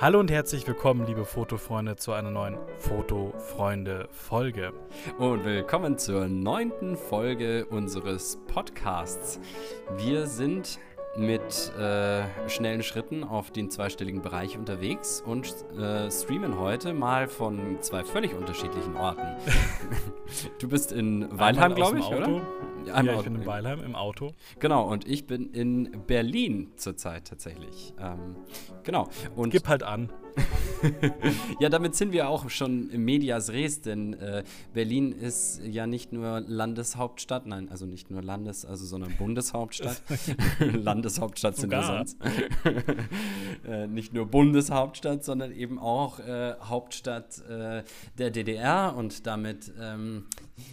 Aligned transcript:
Hallo 0.00 0.20
und 0.20 0.30
herzlich 0.30 0.64
willkommen, 0.64 1.04
liebe 1.06 1.24
Fotofreunde, 1.24 1.96
zu 1.96 2.12
einer 2.12 2.30
neuen 2.30 2.56
Fotofreunde-Folge. 2.78 4.72
Und 5.18 5.44
willkommen 5.44 5.98
zur 5.98 6.28
neunten 6.28 6.96
Folge 6.96 7.66
unseres 7.66 8.38
Podcasts. 8.46 9.40
Wir 9.96 10.28
sind 10.28 10.78
mit 11.16 11.72
äh, 11.76 12.22
schnellen 12.48 12.84
Schritten 12.84 13.24
auf 13.24 13.50
den 13.50 13.72
zweistelligen 13.72 14.22
Bereich 14.22 14.56
unterwegs 14.56 15.20
und 15.20 15.52
äh, 15.76 16.08
streamen 16.12 16.60
heute 16.60 16.94
mal 16.94 17.26
von 17.26 17.78
zwei 17.80 18.04
völlig 18.04 18.34
unterschiedlichen 18.34 18.94
Orten. 18.94 19.26
du 20.60 20.68
bist 20.68 20.92
in 20.92 21.26
Weilheim, 21.36 21.74
glaube 21.74 21.98
ich, 21.98 22.06
oder? 22.06 22.40
Ja, 22.86 23.02
ja 23.02 23.14
ich 23.14 23.22
bin 23.22 23.34
in 23.34 23.46
Weilheim 23.46 23.82
im 23.82 23.94
Auto. 23.94 24.32
Genau, 24.58 24.88
und 24.90 25.06
ich 25.06 25.26
bin 25.26 25.50
in 25.52 26.02
Berlin 26.06 26.72
zurzeit 26.76 27.26
tatsächlich. 27.26 27.94
Ähm, 28.00 28.36
genau. 28.82 29.08
Und 29.36 29.50
Gib 29.50 29.68
halt 29.68 29.82
an. 29.82 30.10
ja, 31.60 31.68
damit 31.68 31.94
sind 31.94 32.12
wir 32.12 32.28
auch 32.28 32.48
schon 32.50 32.90
im 32.90 33.04
Medias 33.04 33.50
Res, 33.50 33.80
denn 33.80 34.14
äh, 34.14 34.44
Berlin 34.72 35.12
ist 35.12 35.60
ja 35.64 35.86
nicht 35.86 36.12
nur 36.12 36.40
Landeshauptstadt, 36.40 37.46
nein, 37.46 37.68
also 37.68 37.86
nicht 37.86 38.10
nur 38.10 38.22
Landes-, 38.22 38.64
also 38.64 38.86
sondern 38.86 39.16
Bundeshauptstadt. 39.16 40.02
Landeshauptstadt 40.60 41.56
sind 41.56 41.70
wir 41.70 41.82
sonst. 41.82 42.18
äh, 43.66 43.86
nicht 43.86 44.12
nur 44.12 44.26
Bundeshauptstadt, 44.26 45.24
sondern 45.24 45.52
eben 45.52 45.78
auch 45.78 46.18
äh, 46.20 46.54
Hauptstadt 46.60 47.42
äh, 47.48 47.82
der 48.18 48.30
DDR 48.30 48.94
und 48.96 49.26
damit 49.26 49.72
ähm, 49.80 50.24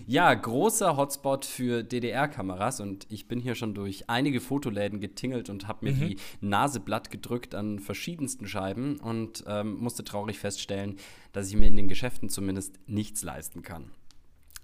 ja 0.08 0.34
großer 0.34 0.98
Hotspot 0.98 1.46
für 1.46 1.84
DDR-Kameras. 1.84 2.80
Und 2.80 3.06
ich 3.10 3.28
bin 3.28 3.40
hier 3.40 3.56
schon 3.56 3.74
durch 3.74 4.10
einige 4.10 4.40
Fotoläden 4.40 5.00
getingelt 5.00 5.50
und 5.50 5.68
habe 5.68 5.86
mir 5.86 5.94
mhm. 5.94 6.00
die 6.10 6.18
Nase 6.42 6.80
blatt 6.80 7.12
gedrückt 7.12 7.56
an 7.56 7.80
verschiedensten 7.80 8.48
Scheiben 8.48 8.98
und 8.98 9.46
ähm, 9.62 9.78
musste 9.78 10.04
traurig 10.04 10.40
feststellen, 10.40 10.98
dass 11.34 11.50
ich 11.50 11.56
mir 11.56 11.68
in 11.68 11.76
den 11.76 11.88
Geschäften 11.88 12.30
zumindest 12.30 12.80
nichts 12.88 13.24
leisten 13.24 13.62
kann. 13.62 13.92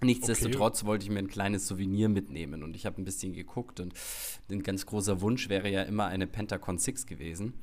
Nichtsdestotrotz 0.04 0.80
okay. 0.80 0.88
wollte 0.88 1.06
ich 1.06 1.12
mir 1.12 1.20
ein 1.20 1.28
kleines 1.28 1.68
Souvenir 1.68 2.10
mitnehmen 2.10 2.64
und 2.64 2.76
ich 2.76 2.86
habe 2.86 3.00
ein 3.00 3.06
bisschen 3.06 3.34
geguckt 3.34 3.80
und 3.80 3.94
ein 4.50 4.64
ganz 4.64 4.86
großer 4.86 5.22
Wunsch 5.22 5.48
wäre 5.48 5.70
ja 5.70 5.84
immer 5.84 6.08
eine 6.08 6.26
Pentacon 6.26 6.80
6 6.80 7.06
gewesen. 7.06 7.54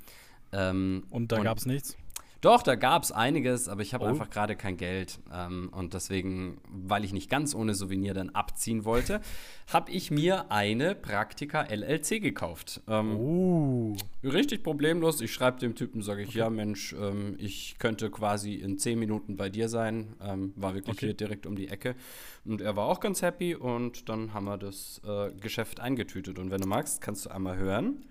Ähm, 0.52 1.04
und 1.10 1.32
da 1.32 1.42
gab 1.42 1.58
es 1.58 1.66
nichts? 1.66 1.96
Doch, 2.40 2.62
da 2.62 2.76
gab 2.76 3.02
es 3.02 3.10
einiges, 3.10 3.68
aber 3.68 3.82
ich 3.82 3.94
habe 3.94 4.04
oh. 4.04 4.08
einfach 4.08 4.30
gerade 4.30 4.54
kein 4.54 4.76
Geld. 4.76 5.18
Ähm, 5.32 5.70
und 5.72 5.92
deswegen, 5.92 6.58
weil 6.68 7.04
ich 7.04 7.12
nicht 7.12 7.28
ganz 7.28 7.52
ohne 7.52 7.74
Souvenir 7.74 8.14
dann 8.14 8.30
abziehen 8.30 8.84
wollte, 8.84 9.20
habe 9.66 9.90
ich 9.90 10.12
mir 10.12 10.50
eine 10.52 10.94
Praktika 10.94 11.62
LLC 11.62 12.22
gekauft. 12.22 12.80
Ähm, 12.86 13.16
oh. 13.16 13.96
Richtig 14.22 14.62
problemlos. 14.62 15.20
Ich 15.20 15.32
schreibe 15.32 15.58
dem 15.58 15.74
Typen, 15.74 16.00
sage 16.00 16.22
ich, 16.22 16.28
okay. 16.28 16.38
ja 16.38 16.50
Mensch, 16.50 16.92
ähm, 16.92 17.34
ich 17.38 17.76
könnte 17.80 18.08
quasi 18.08 18.54
in 18.54 18.78
zehn 18.78 19.00
Minuten 19.00 19.36
bei 19.36 19.48
dir 19.48 19.68
sein. 19.68 20.14
Ähm, 20.20 20.52
war 20.54 20.74
wirklich 20.74 20.96
okay. 20.96 21.06
hier 21.06 21.14
direkt 21.14 21.44
um 21.44 21.56
die 21.56 21.66
Ecke. 21.66 21.96
Und 22.44 22.60
er 22.60 22.76
war 22.76 22.86
auch 22.86 23.00
ganz 23.00 23.20
happy 23.20 23.56
und 23.56 24.08
dann 24.08 24.32
haben 24.32 24.44
wir 24.44 24.58
das 24.58 25.00
äh, 25.04 25.32
Geschäft 25.32 25.80
eingetütet. 25.80 26.38
Und 26.38 26.52
wenn 26.52 26.60
du 26.60 26.68
magst, 26.68 27.00
kannst 27.00 27.26
du 27.26 27.30
einmal 27.30 27.56
hören. 27.56 28.04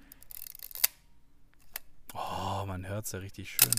Oh, 2.14 2.66
man 2.66 2.88
hört 2.90 3.06
es 3.06 3.14
ja 3.14 3.20
richtig 3.20 3.52
schön. 3.52 3.72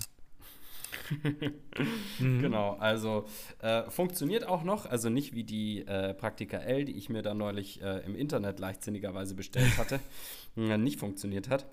Mhm. 2.19 2.41
Genau, 2.41 2.77
also 2.79 3.27
äh, 3.61 3.89
funktioniert 3.91 4.47
auch 4.47 4.63
noch, 4.63 4.87
also 4.87 5.09
nicht 5.09 5.35
wie 5.35 5.45
die 5.45 5.87
äh, 5.87 6.15
Praktika 6.15 6.59
L, 6.59 6.85
die 6.85 6.97
ich 6.97 7.09
mir 7.09 7.23
da 7.23 7.35
neulich 7.35 7.83
äh, 7.83 8.05
im 8.05 8.15
Internet 8.15 8.59
leichtsinnigerweise 8.59 9.35
bestellt 9.35 9.77
hatte, 9.79 10.01
nicht 10.55 10.99
funktioniert 10.99 11.49
hat. 11.49 11.67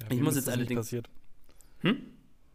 Ja, 0.00 0.06
ich 0.10 0.20
muss 0.20 0.36
jetzt 0.36 0.48
allerdings. 0.48 0.80
Passiert? 0.80 1.08
Hm? 1.80 1.98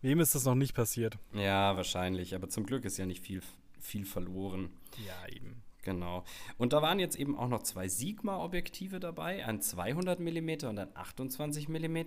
Wem 0.01 0.19
ist 0.19 0.33
das 0.33 0.45
noch 0.45 0.55
nicht 0.55 0.73
passiert? 0.73 1.17
Ja, 1.33 1.75
wahrscheinlich, 1.75 2.33
aber 2.33 2.49
zum 2.49 2.65
Glück 2.65 2.85
ist 2.85 2.97
ja 2.97 3.05
nicht 3.05 3.23
viel, 3.23 3.41
viel 3.79 4.05
verloren. 4.05 4.71
Ja, 5.05 5.33
eben. 5.33 5.61
Genau. 5.83 6.23
Und 6.57 6.73
da 6.73 6.81
waren 6.81 6.99
jetzt 6.99 7.15
eben 7.15 7.37
auch 7.37 7.47
noch 7.47 7.63
zwei 7.63 7.87
Sigma-Objektive 7.87 8.99
dabei, 8.99 9.45
ein 9.45 9.61
200 9.61 10.19
mm 10.19 10.67
und 10.67 10.79
ein 10.79 10.95
28 10.95 11.69
mm. 11.69 11.97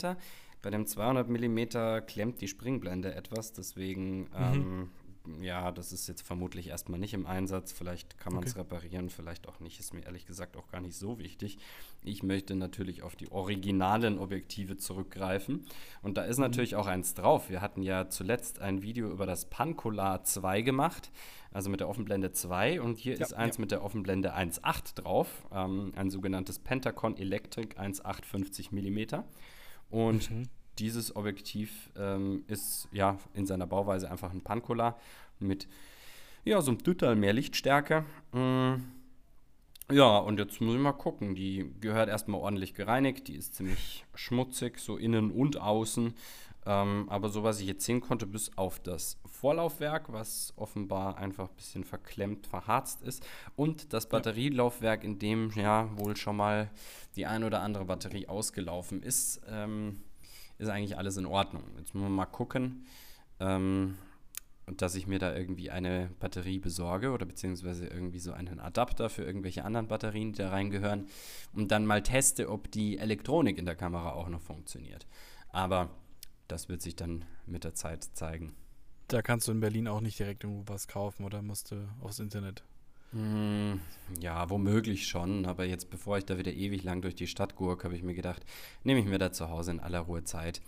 Bei 0.65 0.71
dem 0.71 0.87
200 0.87 1.29
mm 1.29 2.07
klemmt 2.07 2.41
die 2.41 2.49
Springblende 2.49 3.15
etwas, 3.15 3.53
deswegen, 3.53 4.21
mhm. 4.21 4.89
ähm, 5.27 5.43
ja, 5.43 5.71
das 5.71 5.93
ist 5.93 6.07
jetzt 6.07 6.23
vermutlich 6.23 6.69
erstmal 6.69 6.99
nicht 6.99 7.13
im 7.13 7.27
Einsatz. 7.27 7.71
Vielleicht 7.71 8.17
kann 8.17 8.33
man 8.33 8.45
es 8.45 8.53
okay. 8.53 8.61
reparieren, 8.61 9.11
vielleicht 9.11 9.47
auch 9.47 9.61
nicht. 9.61 9.79
Ist 9.79 9.93
mir 9.93 10.07
ehrlich 10.07 10.25
gesagt 10.25 10.57
auch 10.57 10.69
gar 10.69 10.81
nicht 10.81 10.97
so 10.97 11.19
wichtig. 11.19 11.59
Ich 12.03 12.23
möchte 12.23 12.55
natürlich 12.55 13.03
auf 13.03 13.15
die 13.15 13.31
originalen 13.31 14.19
Objektive 14.19 14.79
zurückgreifen. 14.79 15.67
Und 16.01 16.17
da 16.17 16.25
ist 16.25 16.39
mhm. 16.39 16.45
natürlich 16.45 16.77
auch 16.77 16.87
eins 16.87 17.13
drauf. 17.13 17.51
Wir 17.51 17.61
hatten 17.61 17.83
ja 17.83 18.09
zuletzt 18.09 18.61
ein 18.61 18.81
Video 18.81 19.11
über 19.11 19.27
das 19.27 19.45
Pancolar 19.45 20.25
2 20.25 20.63
gemacht, 20.63 21.11
also 21.53 21.69
mit 21.69 21.81
der 21.81 21.91
Offenblende 21.91 22.33
2. 22.33 22.81
Und 22.81 22.97
hier 22.97 23.17
ja, 23.17 23.21
ist 23.21 23.35
eins 23.35 23.59
ja. 23.59 23.61
mit 23.61 23.71
der 23.71 23.85
Offenblende 23.85 24.35
1.8 24.35 24.95
drauf, 24.95 25.47
ähm, 25.53 25.93
ein 25.95 26.09
sogenanntes 26.09 26.59
Pentacon 26.59 27.19
Electric 27.19 27.77
1.850 27.77 28.73
mm. 28.73 29.25
Und 29.95 30.29
mhm. 30.29 30.49
dieses 30.81 31.15
Objektiv 31.15 31.91
ähm, 31.97 32.43
ist 32.49 32.89
ja 32.91 33.17
in 33.33 33.47
seiner 33.47 33.69
Bauweise 33.69 34.11
einfach 34.11 34.33
ein 34.33 34.41
Pancola 34.41 34.99
mit 35.39 35.69
ja, 36.43 36.61
so 36.61 36.73
einem 36.73 36.83
Dütterl 36.83 37.15
mehr 37.15 37.33
Lichtstärke. 37.33 38.05
Mhm. 38.33 38.83
Ja, 39.93 40.19
und 40.19 40.41
jetzt 40.41 40.61
muss 40.61 40.75
ich 40.75 40.81
mal 40.81 40.93
gucken. 40.93 41.37
Die 41.37 41.71
gehört 41.81 42.09
erstmal 42.09 42.41
ordentlich 42.41 42.75
gereinigt. 42.75 43.29
Die 43.29 43.37
ist 43.37 43.55
ziemlich 43.55 44.05
schmutzig, 44.17 44.81
so 44.81 44.97
innen 44.97 45.31
und 45.31 45.61
außen. 45.61 46.15
Ähm, 46.67 47.07
aber 47.09 47.29
so, 47.29 47.43
was 47.43 47.61
ich 47.61 47.67
jetzt 47.67 47.85
sehen 47.85 48.01
konnte, 48.01 48.27
bis 48.27 48.57
auf 48.57 48.79
das 48.81 49.19
Vorlaufwerk, 49.27 50.13
was 50.13 50.53
offenbar 50.57 51.19
einfach 51.19 51.49
ein 51.49 51.57
bisschen 51.57 51.85
verklemmt, 51.85 52.47
verharzt 52.47 53.03
ist, 53.03 53.27
und 53.57 53.93
das 53.93 54.09
Batterielaufwerk, 54.09 55.05
in 55.05 55.19
dem 55.19 55.51
ja 55.57 55.91
wohl 55.99 56.17
schon 56.17 56.37
mal 56.37 56.71
die 57.17 57.27
ein 57.27 57.45
oder 57.45 57.61
andere 57.61 57.85
Batterie 57.85 58.29
ausgelaufen 58.29 59.03
ist, 59.03 59.43
ähm, 59.49 60.01
ist 60.59 60.69
eigentlich 60.69 60.97
alles 60.97 61.17
in 61.17 61.27
Ordnung. 61.27 61.65
Jetzt 61.79 61.95
müssen 61.95 62.07
wir 62.07 62.11
mal 62.11 62.27
gucken, 62.27 62.87
ähm, 63.41 63.99
dass 64.67 64.95
ich 64.95 65.07
mir 65.07 65.19
da 65.19 65.37
irgendwie 65.37 65.71
eine 65.71 66.11
Batterie 66.21 66.59
besorge 66.59 67.11
oder 67.11 67.27
beziehungsweise 67.27 67.87
irgendwie 67.87 68.21
so 68.21 68.33
einen 68.33 68.61
Adapter 68.61 69.11
für 69.11 69.23
irgendwelche 69.23 69.65
anderen 69.65 69.89
Batterien, 69.89 70.33
die 70.33 70.39
da 70.39 70.49
reingehören, 70.49 71.09
und 71.53 71.71
dann 71.71 71.85
mal 71.85 72.03
teste, 72.03 72.49
ob 72.49 72.71
die 72.71 72.97
Elektronik 72.97 73.59
in 73.59 73.67
der 73.67 73.77
Kamera 73.77 74.13
auch 74.13 74.31
noch 74.31 74.41
funktioniert. 74.41 75.07
Aber 75.51 75.91
das 76.55 76.69
wird 76.69 76.83
sich 76.83 76.95
dann 76.95 77.25
mit 77.47 77.65
der 77.65 77.75
Zeit 77.75 78.05
zeigen. 78.15 78.55
Da 79.09 79.23
kannst 79.23 79.49
du 79.49 79.53
in 79.53 79.59
Berlin 79.59 79.89
auch 79.89 80.01
nicht 80.01 80.21
direkt 80.21 80.45
irgendwo 80.45 80.73
was 80.73 80.87
kaufen 80.87 81.25
oder 81.25 81.43
musst 81.43 81.73
du 81.73 81.89
aufs 82.01 82.21
Internet? 82.21 82.63
Hm, 83.11 83.81
ja, 84.21 84.49
womöglich 84.51 85.09
schon. 85.09 85.47
Aber 85.47 85.65
jetzt, 85.65 85.91
bevor 85.91 86.17
ich 86.17 86.25
da 86.25 86.39
wieder 86.39 86.53
ewig 86.53 86.85
lang 86.85 87.03
durch 87.03 87.17
die 87.17 87.27
Stadt 87.27 87.57
gurke, 87.57 87.85
habe 87.85 87.97
ich 87.97 88.05
mir 88.05 88.15
gedacht, 88.15 88.45
nehme 88.85 89.01
ich 89.01 89.07
mir 89.07 89.19
da 89.19 89.33
zu 89.33 89.51
Hause 89.51 89.73
in 89.73 89.81
aller 89.81 90.01
Ruhe 90.01 90.23
Zeit. 90.23 90.61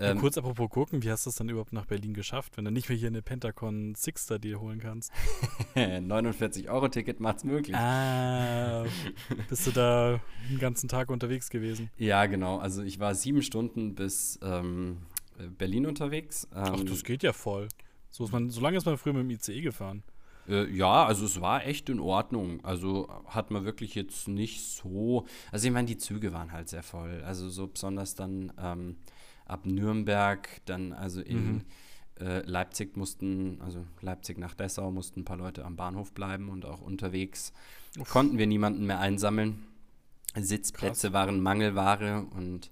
Ähm, 0.00 0.16
ja, 0.16 0.20
kurz 0.20 0.38
apropos 0.38 0.70
gucken, 0.70 1.02
wie 1.02 1.10
hast 1.10 1.26
du 1.26 1.30
es 1.30 1.36
dann 1.36 1.50
überhaupt 1.50 1.74
nach 1.74 1.84
Berlin 1.84 2.14
geschafft, 2.14 2.56
wenn 2.56 2.64
du 2.64 2.70
nicht 2.70 2.88
mehr 2.88 2.96
hier 2.96 3.08
eine 3.08 3.20
Pentacon 3.20 3.94
Sixter 3.94 4.38
dir 4.38 4.58
holen 4.58 4.80
kannst? 4.80 5.12
49-Euro-Ticket 5.76 7.20
macht's 7.20 7.44
möglich. 7.44 7.76
Ah, 7.76 8.86
bist 9.48 9.66
du 9.66 9.70
da 9.70 10.20
den 10.50 10.58
ganzen 10.58 10.88
Tag 10.88 11.10
unterwegs 11.10 11.50
gewesen? 11.50 11.90
Ja, 11.98 12.24
genau. 12.26 12.58
Also 12.58 12.82
ich 12.82 12.98
war 12.98 13.14
sieben 13.14 13.42
Stunden 13.42 13.94
bis 13.94 14.38
ähm, 14.42 15.02
Berlin 15.48 15.86
unterwegs. 15.86 16.48
Ähm, 16.54 16.72
Ach, 16.76 16.84
das 16.84 17.04
geht 17.04 17.22
ja 17.22 17.32
voll. 17.32 17.68
So, 18.10 18.24
ist 18.24 18.32
man, 18.32 18.50
so 18.50 18.60
lange 18.60 18.76
ist 18.76 18.86
man 18.86 18.98
früher 18.98 19.12
mit 19.12 19.22
dem 19.22 19.30
ICE 19.30 19.60
gefahren. 19.60 20.02
Äh, 20.48 20.68
ja, 20.70 21.06
also 21.06 21.24
es 21.24 21.40
war 21.40 21.66
echt 21.66 21.88
in 21.88 22.00
Ordnung. 22.00 22.64
Also 22.64 23.08
hat 23.26 23.50
man 23.50 23.64
wirklich 23.64 23.94
jetzt 23.94 24.28
nicht 24.28 24.64
so. 24.64 25.26
Also 25.52 25.66
ich 25.66 25.72
meine, 25.72 25.86
die 25.86 25.98
Züge 25.98 26.32
waren 26.32 26.52
halt 26.52 26.68
sehr 26.68 26.82
voll. 26.82 27.22
Also 27.24 27.48
so 27.48 27.68
besonders 27.68 28.14
dann 28.14 28.52
ähm, 28.58 28.96
ab 29.46 29.66
Nürnberg, 29.66 30.48
dann 30.64 30.92
also 30.92 31.20
in 31.20 31.52
mhm. 31.52 31.64
äh, 32.20 32.40
Leipzig 32.40 32.96
mussten, 32.96 33.60
also 33.60 33.84
Leipzig 34.00 34.38
nach 34.38 34.54
Dessau 34.54 34.90
mussten 34.90 35.20
ein 35.20 35.24
paar 35.24 35.36
Leute 35.36 35.64
am 35.64 35.76
Bahnhof 35.76 36.12
bleiben 36.12 36.48
und 36.48 36.64
auch 36.64 36.80
unterwegs 36.80 37.52
Uff. 37.98 38.08
konnten 38.08 38.38
wir 38.38 38.46
niemanden 38.46 38.86
mehr 38.86 39.00
einsammeln. 39.00 39.66
Sitzplätze 40.36 41.08
Krass. 41.08 41.12
waren 41.12 41.40
Mangelware 41.40 42.26
und 42.36 42.70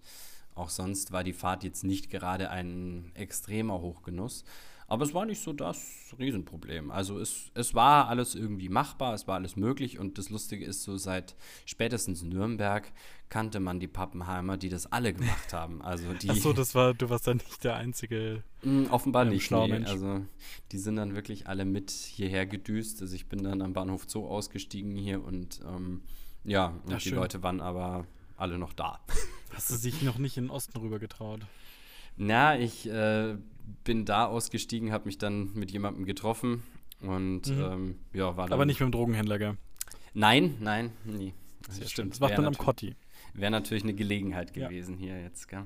auch 0.58 0.70
sonst 0.70 1.12
war 1.12 1.24
die 1.24 1.32
Fahrt 1.32 1.64
jetzt 1.64 1.84
nicht 1.84 2.10
gerade 2.10 2.50
ein 2.50 3.10
extremer 3.14 3.80
Hochgenuss. 3.80 4.44
Aber 4.90 5.04
es 5.04 5.12
war 5.12 5.26
nicht 5.26 5.42
so 5.42 5.52
das 5.52 6.14
Riesenproblem. 6.18 6.90
Also 6.90 7.18
es, 7.18 7.50
es 7.52 7.74
war 7.74 8.08
alles 8.08 8.34
irgendwie 8.34 8.70
machbar, 8.70 9.12
es 9.12 9.28
war 9.28 9.34
alles 9.34 9.54
möglich 9.54 9.98
und 9.98 10.16
das 10.16 10.30
Lustige 10.30 10.64
ist 10.64 10.82
so, 10.82 10.96
seit 10.96 11.36
spätestens 11.66 12.22
Nürnberg 12.22 12.90
kannte 13.28 13.60
man 13.60 13.80
die 13.80 13.86
Pappenheimer, 13.86 14.56
die 14.56 14.70
das 14.70 14.90
alle 14.90 15.12
gemacht 15.12 15.52
haben. 15.52 15.82
Also 15.82 16.14
die, 16.14 16.30
Ach 16.30 16.36
so, 16.36 16.54
das 16.54 16.74
war, 16.74 16.94
du 16.94 17.10
warst 17.10 17.26
dann 17.26 17.36
nicht 17.36 17.62
der 17.64 17.76
einzige. 17.76 18.42
Mh, 18.62 18.86
hm, 18.86 18.90
offenbar 18.90 19.24
ähm, 19.24 19.28
nicht. 19.28 19.50
Nee. 19.50 19.84
Also 19.84 20.22
die 20.72 20.78
sind 20.78 20.96
dann 20.96 21.14
wirklich 21.14 21.46
alle 21.46 21.66
mit 21.66 21.90
hierher 21.90 22.46
gedüst. 22.46 23.02
Also 23.02 23.14
ich 23.14 23.28
bin 23.28 23.44
dann 23.44 23.60
am 23.60 23.74
Bahnhof 23.74 24.04
Zoo 24.08 24.26
ausgestiegen 24.26 24.96
hier 24.96 25.22
und 25.22 25.60
ähm, 25.66 26.00
ja, 26.44 26.68
und 26.86 26.94
Ach, 26.94 26.98
die 26.98 27.10
schön. 27.10 27.18
Leute 27.18 27.42
waren 27.42 27.60
aber 27.60 28.06
alle 28.38 28.58
noch 28.58 28.72
da. 28.72 29.00
Hast 29.54 29.70
du 29.70 29.74
sich 29.76 30.02
noch 30.02 30.18
nicht 30.18 30.36
in 30.36 30.44
den 30.44 30.50
Osten 30.50 30.78
rüber 30.78 30.98
getraut? 30.98 31.40
Na, 32.16 32.58
ich 32.58 32.88
äh, 32.88 33.36
bin 33.84 34.04
da 34.04 34.26
ausgestiegen, 34.26 34.92
habe 34.92 35.06
mich 35.06 35.18
dann 35.18 35.52
mit 35.54 35.70
jemandem 35.70 36.04
getroffen 36.04 36.62
und 37.00 37.46
Mhm. 37.48 37.60
ähm, 37.60 37.98
ja, 38.12 38.36
war 38.36 38.46
dann. 38.46 38.52
Aber 38.54 38.66
nicht 38.66 38.80
mit 38.80 38.88
dem 38.88 38.92
Drogenhändler, 38.92 39.38
gell? 39.38 39.56
Nein, 40.14 40.56
nein, 40.60 40.92
nie. 41.04 41.32
Sehr 41.68 41.86
stimmt. 41.88 42.12
Das 42.14 42.20
macht 42.20 42.36
man 42.36 42.46
am 42.46 42.56
Kotti. 42.56 42.96
Wäre 43.34 43.50
natürlich 43.50 43.82
eine 43.84 43.94
Gelegenheit 43.94 44.56
Ja. 44.56 44.68
gewesen 44.68 44.96
hier 44.96 45.20
jetzt, 45.20 45.48
gell? 45.48 45.64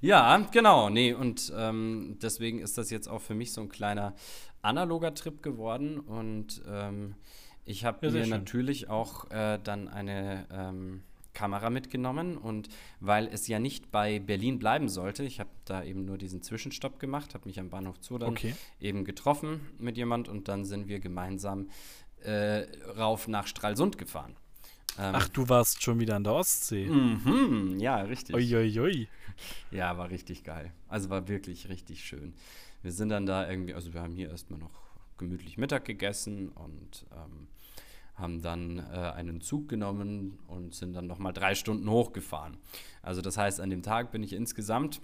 Ja, 0.00 0.36
genau, 0.52 0.90
nee, 0.90 1.12
und 1.12 1.52
ähm, 1.56 2.18
deswegen 2.22 2.60
ist 2.60 2.78
das 2.78 2.88
jetzt 2.90 3.08
auch 3.08 3.20
für 3.20 3.34
mich 3.34 3.52
so 3.52 3.60
ein 3.60 3.68
kleiner 3.68 4.14
analoger 4.62 5.12
Trip 5.14 5.42
geworden 5.42 5.98
und 5.98 6.62
ähm, 6.68 7.16
ich 7.64 7.84
habe 7.84 8.06
Ja, 8.06 8.12
mir 8.12 8.22
schön. 8.22 8.30
natürlich 8.30 8.88
auch 8.88 9.28
äh, 9.32 9.58
dann 9.62 9.88
eine 9.88 10.46
ähm, 10.52 11.02
Kamera 11.34 11.70
mitgenommen 11.70 12.36
und 12.36 12.68
weil 13.00 13.28
es 13.28 13.46
ja 13.48 13.58
nicht 13.58 13.90
bei 13.90 14.18
Berlin 14.18 14.58
bleiben 14.58 14.88
sollte, 14.88 15.24
ich 15.24 15.40
habe 15.40 15.50
da 15.64 15.84
eben 15.84 16.04
nur 16.04 16.18
diesen 16.18 16.42
Zwischenstopp 16.42 16.98
gemacht, 16.98 17.34
habe 17.34 17.46
mich 17.48 17.60
am 17.60 17.70
Bahnhof 17.70 17.96
Zoo 18.00 18.18
dann 18.18 18.30
Okay. 18.30 18.54
eben 18.80 19.04
getroffen 19.04 19.60
mit 19.78 19.96
jemand 19.96 20.28
und 20.28 20.48
dann 20.48 20.64
sind 20.64 20.88
wir 20.88 20.98
gemeinsam 21.00 21.70
äh, 22.22 22.64
rauf 22.96 23.28
nach 23.28 23.46
Stralsund 23.46 23.98
gefahren. 23.98 24.36
Ähm, 24.98 25.12
Ach, 25.14 25.28
du 25.28 25.48
warst 25.48 25.82
schon 25.82 26.00
wieder 26.00 26.16
an 26.16 26.24
der 26.24 26.32
Ostsee. 26.34 26.86
Mhm, 26.86 27.78
ja, 27.78 27.98
richtig. 27.98 28.34
Uiuiui. 28.34 29.08
Ja, 29.70 29.96
war 29.96 30.10
richtig 30.10 30.42
geil. 30.42 30.72
Also 30.88 31.10
war 31.10 31.28
wirklich 31.28 31.68
richtig 31.68 32.02
schön. 32.04 32.34
Wir 32.82 32.90
sind 32.90 33.10
dann 33.10 33.24
da 33.24 33.48
irgendwie, 33.48 33.74
also 33.74 33.94
wir 33.94 34.02
haben 34.02 34.14
hier 34.14 34.30
erstmal 34.30 34.58
noch 34.58 34.72
gemütlich 35.16 35.58
Mittag 35.58 35.84
gegessen 35.84 36.48
und 36.48 37.06
haben 38.18 38.42
dann 38.42 38.78
äh, 38.78 39.12
einen 39.14 39.40
Zug 39.40 39.68
genommen 39.68 40.38
und 40.48 40.74
sind 40.74 40.92
dann 40.94 41.06
nochmal 41.06 41.32
drei 41.32 41.54
Stunden 41.54 41.88
hochgefahren. 41.88 42.56
Also 43.02 43.22
das 43.22 43.36
heißt, 43.36 43.60
an 43.60 43.70
dem 43.70 43.82
Tag 43.82 44.10
bin 44.10 44.22
ich 44.22 44.32
insgesamt, 44.32 45.00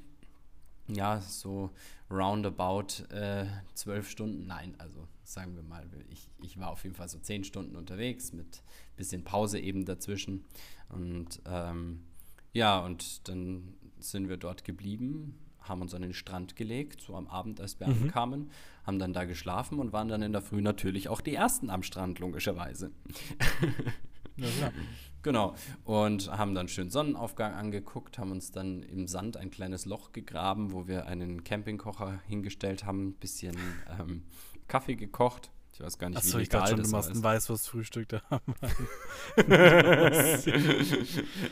ja, 0.89 1.21
so 1.21 1.71
roundabout 2.11 3.05
äh, 3.11 3.47
zwölf 3.75 4.11
Stunden, 4.11 4.47
nein, 4.47 4.75
also 4.79 5.07
sagen 5.23 5.57
wir 5.57 5.63
mal, 5.63 5.87
ich, 6.11 6.29
ich 6.43 6.59
war 6.59 6.71
auf 6.71 6.83
jeden 6.85 6.95
Fall 6.95 7.09
so 7.09 7.19
zehn 7.19 7.45
Stunden 7.45 7.77
unterwegs 7.77 8.33
mit 8.33 8.63
bisschen 8.97 9.25
Pause 9.25 9.59
eben 9.59 9.85
dazwischen. 9.85 10.45
Und 10.89 11.41
ähm, 11.47 12.05
ja, 12.53 12.79
und 12.81 13.29
dann 13.29 13.75
sind 13.99 14.29
wir 14.29 14.37
dort 14.37 14.65
geblieben, 14.65 15.39
haben 15.65 15.83
uns 15.83 15.95
an 15.95 16.03
den 16.03 16.15
Strand 16.15 16.57
gelegt, 16.57 17.01
so 17.01 17.17
am 17.17 17.27
Abend, 17.27 17.61
als 17.61 17.81
wir 17.81 17.89
ankamen, 17.89 18.51
haben 18.85 18.99
dann 18.99 19.13
da 19.13 19.25
geschlafen 19.25 19.79
und 19.79 19.93
waren 19.93 20.09
dann 20.09 20.23
in 20.23 20.33
der 20.33 20.43
Früh 20.43 20.61
natürlich 20.61 21.09
auch 21.09 21.21
die 21.21 21.35
Ersten 21.35 21.71
am 21.71 21.83
Strand, 21.83 22.19
logischerweise. 22.19 22.93
Ja, 24.37 24.49
klar. 24.49 24.73
Genau. 25.23 25.55
Und 25.85 26.31
haben 26.31 26.55
dann 26.55 26.69
schön 26.69 26.91
Sonnenaufgang 26.91 27.55
angeguckt, 27.55 28.19
haben 28.19 28.31
uns 28.31 28.53
dann 28.53 28.83
im 28.83 29.07
Sand 29.07 29.37
ein 29.37 29.51
kleines 29.51 29.87
Loch 29.87 30.13
gegraben, 30.13 30.73
wo 30.73 30.87
wir 30.87 31.07
einen 31.07 31.45
Campingkocher 31.45 32.21
hingestellt 32.27 32.85
haben, 32.85 33.09
ein 33.09 33.15
bisschen 33.15 33.57
ähm, 33.99 34.25
Kaffee 34.69 34.97
gekocht. 34.97 35.51
Ich 35.75 35.81
weiß 35.81 35.99
gar 35.99 36.09
nicht, 36.09 36.19
Achso, 36.19 36.39
wie 36.39 36.43
ich 36.43 36.49
dachte 36.49 36.69
schon, 36.69 36.77
du 36.77 36.83
das 36.85 36.93
machst 36.93 37.09
war. 37.11 37.17
ein 37.17 37.23
Weißwurstfrühstück 37.25 38.09
da. 38.09 38.23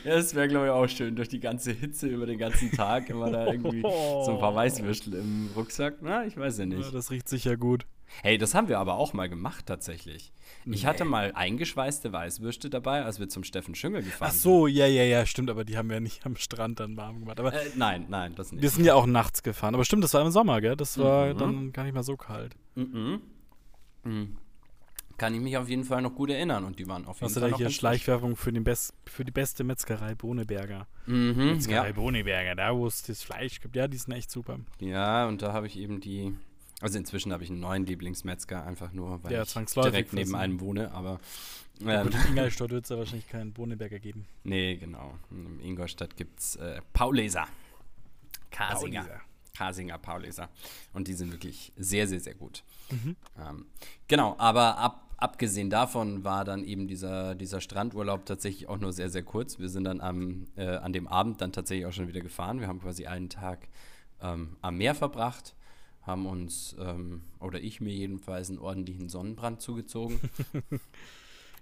ja, 0.05 0.15
das 0.15 0.33
wäre, 0.35 0.47
glaube 0.47 0.67
ich, 0.67 0.71
auch 0.71 0.87
schön. 0.87 1.15
Durch 1.17 1.27
die 1.29 1.39
ganze 1.41 1.71
Hitze 1.71 2.07
über 2.07 2.25
den 2.25 2.37
ganzen 2.37 2.71
Tag 2.71 3.09
immer 3.09 3.29
da 3.29 3.47
irgendwie 3.47 3.81
so 3.81 4.31
ein 4.31 4.39
paar 4.39 4.55
Weißwürstel 4.55 5.13
im 5.15 5.49
Rucksack. 5.55 5.95
Na, 6.01 6.25
ich 6.25 6.37
weiß 6.37 6.57
ja 6.59 6.63
Ja, 6.65 6.77
nicht. 6.77 6.93
das 6.93 7.11
riecht 7.11 7.27
sicher 7.27 7.57
gut. 7.57 7.85
Hey, 8.21 8.37
das 8.37 8.53
haben 8.53 8.67
wir 8.69 8.77
aber 8.79 8.93
auch 8.95 9.13
mal 9.13 9.27
gemacht, 9.27 9.65
tatsächlich. 9.65 10.31
Ich 10.65 10.83
Nee. 10.83 10.87
hatte 10.87 11.03
mal 11.03 11.31
eingeschweißte 11.33 12.13
Weißwürste 12.13 12.69
dabei, 12.69 13.03
als 13.03 13.19
wir 13.19 13.27
zum 13.27 13.43
Steffen 13.43 13.73
Schüngel 13.75 14.03
gefahren 14.03 14.29
Ach 14.31 14.35
so, 14.35 14.67
ja, 14.67 14.85
ja, 14.85 15.03
ja, 15.03 15.25
stimmt, 15.25 15.49
aber 15.49 15.65
die 15.65 15.77
haben 15.77 15.89
wir 15.89 15.99
nicht 15.99 16.23
am 16.25 16.35
Strand 16.35 16.79
dann 16.79 16.95
warm 16.95 17.21
gemacht. 17.21 17.39
Aber 17.39 17.51
sind. 17.51 17.59
Äh, 17.61 17.77
nein, 17.77 18.05
nein, 18.09 18.35
das 18.35 18.51
wir 18.51 18.59
nicht. 18.61 18.69
sind 18.73 18.85
ja 18.85 18.93
auch 18.93 19.07
nachts 19.07 19.41
gefahren. 19.41 19.73
Aber 19.73 19.83
stimmt, 19.83 20.03
das 20.03 20.13
war 20.13 20.21
im 20.23 20.31
Sommer, 20.31 20.61
gell? 20.61 20.75
Das 20.75 20.97
war 20.99 21.33
Mhm. 21.33 21.37
dann 21.39 21.73
gar 21.73 21.83
nicht 21.85 21.93
mal 21.95 22.03
so 22.03 22.15
kalt. 22.15 22.55
Mhm. 22.75 23.19
Mhm. 24.03 24.37
Kann 25.17 25.35
ich 25.35 25.41
mich 25.41 25.55
auf 25.57 25.69
jeden 25.69 25.83
Fall 25.83 26.01
noch 26.01 26.15
gut 26.15 26.31
erinnern 26.31 26.63
und 26.65 26.79
die 26.79 26.87
waren 26.87 27.05
auf 27.05 27.17
jeden 27.17 27.25
Hast 27.27 27.35
du 27.35 27.39
Fall 27.39 27.49
da 27.49 27.51
noch 27.51 27.57
hier 27.59 27.65
ganz 27.65 27.75
Schleichwerbung 27.75 28.35
für, 28.35 28.51
den 28.51 28.63
Best, 28.63 28.93
für 29.05 29.23
die 29.23 29.31
beste 29.31 29.63
Metzgerei 29.63 30.15
Boneberger? 30.15 30.87
frisch. 31.05 31.13
Mhm, 31.13 31.45
Metzgerei 31.53 31.87
ja. 31.87 31.93
Boneberger, 31.93 32.55
da 32.55 32.75
wo 32.75 32.87
es 32.87 33.03
das 33.03 33.21
Fleisch 33.21 33.61
gibt. 33.61 33.75
Ja, 33.75 33.87
die 33.87 33.97
sind 33.97 34.11
echt 34.13 34.31
super. 34.31 34.59
ja, 34.79 35.27
und 35.27 35.41
da 35.41 35.53
habe 35.53 35.67
ich 35.67 35.77
eben 35.77 36.01
die. 36.01 36.35
Also 36.81 36.97
inzwischen 36.97 37.31
habe 37.31 37.43
ich 37.43 37.49
einen 37.49 37.61
neuen 37.61 37.85
Lieblingsmetzger, 37.85 38.65
einfach 38.65 38.91
nur, 38.91 39.23
weil 39.23 39.31
Ja, 39.31 39.43
ich 39.43 39.53
direkt 39.53 40.11
neben 40.13 40.27
wissen. 40.31 40.35
einem 40.35 40.59
wohne, 40.59 40.91
aber. 40.91 41.19
Ähm, 41.81 42.09
in 42.09 42.13
Ingolstadt 42.31 42.71
wird 42.71 42.83
es 42.83 42.89
ja 42.89 42.97
wahrscheinlich 42.97 43.29
keinen 43.29 43.53
Boneberger 43.53 43.99
geben. 43.99 44.25
nee, 44.43 44.75
genau. 44.75 45.13
In 45.31 45.59
Ingolstadt 45.61 46.17
gibt 46.17 46.39
es 46.39 46.55
äh, 46.57 46.81
Pauleser. 46.91 47.47
Kasinger. 48.51 49.01
Pauleser. 49.03 49.21
Kasinger 49.55 49.97
Pauleser. 49.99 50.49
Und 50.93 51.07
die 51.07 51.13
sind 51.13 51.31
wirklich 51.31 51.71
sehr, 51.77 52.07
sehr, 52.07 52.19
sehr 52.19 52.33
gut. 52.35 52.63
Mhm. 52.89 53.15
Ähm, 53.39 53.65
genau, 54.07 54.35
aber 54.37 54.77
ab, 54.77 55.13
abgesehen 55.17 55.69
davon 55.69 56.23
war 56.23 56.45
dann 56.45 56.63
eben 56.63 56.87
dieser, 56.87 57.35
dieser 57.35 57.61
Strandurlaub 57.61 58.25
tatsächlich 58.25 58.67
auch 58.69 58.77
nur 58.77 58.93
sehr, 58.93 59.09
sehr 59.09 59.23
kurz. 59.23 59.59
Wir 59.59 59.69
sind 59.69 59.85
dann 59.85 60.01
am, 60.01 60.47
äh, 60.55 60.75
an 60.77 60.93
dem 60.93 61.07
Abend 61.07 61.41
dann 61.41 61.51
tatsächlich 61.51 61.85
auch 61.85 61.93
schon 61.93 62.07
wieder 62.07 62.21
gefahren. 62.21 62.59
Wir 62.59 62.67
haben 62.67 62.81
quasi 62.81 63.07
einen 63.07 63.29
Tag 63.29 63.67
ähm, 64.21 64.57
am 64.61 64.77
Meer 64.77 64.95
verbracht, 64.95 65.55
haben 66.01 66.25
uns, 66.25 66.75
ähm, 66.79 67.21
oder 67.39 67.61
ich 67.61 67.81
mir 67.81 67.93
jedenfalls, 67.93 68.49
einen 68.49 68.59
ordentlichen 68.59 69.09
Sonnenbrand 69.09 69.61
zugezogen. 69.61 70.19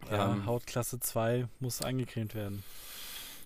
Ja, 0.10 0.34
Ähm, 0.34 0.48
Hautklasse 0.48 1.00
2 1.00 1.48
muss 1.60 1.84
eingecremt 1.84 2.34
werden. 2.34 2.64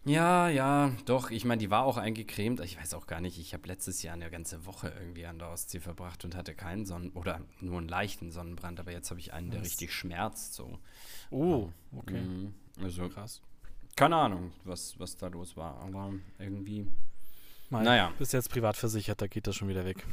Ja, 0.05 0.49
ja, 0.49 0.91
doch. 1.05 1.31
Ich 1.31 1.45
meine, 1.45 1.59
die 1.59 1.71
war 1.71 1.83
auch 1.83 1.97
eingecremt. 1.97 2.59
Ich 2.59 2.77
weiß 2.77 2.93
auch 2.93 3.07
gar 3.07 3.21
nicht. 3.21 3.39
Ich 3.39 3.53
habe 3.55 3.67
letztes 3.67 4.03
Jahr 4.03 4.13
eine 4.13 4.29
ganze 4.29 4.65
Woche 4.67 4.93
irgendwie 4.99 5.25
an 5.25 5.39
der 5.39 5.49
Ostsee 5.49 5.79
verbracht 5.79 6.23
und 6.23 6.35
hatte 6.35 6.53
keinen 6.53 6.85
Sonnen- 6.85 7.11
oder 7.13 7.41
nur 7.59 7.79
einen 7.79 7.87
leichten 7.87 8.31
Sonnenbrand. 8.31 8.79
Aber 8.79 8.91
jetzt 8.91 9.09
habe 9.09 9.19
ich 9.19 9.33
einen, 9.33 9.49
der 9.49 9.61
Was? 9.61 9.67
richtig 9.67 9.91
schmerzt. 9.93 10.53
So. 10.53 10.77
Oh, 11.31 11.69
okay. 11.97 12.21
Mhm. 12.21 12.53
Also, 12.83 13.09
Krass. 13.09 13.41
keine 13.95 14.15
Ahnung, 14.17 14.51
was, 14.63 14.99
was 14.99 15.17
da 15.17 15.27
los 15.27 15.57
war. 15.57 15.81
Aber 15.81 16.13
irgendwie. 16.37 16.85
Mal, 17.71 17.83
Naja. 17.83 18.13
Bis 18.19 18.31
jetzt 18.31 18.51
privat 18.51 18.77
versichert, 18.77 19.21
da 19.21 19.27
geht 19.27 19.47
das 19.47 19.55
schon 19.55 19.69
wieder 19.69 19.85
weg. 19.85 20.05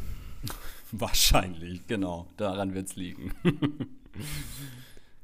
Wahrscheinlich, 0.93 1.87
genau. 1.87 2.27
Daran 2.39 2.73
wird 2.73 2.89
es 2.89 2.97
liegen. 2.97 3.35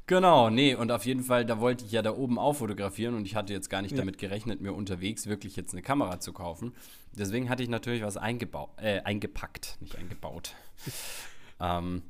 genau, 0.08 0.50
nee, 0.50 0.74
und 0.74 0.90
auf 0.90 1.06
jeden 1.06 1.22
Fall, 1.22 1.46
da 1.46 1.60
wollte 1.60 1.84
ich 1.84 1.92
ja 1.92 2.02
da 2.02 2.12
oben 2.16 2.38
auch 2.38 2.54
fotografieren 2.54 3.14
und 3.14 3.24
ich 3.24 3.36
hatte 3.36 3.52
jetzt 3.52 3.70
gar 3.70 3.82
nicht 3.82 3.92
Ja. 3.92 3.98
damit 3.98 4.18
gerechnet, 4.18 4.60
mir 4.60 4.72
unterwegs 4.72 5.26
wirklich 5.28 5.54
jetzt 5.54 5.72
eine 5.72 5.82
Kamera 5.82 6.18
zu 6.18 6.32
kaufen. 6.32 6.74
Deswegen 7.16 7.48
hatte 7.48 7.62
ich 7.62 7.68
natürlich 7.68 8.02
was 8.02 8.16
eingebau 8.16 8.70
äh, 8.78 9.00
eingepackt, 9.02 9.76
nicht 9.80 9.94
eingebaut. 9.96 10.54
ähm, 11.60 12.02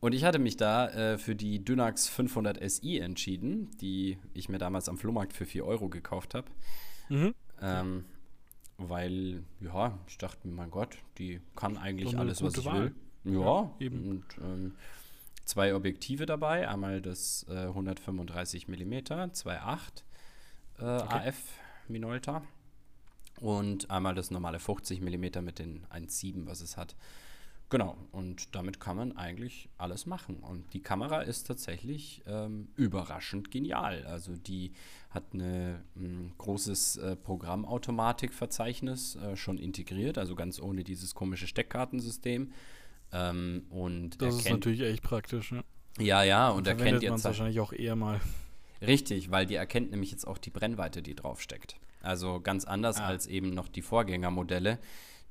und 0.00 0.12
ich 0.14 0.24
hatte 0.24 0.38
mich 0.38 0.56
da 0.56 0.88
äh, 0.90 1.18
für 1.18 1.34
die 1.34 1.64
Dynax 1.64 2.08
500 2.08 2.58
SI 2.70 2.98
entschieden, 2.98 3.70
die 3.80 4.18
ich 4.34 4.48
mir 4.48 4.58
damals 4.58 4.88
am 4.88 4.98
Flohmarkt 4.98 5.32
für 5.32 5.46
4 5.46 5.64
Euro 5.64 5.88
gekauft 5.88 6.34
habe. 6.34 6.46
Mhm. 7.08 7.34
Ähm, 7.62 8.04
weil, 8.78 9.42
ja, 9.60 9.98
ich 10.06 10.18
dachte 10.18 10.46
mir, 10.46 10.54
mein 10.54 10.70
Gott, 10.70 10.98
die 11.18 11.40
kann 11.56 11.78
eigentlich 11.78 12.16
alles, 12.18 12.42
was 12.42 12.58
ich 12.58 12.64
Wahl. 12.66 12.92
will. 13.24 13.32
Ja, 13.34 13.40
Ja, 13.40 13.70
eben. 13.80 14.08
Und 14.10 14.24
ähm, 14.44 14.74
zwei 15.46 15.74
Objektive 15.74 16.26
dabei. 16.26 16.68
Einmal 16.68 17.00
das 17.00 17.46
äh, 17.48 17.68
135 17.68 18.68
mm 18.68 18.92
2.8 18.92 19.78
äh, 20.78 20.84
AF 20.84 21.36
Minolta 21.88 22.42
und 23.40 23.90
einmal 23.90 24.14
das 24.14 24.30
normale 24.30 24.58
50 24.58 25.00
mm 25.00 25.42
mit 25.42 25.58
den 25.58 25.86
1.7, 25.86 26.46
was 26.46 26.60
es 26.60 26.76
hat. 26.76 26.94
Genau, 27.68 27.96
und 28.12 28.54
damit 28.54 28.78
kann 28.78 28.96
man 28.96 29.16
eigentlich 29.16 29.68
alles 29.76 30.06
machen. 30.06 30.36
Und 30.36 30.72
die 30.72 30.80
Kamera 30.80 31.22
ist 31.22 31.48
tatsächlich 31.48 32.22
ähm, 32.26 32.68
überraschend 32.76 33.50
genial. 33.50 34.06
Also 34.06 34.36
die 34.36 34.70
hat 35.10 35.34
ein 35.34 36.32
großes 36.38 36.98
äh, 36.98 37.16
Programmautomatikverzeichnis 37.16 39.16
äh, 39.16 39.34
schon 39.34 39.58
integriert, 39.58 40.16
also 40.16 40.36
ganz 40.36 40.60
ohne 40.60 40.84
dieses 40.84 41.16
komische 41.16 41.48
Steckkartensystem. 41.48 42.52
Ähm, 43.12 43.64
und 43.70 44.20
Das 44.20 44.34
ist 44.36 44.50
natürlich 44.50 44.80
echt 44.82 45.02
praktisch. 45.02 45.52
Ne? 45.52 45.62
ja, 45.98 46.22
ja, 46.22 46.50
und 46.50 46.66
erkennt 46.66 47.02
jetzt 47.02 47.18
es 47.20 47.24
wahrscheinlich 47.24 47.60
auch 47.60 47.72
eher 47.72 47.96
mal. 47.96 48.20
Richtig, 48.82 49.30
weil 49.30 49.46
die 49.46 49.54
erkennt 49.54 49.90
nämlich 49.90 50.10
jetzt 50.10 50.26
auch 50.26 50.36
die 50.38 50.50
Brennweite, 50.50 51.00
die 51.02 51.14
draufsteckt. 51.14 51.76
Also 52.02 52.40
ganz 52.40 52.64
anders 52.66 52.98
Ah. 52.98 53.06
als 53.06 53.26
eben 53.26 53.50
noch 53.50 53.68
die 53.68 53.80
Vorgängermodelle, 53.82 54.78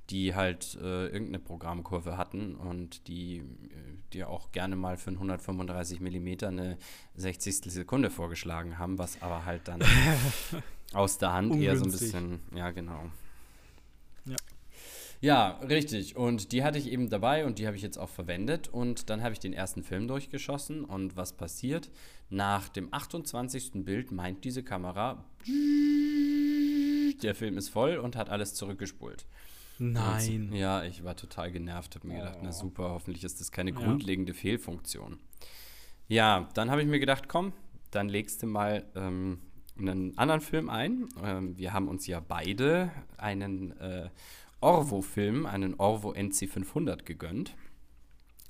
die 0.10 0.34
halt 0.36 0.75
äh, 0.82 1.05
irgendeine 1.08 1.39
Programmkurve 1.39 2.17
hatten 2.17 2.55
und 2.55 3.08
die, 3.08 3.38
äh, 3.38 3.44
die 4.13 4.24
auch 4.24 4.51
gerne 4.51 4.75
mal 4.75 4.98
für 4.98 5.12
ein 5.12 5.15
135 5.15 6.00
mm 6.00 6.46
eine 6.46 6.77
60. 7.15 7.72
Sekunde 7.72 8.10
vorgeschlagen 8.10 8.77
haben, 8.79 8.98
was 8.98 9.22
aber 9.22 9.46
halt 9.46 9.67
dann 9.67 9.82
aus 10.94 11.17
der 11.17 11.34
Hand 11.34 11.55
eher 11.55 11.75
so 11.75 11.84
ein 11.84 11.86
Ungünstig. 11.86 12.12
bisschen, 12.12 12.39
ja 12.55 12.72
genau. 12.72 13.10
Ja. 15.22 15.57
Richtig. 15.67 16.15
Und 16.15 16.51
die 16.51 16.63
hatte 16.63 16.77
ich 16.77 16.91
eben 16.91 17.10
dabei 17.10 17.45
und 17.45 17.57
die 17.60 17.65
habe 17.67 17.75
ich 17.75 17.81
jetzt 17.84 17.98
auch 17.98 18.10
verwendet. 18.10 18.67
Und 18.67 19.10
dann 19.10 19.24
habe 19.24 19.34
ich 19.34 19.39
den 19.39 19.53
ersten 19.53 19.84
Film 19.84 20.07
durchgeschossen. 20.07 20.84
Und 20.86 21.15
was 21.15 21.34
passiert? 21.34 21.89
Nach 22.29 22.69
dem 22.69 22.93
28. 22.93 23.72
Bild 23.86 24.12
meint 24.12 24.43
diese 24.43 24.63
Kamera, 24.63 25.24
der 27.22 27.36
Film 27.36 27.57
ist 27.57 27.69
voll 27.69 27.98
und 27.98 28.15
hat 28.15 28.29
alles 28.29 28.53
zurückgespult. 28.53 29.25
Nein. 29.77 30.50
Und, 30.51 30.55
ja, 30.55 30.84
ich 30.84 31.03
war 31.03 31.15
total 31.15 31.51
genervt, 31.51 31.95
habe 31.95 32.07
mir 32.07 32.15
gedacht, 32.19 32.39
na 32.41 32.50
Oh. 32.50 32.51
super, 32.53 32.89
hoffentlich 32.91 33.24
ist 33.24 33.39
das 33.41 33.51
keine 33.51 33.72
Ja. 33.72 33.77
grundlegende 33.77 34.34
Fehlfunktion. 34.34 35.19
Ja, 36.07 36.50
dann 36.53 36.69
habe 36.72 36.81
ich 36.81 36.88
mir 36.88 37.00
gedacht, 37.00 37.27
komm, 37.27 37.51
dann 37.91 38.07
legst 38.10 38.41
du 38.43 38.48
mal 38.48 38.86
ähm, 38.95 39.39
einen 39.77 40.17
anderen 40.17 40.41
Film 40.41 40.69
ein. 40.69 41.07
Ähm, 41.24 41.57
wir 41.57 41.74
haben 41.74 41.88
uns 41.88 42.07
ja 42.07 42.19
beide 42.22 42.91
einen 43.17 43.75
äh, 43.79 44.10
Orvo-Film, 44.62 45.45
einen 45.45 45.75
Orvo 45.75 46.12
NC500 46.13 47.03
gegönnt. 47.03 47.55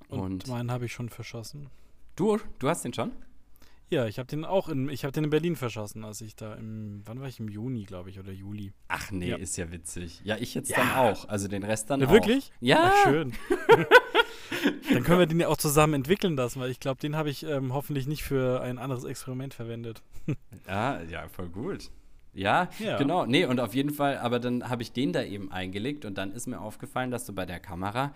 Und, 0.08 0.20
Und, 0.22 0.48
meinen 0.48 0.72
habe 0.72 0.86
ich 0.86 0.94
schon 0.94 1.10
verschossen. 1.10 1.70
du, 2.16 2.40
du 2.60 2.70
hast 2.70 2.84
den 2.86 2.94
schon? 2.94 3.12
Ja, 3.92 4.08
ich 4.08 4.18
habe 4.18 4.26
den 4.28 4.46
auch 4.46 4.68
in, 4.68 4.90
ich 4.90 5.04
habe 5.04 5.12
den 5.12 5.26
in 5.26 5.30
Berlin 5.30 5.56
verschossen, 5.56 6.04
als 6.04 6.20
ich 6.22 6.36
da 6.36 6.56
im, 6.56 7.02
wann 7.06 7.20
war 7.22 7.28
ich 7.28 7.40
im 7.40 7.48
Juni, 7.50 7.84
glaube 7.84 8.10
ich, 8.10 8.20
oder 8.20 8.32
Juli. 8.32 8.74
Ach 8.88 9.12
nee, 9.12 9.30
Ja. 9.30 9.38
ist 9.38 9.58
ja 9.58 9.72
witzig. 9.72 10.22
Ja, 10.24 10.38
ich 10.38 10.56
jetzt 10.56 10.70
Ja. 10.72 10.78
dann 10.78 10.92
auch. 10.96 11.30
Also 11.30 11.48
den 11.48 11.64
Rest 11.64 11.90
dann 11.92 12.02
Ja, 12.02 12.08
auch. 12.08 12.12
wirklich? 12.12 12.52
Ja. 12.62 12.92
Ach, 12.94 13.04
schön. 13.10 13.34
Dann 14.92 15.04
können 15.04 15.20
wir 15.20 15.26
den 15.26 15.40
ja 15.40 15.48
auch 15.48 15.58
zusammen 15.58 15.94
entwickeln 15.96 16.36
lassen, 16.36 16.60
weil 16.60 16.70
ich 16.72 16.80
glaube, 16.80 17.00
den 17.00 17.16
habe 17.16 17.30
ich 17.30 17.44
ähm, 17.44 17.74
hoffentlich 17.74 18.08
nicht 18.08 18.24
für 18.24 18.62
ein 18.62 18.78
anderes 18.78 19.04
Experiment 19.04 19.54
verwendet. 19.54 20.02
Ja, 20.68 21.02
ja, 21.04 21.28
voll 21.30 21.50
gut. 21.50 21.90
Ja, 22.36 22.70
Ja. 22.80 22.98
genau. 22.98 23.26
Nee, 23.26 23.46
und 23.46 23.60
auf 23.60 23.74
jeden 23.74 23.92
Fall, 23.92 24.18
aber 24.20 24.40
dann 24.40 24.70
habe 24.70 24.84
ich 24.84 24.92
den 24.92 25.14
da 25.14 25.24
eben 25.24 25.52
eingelegt 25.52 26.06
und 26.06 26.18
dann 26.18 26.32
ist 26.34 26.46
mir 26.48 26.60
aufgefallen, 26.60 27.10
dass 27.10 27.26
du 27.26 27.34
bei 27.34 27.46
der 27.46 27.60
Kamera 27.60 28.14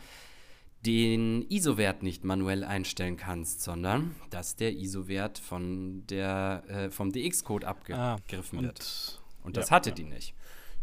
den 0.85 1.41
ISO-Wert 1.49 2.03
nicht 2.03 2.23
manuell 2.23 2.63
einstellen 2.63 3.17
kannst, 3.17 3.61
sondern 3.61 4.15
dass 4.29 4.55
der 4.55 4.73
ISO-Wert 4.73 5.37
von 5.39 6.05
der, 6.07 6.63
äh, 6.67 6.89
vom 6.89 7.11
DX-Code 7.11 7.67
abgegriffen 7.67 8.61
wird. 8.61 8.79
Ah, 8.79 9.19
Und 9.41 9.45
Und 9.47 9.57
das 9.57 9.69
ja, 9.69 9.75
hatte 9.75 9.89
ja. 9.89 9.95
die 9.95 10.03
nicht. 10.05 10.33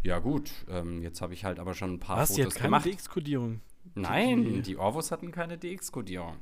Ja, 0.03 0.19
gut, 0.19 0.51
ähm, 0.69 1.03
jetzt 1.03 1.21
habe 1.23 1.33
ich 1.35 1.45
halt 1.45 1.59
aber 1.59 1.75
schon 1.75 1.95
ein 1.95 1.99
paar 2.01 2.19
was, 2.19 2.29
Fotos 2.31 2.45
jetzt 2.45 2.55
keine 2.57 2.67
gemacht. 2.69 2.85
DX-Kodierung? 2.87 3.61
Nein, 3.95 4.45
Die- 4.45 4.63
die 4.63 4.77
Orvos 4.77 5.11
hatten 5.11 5.31
keine 5.31 5.57
DX-Kodierung. 5.57 6.37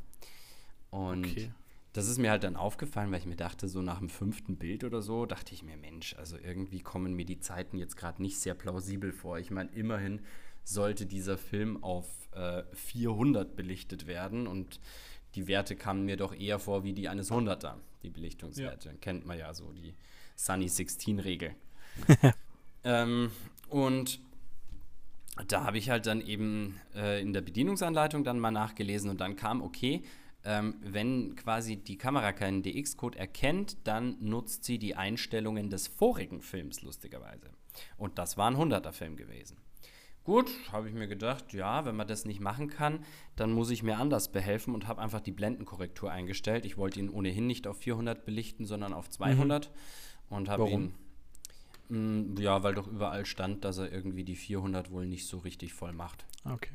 Und 0.90 1.24
Okay. 1.26 1.50
Das 1.94 2.08
ist 2.08 2.18
mir 2.18 2.32
halt 2.32 2.42
dann 2.42 2.56
aufgefallen, 2.56 3.12
weil 3.12 3.20
ich 3.20 3.26
mir 3.26 3.36
dachte, 3.36 3.68
so 3.68 3.80
nach 3.80 4.00
dem 4.00 4.08
fünften 4.08 4.56
Bild 4.56 4.82
oder 4.82 5.00
so, 5.00 5.26
dachte 5.26 5.54
ich 5.54 5.62
mir, 5.62 5.76
Mensch, 5.76 6.16
also 6.16 6.36
irgendwie 6.36 6.80
kommen 6.80 7.14
mir 7.14 7.24
die 7.24 7.38
Zeiten 7.38 7.78
jetzt 7.78 7.96
gerade 7.96 8.20
nicht 8.20 8.38
sehr 8.38 8.54
plausibel 8.54 9.12
vor. 9.12 9.38
Ich 9.38 9.52
meine, 9.52 9.70
immerhin 9.70 10.20
sollte 10.64 11.06
dieser 11.06 11.38
Film 11.38 11.84
auf 11.84 12.06
äh, 12.32 12.64
400 12.72 13.54
belichtet 13.54 14.08
werden 14.08 14.48
und 14.48 14.80
die 15.36 15.46
Werte 15.46 15.76
kamen 15.76 16.04
mir 16.04 16.16
doch 16.16 16.34
eher 16.34 16.58
vor 16.58 16.82
wie 16.82 16.94
die 16.94 17.08
eines 17.08 17.30
100er, 17.30 17.74
die 18.02 18.10
Belichtungswerte. 18.10 18.96
Kennt 19.00 19.24
man 19.24 19.38
ja 19.38 19.54
so, 19.54 19.72
die 19.72 19.94
Sunny 20.34 20.66
16-Regel. 20.66 21.54
ähm, 22.84 23.30
und 23.68 24.18
da 25.46 25.62
habe 25.62 25.78
ich 25.78 25.90
halt 25.90 26.06
dann 26.06 26.20
eben 26.20 26.80
äh, 26.96 27.22
in 27.22 27.32
der 27.32 27.40
Bedienungsanleitung 27.40 28.24
dann 28.24 28.40
mal 28.40 28.50
nachgelesen 28.50 29.10
und 29.10 29.20
dann 29.20 29.36
kam, 29.36 29.62
okay, 29.62 30.02
ähm, 30.44 30.76
wenn 30.82 31.36
quasi 31.36 31.76
die 31.76 31.96
Kamera 31.98 32.32
keinen 32.32 32.62
DX-Code 32.62 33.18
erkennt, 33.18 33.76
dann 33.86 34.16
nutzt 34.20 34.64
sie 34.64 34.78
die 34.78 34.94
Einstellungen 34.94 35.70
des 35.70 35.86
vorigen 35.88 36.42
Films, 36.42 36.82
lustigerweise. 36.82 37.50
Und 37.96 38.18
das 38.18 38.36
war 38.36 38.50
ein 38.50 38.56
100er-Film 38.56 39.16
gewesen. 39.16 39.56
Gut, 40.22 40.50
habe 40.72 40.88
ich 40.88 40.94
mir 40.94 41.06
gedacht, 41.06 41.52
ja, 41.52 41.84
wenn 41.84 41.96
man 41.96 42.08
das 42.08 42.24
nicht 42.24 42.40
machen 42.40 42.68
kann, 42.70 43.04
dann 43.36 43.52
muss 43.52 43.70
ich 43.70 43.82
mir 43.82 43.98
anders 43.98 44.32
behelfen 44.32 44.74
und 44.74 44.88
habe 44.88 45.02
einfach 45.02 45.20
die 45.20 45.32
Blendenkorrektur 45.32 46.10
eingestellt. 46.10 46.64
Ich 46.64 46.78
wollte 46.78 46.98
ihn 46.98 47.10
ohnehin 47.10 47.46
nicht 47.46 47.66
auf 47.66 47.78
400 47.78 48.24
belichten, 48.24 48.64
sondern 48.64 48.94
auf 48.94 49.10
200 49.10 49.70
und 50.30 50.48
habe 50.48 50.62
Warum? 50.62 50.72
ihn 50.72 50.94
Mm, 51.88 52.36
Ja, 52.38 52.62
weil 52.62 52.74
doch 52.74 52.86
überall 52.86 53.26
stand, 53.26 53.64
dass 53.64 53.78
er 53.78 53.92
irgendwie 53.92 54.24
die 54.24 54.36
400 54.36 54.90
wohl 54.90 55.06
nicht 55.06 55.26
so 55.26 55.38
richtig 55.38 55.74
voll 55.74 55.92
macht. 55.92 56.24
Okay. 56.44 56.72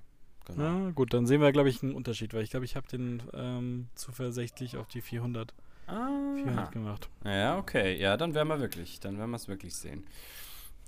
Genau. 0.55 0.85
Ja, 0.85 0.89
gut, 0.91 1.13
dann 1.13 1.25
sehen 1.25 1.41
wir, 1.41 1.51
glaube 1.51 1.69
ich, 1.69 1.81
einen 1.83 1.93
Unterschied, 1.93 2.33
weil 2.33 2.43
ich 2.43 2.49
glaube, 2.49 2.65
ich 2.65 2.75
habe 2.75 2.87
den 2.87 3.21
ähm, 3.33 3.87
zuversichtlich 3.95 4.77
auf 4.77 4.87
die 4.87 5.01
400, 5.01 5.53
400 5.87 6.71
gemacht. 6.71 7.09
Ja, 7.25 7.57
okay. 7.57 7.99
Ja, 7.99 8.17
dann 8.17 8.33
werden 8.33 8.47
wir 8.47 8.59
wirklich, 8.59 8.99
dann 8.99 9.17
werden 9.17 9.31
wir 9.31 9.37
es 9.37 9.47
wirklich 9.47 9.75
sehen. 9.75 10.03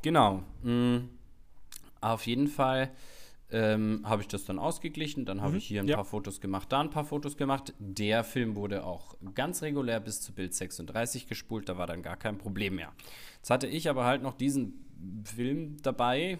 Genau. 0.01 0.43
Mm, 0.63 1.09
auf 2.01 2.25
jeden 2.27 2.47
Fall 2.47 2.89
ähm, 3.51 4.01
habe 4.05 4.21
ich 4.21 4.27
das 4.27 4.45
dann 4.45 4.57
ausgeglichen. 4.59 5.25
Dann 5.25 5.41
habe 5.41 5.51
Mhm, 5.53 5.57
ich 5.57 5.65
hier 5.67 5.81
ein 5.81 5.87
ja. 5.87 5.95
paar 5.97 6.05
Fotos 6.05 6.39
gemacht, 6.41 6.71
da 6.71 6.79
ein 6.81 6.89
paar 6.89 7.03
Fotos 7.05 7.35
gemacht. 7.37 7.73
Der 7.79 8.23
Film 8.23 8.55
wurde 8.55 8.85
auch 8.85 9.15
ganz 9.35 9.61
regulär 9.61 9.99
bis 9.99 10.21
zu 10.21 10.33
Bild 10.33 10.53
36 10.53 11.27
gespult. 11.27 11.67
Da 11.69 11.77
war 11.77 11.85
dann 11.87 12.01
gar 12.01 12.15
kein 12.17 12.37
Problem 12.37 12.75
mehr. 12.75 12.91
Jetzt 13.37 13.49
hatte 13.49 13.67
ich 13.67 13.89
aber 13.89 14.05
halt 14.05 14.21
noch 14.23 14.33
diesen 14.35 14.85
Film 15.25 15.77
dabei 15.83 16.37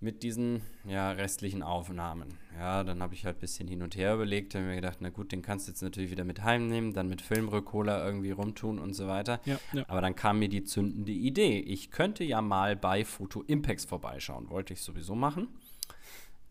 mit 0.00 0.22
diesen 0.22 0.62
ja, 0.84 1.12
restlichen 1.12 1.62
Aufnahmen. 1.62 2.38
Ja, 2.58 2.84
dann 2.84 3.02
habe 3.02 3.14
ich 3.14 3.24
halt 3.24 3.36
ein 3.36 3.40
bisschen 3.40 3.68
hin 3.68 3.82
und 3.82 3.96
her 3.96 4.14
überlegt, 4.14 4.54
habe 4.54 4.66
mir 4.66 4.76
gedacht, 4.76 4.98
na 5.00 5.08
gut, 5.08 5.32
den 5.32 5.42
kannst 5.42 5.66
du 5.66 5.72
jetzt 5.72 5.82
natürlich 5.82 6.10
wieder 6.10 6.24
mit 6.24 6.42
heimnehmen, 6.42 6.92
dann 6.92 7.08
mit 7.08 7.22
Filmrückholer 7.22 8.04
irgendwie 8.04 8.30
rumtun 8.30 8.78
und 8.78 8.94
so 8.94 9.08
weiter. 9.08 9.40
Ja, 9.44 9.58
ja. 9.72 9.84
Aber 9.88 10.00
dann 10.00 10.14
kam 10.14 10.38
mir 10.38 10.48
die 10.48 10.64
zündende 10.64 11.12
Idee. 11.12 11.58
Ich 11.58 11.90
könnte 11.90 12.22
ja 12.24 12.42
mal 12.42 12.76
bei 12.76 13.04
Photo 13.04 13.42
Impacts 13.46 13.84
vorbeischauen. 13.84 14.50
Wollte 14.50 14.74
ich 14.74 14.82
sowieso 14.82 15.14
machen. 15.14 15.48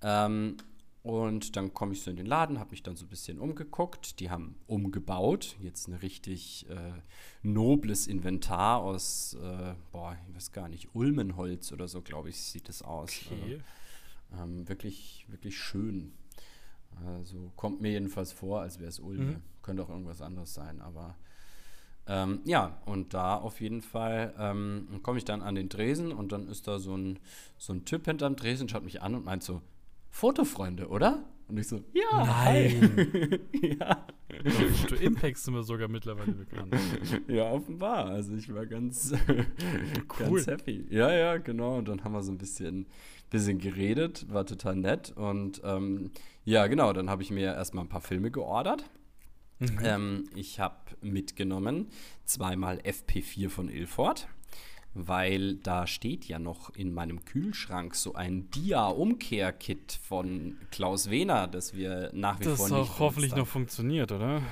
Ähm, 0.01 0.57
und 1.03 1.57
dann 1.57 1.73
komme 1.73 1.91
ich 1.91 2.01
so 2.01 2.09
in 2.09 2.15
den 2.15 2.25
Laden, 2.25 2.59
habe 2.59 2.71
mich 2.71 2.81
dann 2.81 2.95
so 2.95 3.05
ein 3.05 3.09
bisschen 3.09 3.37
umgeguckt. 3.37 4.21
Die 4.21 4.29
haben 4.29 4.55
umgebaut. 4.67 5.57
Jetzt 5.59 5.89
ein 5.89 5.95
richtig 5.95 6.65
äh, 6.69 6.93
nobles 7.41 8.07
Inventar 8.07 8.79
aus, 8.79 9.33
äh, 9.33 9.73
boah, 9.91 10.17
ich 10.29 10.35
weiß 10.35 10.53
gar 10.53 10.69
nicht, 10.69 10.95
Ulmenholz 10.95 11.73
oder 11.73 11.89
so, 11.89 12.01
glaube 12.01 12.29
ich, 12.29 12.41
sieht 12.41 12.69
es 12.69 12.81
aus. 12.81 13.11
Okay. 13.25 13.61
Also, 14.31 14.43
ähm, 14.43 14.69
wirklich, 14.69 15.25
wirklich 15.27 15.57
schön. 15.57 16.13
Also 17.05 17.51
kommt 17.57 17.81
mir 17.81 17.91
jedenfalls 17.91 18.31
vor, 18.31 18.61
als 18.61 18.79
wäre 18.79 18.89
es 18.89 18.99
Ulme. 18.99 19.25
Mhm. 19.25 19.41
Könnte 19.61 19.83
auch 19.83 19.89
irgendwas 19.89 20.21
anderes 20.21 20.53
sein, 20.53 20.79
aber 20.79 21.17
ähm, 22.05 22.41
ja, 22.45 22.81
und 22.85 23.13
da 23.13 23.35
auf 23.35 23.61
jeden 23.61 23.81
Fall 23.81 24.33
ähm, 24.37 24.87
komme 25.03 25.17
ich 25.17 25.25
dann 25.25 25.41
an 25.41 25.55
den 25.55 25.69
Tresen 25.69 26.11
und 26.11 26.31
dann 26.31 26.47
ist 26.47 26.67
da 26.67 26.79
so 26.79 26.95
ein, 26.95 27.19
so 27.57 27.73
ein 27.73 27.85
Typ 27.85 28.05
hinterm 28.05 28.35
Tresen, 28.37 28.67
schaut 28.69 28.83
mich 28.83 29.01
an 29.01 29.15
und 29.15 29.25
meint 29.25 29.43
so, 29.43 29.61
Fotofreunde, 30.13 30.89
oder? 30.89 31.25
Und 31.47 31.57
ich 31.57 31.67
so, 31.67 31.81
ja, 31.91 32.23
Nein. 32.23 33.39
ja. 33.79 34.05
Foto 34.75 34.95
Impacts 34.95 35.43
sind 35.43 35.55
wir 35.55 35.63
sogar 35.63 35.87
mittlerweile 35.87 36.31
bekannt. 36.31 36.75
Ja, 37.27 37.51
offenbar. 37.51 38.05
Also 38.05 38.35
ich 38.35 38.53
war 38.53 38.65
ganz, 38.67 39.11
Cool. 39.27 40.35
ganz 40.35 40.47
happy. 40.47 40.85
Ja, 40.91 41.11
ja, 41.11 41.37
genau. 41.37 41.77
Und 41.79 41.87
dann 41.87 42.03
haben 42.03 42.13
wir 42.13 42.21
so 42.21 42.31
ein 42.31 42.37
bisschen, 42.37 42.85
bisschen 43.31 43.57
geredet, 43.57 44.27
war 44.31 44.45
total 44.45 44.75
nett. 44.75 45.11
Und 45.17 45.61
ähm, 45.63 46.11
ja, 46.45 46.67
genau, 46.67 46.93
dann 46.93 47.09
habe 47.09 47.23
ich 47.23 47.31
mir 47.31 47.53
erstmal 47.53 47.83
ein 47.83 47.89
paar 47.89 48.01
Filme 48.01 48.29
geordert. 48.29 48.83
Mhm. 49.59 49.79
Ähm, 49.83 50.29
ich 50.35 50.59
habe 50.59 50.77
mitgenommen 51.01 51.87
zweimal 52.23 52.77
FP4 52.79 53.49
von 53.49 53.67
Ilford, 53.67 54.27
weil 54.93 55.55
da 55.55 55.87
steht 55.87 56.25
ja 56.25 56.39
noch 56.39 56.69
in 56.75 56.93
meinem 56.93 57.25
Kühlschrank 57.25 57.95
so 57.95 58.13
ein 58.13 58.49
Dia-Umkehr-Kit 58.51 59.99
von 60.07 60.57
Klaus 60.71 61.09
Wehner, 61.09 61.47
das 61.47 61.73
wir 61.75 62.09
nach 62.13 62.39
wie 62.39 62.43
Das 62.45 62.57
vor 62.57 62.71
auch 62.71 62.79
nicht 62.81 62.99
hoffentlich 62.99 63.31
benutzt 63.31 63.47
noch 63.47 63.51
funktioniert, 63.51 64.11
oder? 64.11 64.27
haben. 64.27 64.45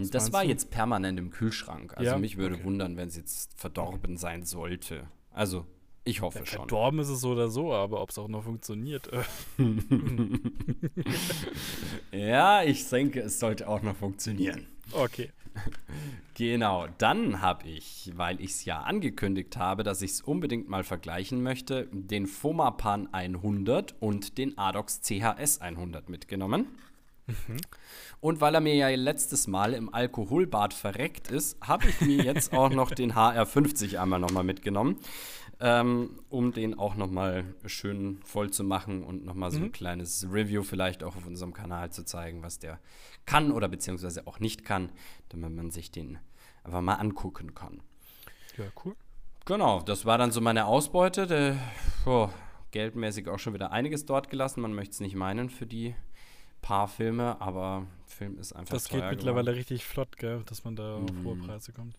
Was 0.00 0.10
Das 0.10 0.32
war 0.32 0.42
du? 0.42 0.48
jetzt 0.48 0.70
permanent 0.70 1.18
im 1.18 1.30
Kühlschrank. 1.30 1.92
Also 1.96 2.12
Ja? 2.12 2.18
mich 2.18 2.36
würde 2.36 2.54
Okay. 2.56 2.64
wundern, 2.64 2.96
wenn 2.96 3.08
es 3.08 3.16
jetzt 3.16 3.58
verdorben 3.58 4.16
sein 4.16 4.42
sollte. 4.44 5.06
Also 5.32 5.66
ich 6.04 6.22
hoffe 6.22 6.38
schon. 6.46 6.60
Verdorben 6.60 6.98
ist 7.00 7.08
es 7.08 7.20
so 7.20 7.30
oder 7.32 7.48
so, 7.50 7.72
aber 7.74 8.00
ob 8.00 8.10
es 8.10 8.18
auch 8.18 8.28
noch 8.28 8.44
funktioniert. 8.44 9.10
Äh, 9.12 9.22
Ja, 12.12 12.62
ich 12.62 12.88
denke, 12.88 13.20
es 13.20 13.38
sollte 13.38 13.68
auch 13.68 13.82
noch 13.82 13.96
funktionieren. 13.96 14.66
okay. 14.92 15.30
Genau, 16.34 16.86
dann 16.98 17.40
habe 17.40 17.66
ich, 17.66 18.12
weil 18.14 18.40
ich 18.42 18.50
es 18.50 18.64
ja 18.66 18.82
angekündigt 18.82 19.56
habe, 19.56 19.82
dass 19.84 20.02
ich 20.02 20.10
es 20.10 20.20
unbedingt 20.20 20.68
mal 20.68 20.84
vergleichen 20.84 21.42
möchte, 21.42 21.88
den 21.92 22.26
Fomapan 22.26 23.08
100 23.10 23.94
und 24.00 24.36
den 24.36 24.58
Adox 24.58 25.00
CHS 25.00 25.62
100 25.62 26.10
mitgenommen. 26.10 26.66
Und 28.20 28.40
weil 28.40 28.54
er 28.54 28.60
mir 28.60 28.74
ja 28.74 28.88
letztes 28.88 29.46
Mal 29.46 29.74
im 29.74 29.92
Alkoholbad 29.92 30.72
verreckt 30.74 31.30
ist, 31.30 31.56
habe 31.60 31.88
ich 31.88 32.00
mir 32.00 32.22
jetzt 32.22 32.52
auch 32.52 32.70
noch 32.70 32.90
den 32.90 33.14
HR50 33.14 33.98
einmal 33.98 34.20
nochmal 34.20 34.44
mitgenommen, 34.44 34.98
ähm, 35.60 36.20
um 36.28 36.52
den 36.52 36.78
auch 36.78 36.94
nochmal 36.94 37.44
schön 37.66 38.20
voll 38.24 38.50
zu 38.50 38.64
machen 38.64 39.02
und 39.02 39.24
nochmal 39.24 39.50
so 39.50 39.58
ein 39.58 39.72
kleines 39.72 40.26
Review 40.30 40.62
vielleicht 40.62 41.02
auch 41.02 41.16
auf 41.16 41.26
unserem 41.26 41.52
Kanal 41.52 41.90
zu 41.90 42.04
zeigen, 42.04 42.42
was 42.42 42.58
der 42.58 42.78
kann 43.24 43.50
oder 43.50 43.68
beziehungsweise 43.68 44.26
auch 44.26 44.38
nicht 44.38 44.64
kann, 44.64 44.90
damit 45.28 45.52
man 45.52 45.70
sich 45.70 45.90
den 45.90 46.18
einfach 46.62 46.80
mal 46.80 46.94
angucken 46.94 47.54
kann. 47.54 47.82
Ja, 48.56 48.64
cool. 48.84 48.94
Genau, 49.44 49.80
das 49.80 50.04
war 50.04 50.18
dann 50.18 50.32
so 50.32 50.40
meine 50.40 50.66
Ausbeute. 50.66 51.26
Der, 51.26 51.56
oh, 52.04 52.28
geldmäßig 52.72 53.28
auch 53.28 53.38
schon 53.38 53.54
wieder 53.54 53.70
einiges 53.70 54.04
dort 54.04 54.28
gelassen. 54.28 54.60
Man 54.60 54.74
möchte 54.74 54.92
es 54.92 55.00
nicht 55.00 55.14
meinen 55.14 55.50
für 55.50 55.66
die 55.66 55.94
paar 56.66 56.88
Filme, 56.88 57.40
aber 57.40 57.86
Film 58.06 58.38
ist 58.38 58.52
einfach 58.52 58.74
Das 58.74 58.84
geht 58.88 58.98
geworden. 58.98 59.10
mittlerweile 59.16 59.54
richtig 59.54 59.84
flott, 59.84 60.16
gell, 60.16 60.42
dass 60.46 60.64
man 60.64 60.74
da 60.76 60.96
auf 60.96 61.10
hohe 61.24 61.36
Mhm. 61.36 61.42
Preise 61.42 61.72
kommt. 61.72 61.96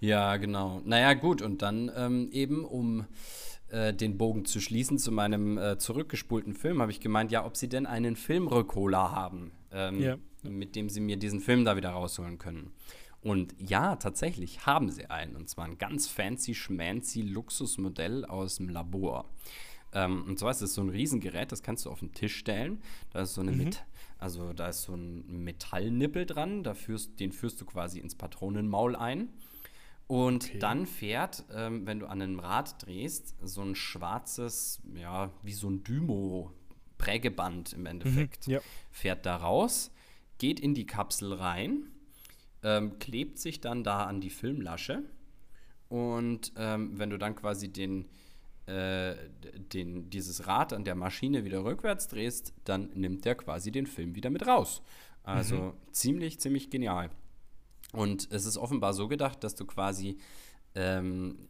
Ja, 0.00 0.36
genau. 0.36 0.80
Naja, 0.84 1.14
gut, 1.14 1.42
und 1.42 1.62
dann 1.62 1.90
ähm, 1.96 2.28
eben, 2.30 2.64
um 2.64 3.06
äh, 3.70 3.92
den 3.92 4.16
Bogen 4.16 4.44
zu 4.44 4.60
schließen 4.60 4.98
zu 4.98 5.10
meinem 5.10 5.58
äh, 5.58 5.76
zurückgespulten 5.78 6.54
Film, 6.54 6.80
habe 6.80 6.92
ich 6.92 7.00
gemeint, 7.00 7.32
ja, 7.32 7.44
ob 7.44 7.56
sie 7.56 7.68
denn 7.68 7.86
einen 7.86 8.14
Filmrückholer 8.14 9.10
haben, 9.12 9.50
ähm, 9.72 10.00
Ja. 10.00 10.16
mit 10.42 10.76
dem 10.76 10.88
sie 10.88 11.00
mir 11.00 11.16
diesen 11.16 11.40
Film 11.40 11.64
da 11.64 11.76
wieder 11.76 11.90
rausholen 11.90 12.38
können. 12.38 12.70
Und 13.20 13.54
ja, 13.58 13.96
tatsächlich 13.96 14.64
haben 14.66 14.90
sie 14.90 15.06
einen. 15.06 15.34
Und 15.34 15.48
zwar 15.50 15.64
ein 15.64 15.76
ganz 15.78 16.06
fancy, 16.06 16.54
schmancy 16.54 17.22
Luxusmodell 17.22 18.24
aus 18.24 18.56
dem 18.58 18.68
Labor. 18.68 19.28
Ähm, 19.92 20.24
und 20.26 20.38
zwar 20.38 20.50
ist 20.50 20.60
es 20.62 20.74
so 20.74 20.82
ein 20.82 20.88
Riesengerät, 20.90 21.50
das 21.50 21.62
kannst 21.62 21.86
du 21.86 21.90
auf 21.90 22.00
den 22.00 22.12
Tisch 22.12 22.36
stellen. 22.36 22.82
Da 23.10 23.22
ist 23.22 23.34
so 23.34 23.40
eine 23.40 23.52
Met 23.52 23.84
also 24.18 24.52
da 24.52 24.68
ist 24.68 24.82
so 24.82 24.94
ein 24.94 25.44
Metallnippel 25.44 26.26
dran, 26.26 26.64
da 26.64 26.74
führst, 26.74 27.20
den 27.20 27.30
führst 27.30 27.60
du 27.60 27.64
quasi 27.64 28.00
ins 28.00 28.16
Patronenmaul 28.16 28.96
ein. 28.96 29.28
Und 30.08 30.46
Okay. 30.46 30.58
dann 30.58 30.86
fährt, 30.86 31.44
ähm, 31.54 31.86
wenn 31.86 32.00
du 32.00 32.06
an 32.06 32.20
einem 32.22 32.40
Rad 32.40 32.84
drehst, 32.84 33.36
so 33.42 33.62
ein 33.62 33.74
schwarzes, 33.74 34.80
ja, 34.94 35.30
wie 35.42 35.52
so 35.52 35.68
ein 35.68 35.84
Dymo-Prägeband 35.84 37.74
im 37.74 37.86
Endeffekt 37.86 38.46
Ja. 38.46 38.60
fährt 38.90 39.24
da 39.26 39.36
raus, 39.36 39.92
geht 40.38 40.60
in 40.60 40.74
die 40.74 40.86
Kapsel 40.86 41.32
rein, 41.34 41.90
ähm, 42.62 42.98
klebt 42.98 43.38
sich 43.38 43.60
dann 43.60 43.84
da 43.84 44.04
an 44.04 44.20
die 44.20 44.30
Filmlasche 44.30 45.02
und 45.88 46.52
ähm, 46.56 46.98
wenn 46.98 47.10
du 47.10 47.18
dann 47.18 47.36
quasi 47.36 47.68
den, 47.68 48.06
äh, 48.68 49.16
den, 49.72 50.10
dieses 50.10 50.46
Rad 50.46 50.72
an 50.72 50.84
der 50.84 50.94
Maschine 50.94 51.44
wieder 51.44 51.64
rückwärts 51.64 52.08
drehst, 52.08 52.52
dann 52.64 52.90
nimmt 52.94 53.24
der 53.24 53.34
quasi 53.34 53.70
den 53.70 53.86
Film 53.86 54.14
wieder 54.14 54.30
mit 54.30 54.46
raus. 54.46 54.82
Also 55.22 55.74
ziemlich, 55.92 56.40
ziemlich 56.40 56.70
genial. 56.70 57.10
Und 57.92 58.28
es 58.30 58.46
ist 58.46 58.56
offenbar 58.56 58.94
so 58.94 59.08
gedacht, 59.08 59.44
dass 59.44 59.54
du 59.54 59.66
quasi 59.66 60.16
ähm, 60.74 61.48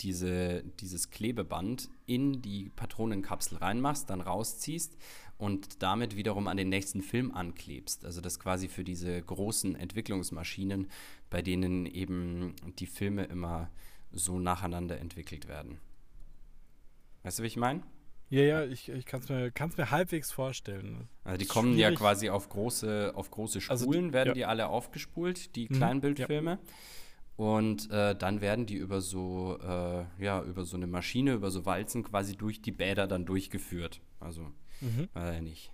diese, 0.00 0.64
dieses 0.80 1.10
Klebeband 1.10 1.90
in 2.06 2.42
die 2.42 2.70
Patronenkapsel 2.70 3.58
reinmachst, 3.58 4.10
dann 4.10 4.20
rausziehst 4.20 4.96
und 5.36 5.82
damit 5.82 6.16
wiederum 6.16 6.48
an 6.48 6.56
den 6.56 6.68
nächsten 6.68 7.02
Film 7.02 7.32
anklebst. 7.32 8.04
Also 8.04 8.20
das 8.20 8.38
quasi 8.38 8.68
für 8.68 8.84
diese 8.84 9.20
großen 9.20 9.74
Entwicklungsmaschinen, 9.76 10.88
bei 11.30 11.42
denen 11.42 11.86
eben 11.86 12.54
die 12.78 12.86
Filme 12.86 13.24
immer 13.24 13.70
so 14.12 14.38
nacheinander 14.38 14.98
entwickelt 14.98 15.48
werden. 15.48 15.78
Weißt 17.28 17.40
du, 17.40 17.42
wie 17.42 17.48
ich 17.48 17.58
meine? 17.58 17.82
Ja, 18.30 18.40
ja, 18.40 18.64
ich, 18.64 18.88
ich 18.88 19.04
kann 19.04 19.20
es 19.20 19.28
mir, 19.28 19.50
kann's 19.50 19.76
mir 19.76 19.90
halbwegs 19.90 20.32
vorstellen. 20.32 21.10
Also 21.24 21.36
die 21.36 21.44
kommen 21.44 21.72
ja 21.76 21.88
schwierig. 21.88 21.98
quasi 21.98 22.30
auf 22.30 22.48
große, 22.48 23.12
auf 23.14 23.30
große 23.30 23.60
Also 23.68 23.84
die- 23.84 23.92
Spulen, 23.92 24.14
werden 24.14 24.28
ja. 24.28 24.32
die 24.32 24.44
alle 24.46 24.68
aufgespult, 24.68 25.54
die 25.54 25.64
Mhm, 25.68 25.74
Kleinbildfilme. 25.74 26.58
Und 27.36 27.90
äh, 27.90 28.16
dann 28.16 28.40
werden 28.40 28.64
die 28.64 28.76
über 28.76 29.02
so, 29.02 29.58
äh, 29.62 30.06
ja, 30.24 30.42
über 30.42 30.64
so 30.64 30.78
eine 30.78 30.86
Maschine, 30.86 31.34
über 31.34 31.50
so 31.50 31.66
Walzen 31.66 32.02
quasi 32.02 32.34
durch 32.34 32.62
die 32.62 32.72
Bäder 32.72 33.06
dann 33.06 33.26
durchgeführt. 33.26 34.00
Also, 34.20 34.50
Mhm. 34.80 35.10
weiß 35.12 35.36
ich 35.36 35.42
nicht, 35.42 35.72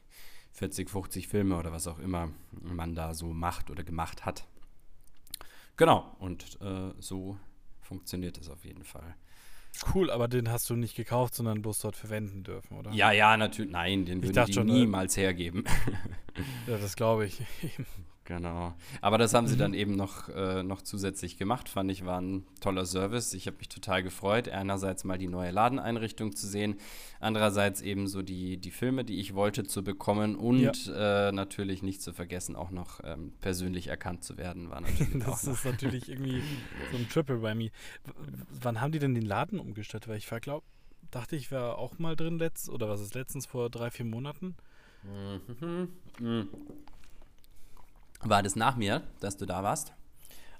40, 0.54 0.90
50 0.90 1.28
Filme 1.28 1.56
oder 1.56 1.70
was 1.70 1.87
auch 1.87 2.00
immer 2.00 2.32
man 2.50 2.96
da 2.96 3.14
so 3.14 3.26
macht 3.32 3.70
oder 3.70 3.84
gemacht 3.84 4.26
hat. 4.26 4.49
Genau, 5.76 6.16
und 6.18 6.61
äh, 6.61 6.90
so 6.99 7.38
funktioniert 7.80 8.38
es 8.38 8.49
auf 8.49 8.64
jeden 8.64 8.82
Fall. 8.82 9.14
Cool, 9.94 10.10
aber 10.10 10.28
den 10.28 10.50
hast 10.50 10.70
du 10.70 10.76
nicht 10.76 10.94
gekauft, 10.94 11.34
sondern 11.34 11.62
bloß 11.62 11.80
dort 11.80 11.96
verwenden 11.96 12.42
dürfen, 12.44 12.78
oder? 12.78 12.90
Ja, 12.92 13.12
ja, 13.12 13.36
natürlich, 13.36 13.72
nein, 13.72 14.04
den 14.04 14.18
Ich 14.18 14.24
würden 14.24 14.34
dachte 14.34 14.50
die 14.50 14.54
schon, 14.54 14.68
äh, 14.68 14.72
niemals 14.72 15.16
hergeben. 15.16 15.64
Ja, 16.66 16.78
das 16.78 16.96
glaube 16.96 17.26
ich. 17.26 17.40
Genau. 18.26 18.72
Aber 19.02 19.18
das 19.18 19.34
haben 19.34 19.46
sie 19.46 19.54
Mhm. 19.54 19.58
dann 19.58 19.74
eben 19.74 19.96
noch, 19.96 20.30
äh, 20.30 20.62
noch 20.62 20.80
zusätzlich 20.80 21.36
gemacht, 21.36 21.68
fand 21.68 21.90
ich, 21.90 22.06
war 22.06 22.20
ein 22.22 22.46
toller 22.60 22.86
Service. 22.86 23.34
Ich 23.34 23.46
habe 23.46 23.58
mich 23.58 23.68
total 23.68 24.02
gefreut, 24.02 24.48
einerseits 24.48 25.04
mal 25.04 25.18
die 25.18 25.28
neue 25.28 25.50
Ladeneinrichtung 25.50 26.34
zu 26.34 26.46
sehen, 26.46 26.76
andererseits 27.20 27.82
eben 27.82 28.06
so 28.08 28.22
die, 28.22 28.56
die 28.56 28.70
Filme, 28.70 29.04
die 29.04 29.20
ich 29.20 29.34
wollte, 29.34 29.64
zu 29.64 29.84
bekommen 29.84 30.37
und 30.37 30.90
äh, 30.94 31.32
natürlich 31.32 31.82
nicht 31.82 32.00
zu 32.00 32.14
vergessen, 32.14 32.56
auch 32.56 32.70
noch 32.70 33.00
ähm, 33.04 33.34
persönlich 33.40 33.88
erkannt 33.88 34.24
zu 34.24 34.38
werden, 34.38 34.70
war 34.70 34.80
natürlich 34.80 35.12
Das 35.26 35.44
ist 35.44 35.64
natürlich 35.66 36.08
irgendwie 36.08 36.40
so 36.92 36.96
ein 36.96 37.08
Triple 37.10 37.37
bei 37.40 37.54
mir. 37.54 37.70
Wann 38.62 38.80
haben 38.80 38.92
die 38.92 39.00
denn 39.00 39.14
den 39.14 39.26
Laden 39.26 39.60
umgestellt? 39.60 40.08
Weil 40.08 40.16
ich 40.16 40.28
glaube, 40.40 40.64
dachte 41.10 41.37
ich 41.37 41.50
wäre 41.50 41.76
auch 41.76 41.98
mal 41.98 42.16
drin 42.16 42.38
letzt 42.38 42.70
oder 42.70 42.88
was 42.88 43.02
ist 43.02 43.14
letztens 43.14 43.44
vor 43.44 43.68
drei, 43.68 43.90
vier 43.90 44.06
Monaten? 44.06 44.56
Mhm. 45.02 45.88
Mhm. 46.20 46.48
War 48.20 48.42
das 48.42 48.57
nach 48.57 48.77
mir, 48.77 49.03
dass 49.20 49.37
du 49.37 49.46
da 49.46 49.62
warst? 49.62 49.92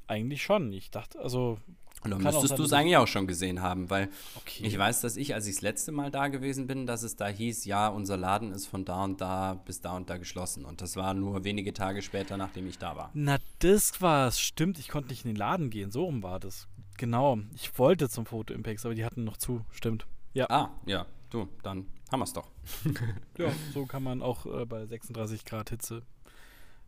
Eigentlich 0.07 0.43
schon. 0.43 0.73
Ich 0.73 0.91
dachte, 0.91 1.19
also, 1.19 1.59
Und 2.03 2.11
dann 2.11 2.23
müsstest 2.23 2.59
du 2.59 2.65
es 2.65 2.73
eigentlich 2.75 2.99
auch 2.99 3.07
schon 3.07 3.27
gesehen 3.27 3.63
haben, 3.63 3.89
weil 3.89 4.11
okay. 4.37 4.67
Ich 4.67 4.77
weiß, 4.77 5.01
dass 5.01 5.17
ich, 5.17 5.33
als 5.35 5.47
ich 5.47 5.55
das 5.55 5.63
letzte 5.63 5.93
Mal 5.93 6.11
da 6.11 6.29
gewesen 6.29 6.67
bin, 6.67 6.87
dass 6.87 7.03
es 7.03 7.17
da 7.17 7.27
hieß, 7.27 7.65
ja, 7.65 7.89
unser 7.89 8.19
Laden 8.19 8.53
ist 8.53 8.67
von 8.67 8.85
da 8.85 9.05
und 9.05 9.21
da 9.21 9.55
bis 9.55 9.81
da 9.81 9.97
und 9.97 10.11
da 10.11 10.19
geschlossen. 10.19 10.67
Und 10.67 10.83
das 10.83 10.97
war 10.97 11.15
nur 11.15 11.45
wenige 11.45 11.73
Tage 11.73 12.03
später, 12.03 12.37
nachdem 12.37 12.67
ich 12.67 12.79
da 12.79 12.97
war. 12.97 13.11
Na, 13.15 13.39
das 13.61 14.03
war's. 14.03 14.39
Stimmt, 14.39 14.79
ich 14.79 14.89
konnte 14.89 15.09
nicht 15.09 15.25
in 15.25 15.31
den 15.31 15.37
Laden 15.37 15.71
gehen. 15.71 15.91
So 15.91 16.05
rum 16.05 16.23
war 16.23 16.39
das. 16.39 16.69
Genau. 16.99 17.39
Ich 17.55 17.79
wollte 17.79 18.09
zum 18.11 18.27
Foto 18.27 18.53
Impex, 18.53 18.85
aber 18.85 18.95
die 18.95 19.05
hatten 19.05 19.25
noch 19.25 19.39
zu. 19.39 19.65
Stimmt. 19.71 20.07
Ja. 20.35 20.47
Ah, 20.51 20.71
ja, 20.85 21.07
du, 21.31 21.49
dann 21.63 21.87
haben 22.13 22.21
wir 22.21 22.25
es 22.25 22.33
doch. 22.33 22.51
Ja, 23.39 23.51
so 23.73 23.87
kann 23.87 24.03
man 24.03 24.23
auch 24.23 24.47
äh, 24.47 24.65
bei 24.67 24.87
36 24.87 25.45
Grad 25.45 25.71
Hitze 25.71 26.03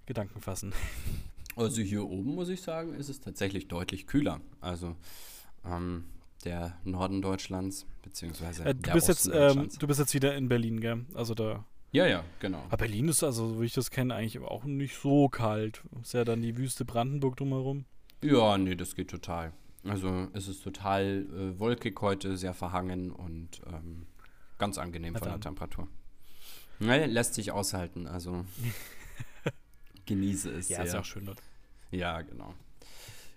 Gedanken 0.07 0.41
fassen. 0.41 0.73
Also 1.59 1.81
hier 1.81 2.05
oben, 2.05 2.35
muss 2.35 2.51
ich 2.51 2.61
sagen, 2.61 2.93
ist 2.93 3.09
es 3.09 3.23
tatsächlich 3.23 3.67
deutlich 3.67 4.07
kühler. 4.07 4.43
Also 4.61 4.95
ähm, 5.65 6.05
der 6.45 6.77
Norden 6.85 7.23
Deutschlands, 7.23 7.87
beziehungsweise 8.03 8.63
Äh, 8.63 8.75
du, 8.75 8.83
der 8.83 8.93
bist 8.93 9.09
jetzt, 9.09 9.31
ähm, 9.33 9.71
du 9.79 9.87
bist 9.87 9.99
jetzt 9.99 10.13
wieder 10.13 10.37
in 10.37 10.51
Berlin, 10.51 10.83
gell? 10.83 11.07
Also 11.15 11.35
da. 11.35 11.65
ja, 11.93 12.07
ja, 12.07 12.25
genau. 12.41 12.63
Aber 12.69 12.77
Berlin 12.77 13.09
ist 13.09 13.25
also, 13.25 13.55
so 13.55 13.63
wie 13.63 13.65
ich 13.65 13.73
das 13.73 13.91
kenne, 13.91 14.15
eigentlich 14.15 14.39
auch 14.41 14.65
nicht 14.65 14.97
so 15.01 15.31
kalt. 15.31 15.83
Ist 16.03 16.13
ja 16.13 16.27
dann 16.27 16.43
die 16.43 16.59
Wüste 16.59 16.85
Brandenburg 16.85 17.39
drumherum. 17.39 17.87
Ja, 18.23 18.59
nee, 18.59 18.75
das 18.75 18.95
geht 18.95 19.09
total. 19.09 19.55
Also 19.83 20.29
es 20.35 20.49
ist 20.49 20.63
total 20.63 21.25
äh, 21.33 21.59
wolkig 21.59 21.99
heute, 22.03 22.37
sehr 22.37 22.53
verhangen 22.53 23.11
und 23.11 23.63
ähm, 23.67 24.07
ganz 24.59 24.77
angenehm 24.77 25.15
Na 25.15 25.21
von 25.21 25.29
der. 25.29 25.41
Temperatur. 25.41 25.89
Nee, 26.81 27.07
lässt 27.07 27.33
sich 27.35 27.53
aushalten, 27.53 28.07
also 28.07 28.45
genieße 30.07 30.51
es 30.53 30.69
Ja, 30.69 30.83
ist 30.83 30.93
sehr. 30.93 31.01
auch 31.01 31.05
schön 31.05 31.27
dort. 31.27 31.43
Ja, 31.91 32.23
genau. 32.23 32.55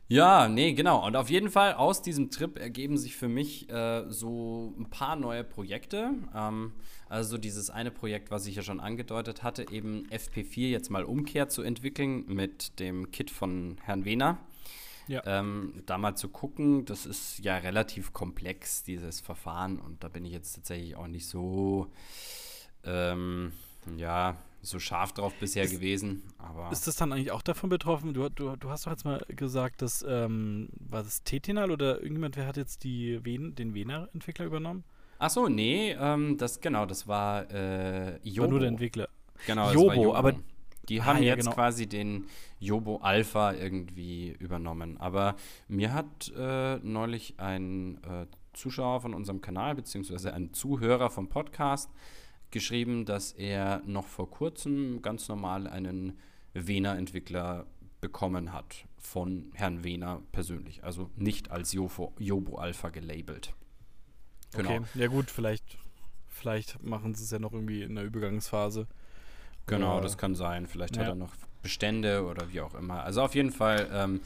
Ja, 0.07 0.47
nee, 0.47 0.73
genau. 0.73 1.05
Und 1.05 1.15
auf 1.15 1.29
jeden 1.29 1.51
Fall 1.51 1.73
aus 1.75 2.01
diesem 2.01 2.31
Trip 2.31 2.57
ergeben 2.57 2.97
sich 2.97 3.15
für 3.15 3.27
mich 3.27 3.69
äh, 3.69 4.05
so 4.09 4.73
ein 4.79 4.89
paar 4.89 5.15
neue 5.15 5.43
Projekte. 5.43 6.11
Ähm, 6.33 6.71
also 7.09 7.37
dieses 7.37 7.69
eine 7.69 7.91
Projekt, 7.91 8.31
was 8.31 8.47
ich 8.47 8.55
ja 8.55 8.63
schon 8.63 8.79
angedeutet 8.79 9.43
hatte, 9.43 9.69
eben 9.71 10.07
FP4 10.09 10.69
jetzt 10.69 10.89
mal 10.89 11.03
Umkehr 11.03 11.47
zu 11.47 11.61
entwickeln 11.61 12.25
mit 12.27 12.79
dem 12.79 13.11
Kit 13.11 13.29
von 13.29 13.77
Herrn 13.83 14.03
Wehner. 14.03 14.39
Ja. 15.07 15.21
Ähm, 15.25 15.73
da 15.85 15.99
mal 15.99 16.15
zu 16.15 16.29
gucken, 16.29 16.85
das 16.85 17.05
ist 17.05 17.39
ja 17.43 17.57
relativ 17.57 18.11
komplex, 18.11 18.83
dieses 18.83 19.19
Verfahren. 19.21 19.77
Und 19.79 20.03
da 20.03 20.07
bin 20.07 20.25
ich 20.25 20.31
jetzt 20.31 20.53
tatsächlich 20.53 20.95
auch 20.95 21.07
nicht 21.07 21.27
so, 21.27 21.87
ähm, 22.83 23.51
ja, 23.95 24.37
so 24.61 24.79
scharf 24.79 25.13
drauf 25.13 25.33
bisher 25.39 25.63
Ist- 25.63 25.71
gewesen. 25.71 26.23
Aber 26.37 26.71
Ist 26.71 26.87
das 26.87 26.95
dann 26.97 27.11
eigentlich 27.13 27.31
auch 27.31 27.41
davon 27.41 27.69
betroffen? 27.69 28.13
Du, 28.13 28.29
du, 28.29 28.55
du 28.55 28.69
hast 28.69 28.85
doch 28.85 28.91
jetzt 28.91 29.05
mal 29.05 29.23
gesagt, 29.29 29.81
dass, 29.81 30.05
ähm, 30.07 30.69
war 30.79 31.03
das 31.03 31.23
Tetinal 31.23 31.71
oder 31.71 31.95
irgendjemand, 31.97 32.35
wer 32.37 32.45
hat 32.47 32.57
jetzt 32.57 32.83
die 32.83 33.23
Ven, 33.23 33.55
den 33.55 33.73
Vena-Entwickler 33.73 34.45
übernommen? 34.45 34.83
Ach 35.19 35.29
so, 35.29 35.47
nee, 35.49 35.91
ähm, 35.99 36.37
das 36.37 36.61
genau, 36.61 36.85
das 36.85 37.07
war 37.07 37.49
äh, 37.51 38.17
Jobo. 38.23 38.41
War 38.43 38.47
nur 38.49 38.59
der 38.59 38.69
Entwickler. 38.69 39.09
Genau, 39.47 39.65
das 39.65 39.73
Jobo, 39.73 39.87
war 39.87 39.95
Jobo. 39.95 40.15
aber- 40.15 40.33
die 40.87 41.01
Ah, 41.01 41.05
haben 41.05 41.17
ja, 41.21 41.35
jetzt 41.35 41.43
genau. 41.45 41.53
quasi 41.55 41.85
den 41.87 42.25
Jobo 42.59 42.97
Alpha 42.97 43.53
irgendwie 43.53 44.31
übernommen. 44.39 44.97
Aber 44.97 45.35
mir 45.67 45.93
hat 45.93 46.31
äh, 46.35 46.77
neulich 46.77 47.35
ein 47.37 47.99
äh, 48.03 48.25
Zuschauer 48.53 49.01
von 49.01 49.13
unserem 49.13 49.39
Kanal, 49.39 49.75
beziehungsweise 49.75 50.33
ein 50.33 50.51
Zuhörer 50.51 51.11
vom 51.11 51.29
Podcast, 51.29 51.91
geschrieben, 52.51 53.05
dass 53.05 53.31
er 53.31 53.81
noch 53.85 54.07
vor 54.07 54.29
kurzem 54.29 55.01
ganz 55.01 55.27
normal 55.27 55.67
einen 55.67 56.17
Wena-Entwickler 56.53 57.65
bekommen 58.01 58.53
hat. 58.53 58.85
Von 58.97 59.51
Herrn 59.53 59.83
Wena 59.83 60.21
persönlich. 60.31 60.83
Also 60.83 61.09
nicht 61.15 61.51
als 61.51 61.73
Jobo, 61.73 62.13
Jobo 62.19 62.57
Alpha 62.57 62.89
gelabelt. 62.89 63.53
Genau. 64.53 64.69
Okay, 64.77 64.81
ja 64.95 65.07
gut, 65.07 65.29
vielleicht, 65.29 65.77
vielleicht 66.27 66.81
machen 66.83 67.13
sie 67.15 67.23
es 67.23 67.31
ja 67.31 67.39
noch 67.39 67.53
irgendwie 67.53 67.83
in 67.83 67.95
der 67.95 68.03
Übergangsphase. 68.05 68.87
Genau, 69.67 69.93
Oder- 69.95 70.03
das 70.03 70.17
kann 70.17 70.35
sein. 70.35 70.65
Vielleicht 70.67 70.97
hat 70.97 71.03
Ja. 71.05 71.11
er 71.11 71.15
noch 71.15 71.33
Bestände 71.61 72.25
oder 72.25 72.51
wie 72.51 72.61
auch 72.61 72.73
immer. 72.73 73.03
Also 73.03 73.21
auf 73.21 73.35
jeden 73.35 73.51
Fall 73.51 73.87
ähm, 73.91 74.21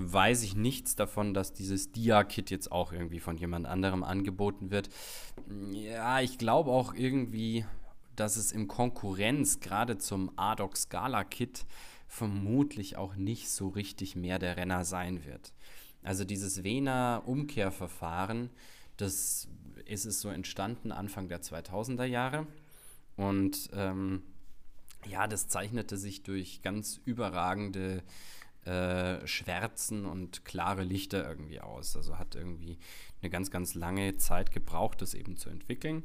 weiß 0.00 0.42
ich 0.42 0.54
nichts 0.54 0.94
davon, 0.96 1.34
dass 1.34 1.52
dieses 1.52 1.92
Dia-Kit 1.92 2.50
jetzt 2.50 2.70
auch 2.70 2.92
irgendwie 2.92 3.20
von 3.20 3.36
jemand 3.36 3.66
anderem 3.66 4.04
angeboten 4.04 4.70
wird. 4.70 4.88
Ja, 5.72 6.20
ich 6.20 6.38
glaube 6.38 6.70
auch 6.70 6.94
irgendwie, 6.94 7.64
dass 8.16 8.36
es 8.36 8.52
im 8.52 8.68
Konkurrenz 8.68 9.60
gerade 9.60 9.98
zum 9.98 10.30
Adoc 10.36 10.76
Scala 10.76 11.24
Kit 11.24 11.66
vermutlich 12.06 12.96
auch 12.96 13.16
nicht 13.16 13.50
so 13.50 13.68
richtig 13.68 14.16
mehr 14.16 14.38
der 14.38 14.56
Renner 14.56 14.84
sein 14.84 15.24
wird. 15.24 15.52
Also 16.02 16.24
dieses 16.24 16.64
Vena 16.64 17.18
Umkehrverfahren, 17.18 18.50
Das 18.96 19.48
ist 19.84 20.06
es 20.06 20.20
so 20.20 20.28
entstanden 20.28 20.92
Anfang 20.92 21.28
der 21.28 21.40
2000er 21.42 22.04
Jahre. 22.04 22.46
Und 23.16 23.70
ähm, 23.72 24.22
ja, 25.06 25.26
das 25.26 25.48
zeichnete 25.48 25.96
sich 25.96 26.22
durch 26.22 26.62
ganz 26.62 27.00
überragende 27.04 28.02
äh, 28.68 29.26
Schwärzen 29.26 30.04
und 30.04 30.44
klare 30.44 30.82
Lichter 30.82 31.26
irgendwie 31.26 31.60
aus. 31.60 31.96
Also 31.96 32.18
hat 32.18 32.34
irgendwie 32.34 32.78
eine 33.22 33.30
ganz, 33.30 33.50
ganz 33.50 33.74
lange 33.74 34.16
Zeit 34.16 34.52
gebraucht, 34.52 35.00
das 35.00 35.14
eben 35.14 35.36
zu 35.36 35.48
entwickeln. 35.48 36.04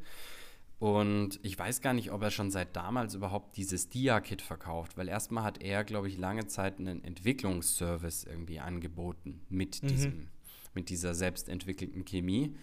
Und 0.80 1.40
ich 1.44 1.60
weiß 1.60 1.82
gar 1.82 1.94
nicht, 1.94 2.12
ob 2.12 2.22
er 2.22 2.32
schon 2.32 2.52
seit 2.52 2.76
damals 2.76 3.16
überhaupt 3.16 3.58
dieses 3.58 3.90
Dia-Kit 3.90 4.42
verkauft, 4.42 4.98
weil 4.98 5.08
erstmal 5.08 5.44
hat 5.44 5.62
er, 5.62 5.84
glaube 5.84 6.08
ich, 6.08 6.18
lange 6.18 6.48
Zeit 6.48 6.80
einen 6.80 7.04
Entwicklungsservice 7.04 8.26
irgendwie 8.26 8.60
angeboten 8.60 9.42
mit, 9.50 9.84
mhm. 9.84 9.88
diesem, 9.88 10.28
mit 10.74 10.90
dieser 10.90 11.14
selbstentwickelten 11.16 12.06
Chemie. 12.06 12.56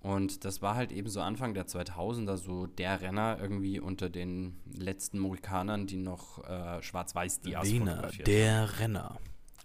Und 0.00 0.44
das 0.44 0.62
war 0.62 0.74
halt 0.74 0.92
eben 0.92 1.08
so 1.08 1.20
Anfang 1.20 1.54
der 1.54 1.66
2000er 1.66 2.36
so 2.36 2.66
der 2.66 3.00
Renner 3.00 3.38
irgendwie 3.40 3.80
unter 3.80 4.08
den 4.08 4.58
letzten 4.72 5.18
Mohikanern, 5.18 5.86
die 5.86 5.96
noch 5.96 6.44
äh, 6.44 6.82
Schwarz-Weiß-Dias 6.82 7.70
fotografiert 7.70 8.26
Der 8.28 8.68
haben. 8.68 8.78
Renner. 8.78 9.18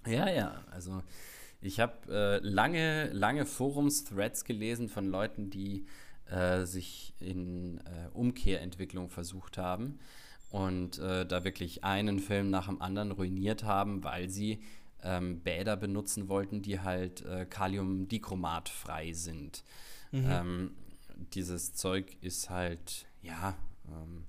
Ja, 0.05 0.29
ja, 0.29 0.63
also 0.71 1.03
ich 1.61 1.79
habe 1.79 1.93
äh, 2.09 2.37
lange, 2.39 3.11
lange 3.11 3.45
Forums-Threads 3.45 4.45
gelesen 4.45 4.89
von 4.89 5.07
Leuten, 5.07 5.49
die 5.49 5.85
äh, 6.25 6.65
sich 6.65 7.13
in 7.19 7.77
äh, 7.79 8.09
Umkehrentwicklung 8.13 9.09
versucht 9.09 9.57
haben 9.57 9.99
und 10.49 10.97
äh, 10.97 11.25
da 11.25 11.43
wirklich 11.43 11.83
einen 11.83 12.19
Film 12.19 12.49
nach 12.49 12.67
dem 12.67 12.81
anderen 12.81 13.11
ruiniert 13.11 13.63
haben, 13.63 14.03
weil 14.03 14.29
sie 14.29 14.63
ähm, 15.03 15.41
Bäder 15.41 15.77
benutzen 15.77 16.29
wollten, 16.29 16.61
die 16.61 16.79
halt 16.79 17.25
äh, 17.25 17.45
Kaliumdichromat 17.45 18.69
frei 18.69 19.13
sind. 19.13 19.63
Mhm. 20.11 20.25
Ähm, 20.27 20.71
dieses 21.33 21.73
Zeug 21.73 22.17
ist 22.21 22.49
halt, 22.49 23.05
ja, 23.21 23.55
ähm, 23.87 24.25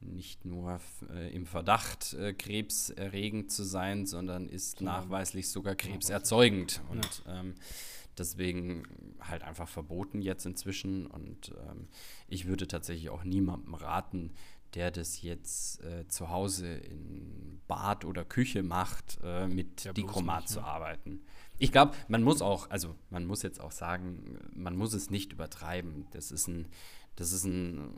nicht 0.00 0.44
nur 0.44 0.80
äh, 1.10 1.34
im 1.34 1.46
Verdacht, 1.46 2.14
äh, 2.14 2.32
krebserregend 2.32 3.52
zu 3.52 3.64
sein, 3.64 4.06
sondern 4.06 4.48
ist 4.48 4.78
genau. 4.78 4.92
nachweislich 4.92 5.50
sogar 5.50 5.74
krebserzeugend. 5.74 6.80
Und 6.88 7.22
ähm, 7.26 7.54
deswegen 8.18 8.84
halt 9.20 9.42
einfach 9.42 9.68
verboten 9.68 10.22
jetzt 10.22 10.46
inzwischen. 10.46 11.06
Und 11.06 11.52
ähm, 11.68 11.88
ich 12.28 12.46
würde 12.46 12.66
tatsächlich 12.66 13.10
auch 13.10 13.24
niemandem 13.24 13.74
raten, 13.74 14.32
der 14.74 14.90
das 14.90 15.22
jetzt 15.22 15.82
äh, 15.82 16.06
zu 16.08 16.30
Hause 16.30 16.68
in 16.68 17.60
Bad 17.66 18.04
oder 18.04 18.24
Küche 18.24 18.62
macht, 18.62 19.18
äh, 19.22 19.48
mit 19.48 19.84
ja, 19.84 19.92
Dichromat 19.92 20.48
zu 20.48 20.60
ne? 20.60 20.66
arbeiten. 20.66 21.20
Ich 21.58 21.72
glaube, 21.72 21.92
man 22.08 22.22
muss 22.22 22.40
auch, 22.40 22.70
also 22.70 22.94
man 23.10 23.26
muss 23.26 23.42
jetzt 23.42 23.60
auch 23.60 23.72
sagen, 23.72 24.38
man 24.54 24.76
muss 24.76 24.94
es 24.94 25.10
nicht 25.10 25.32
übertreiben. 25.32 26.06
Das 26.12 26.30
ist 26.30 26.48
ein, 26.48 26.68
das 27.20 27.32
ist 27.32 27.44
ein 27.44 27.92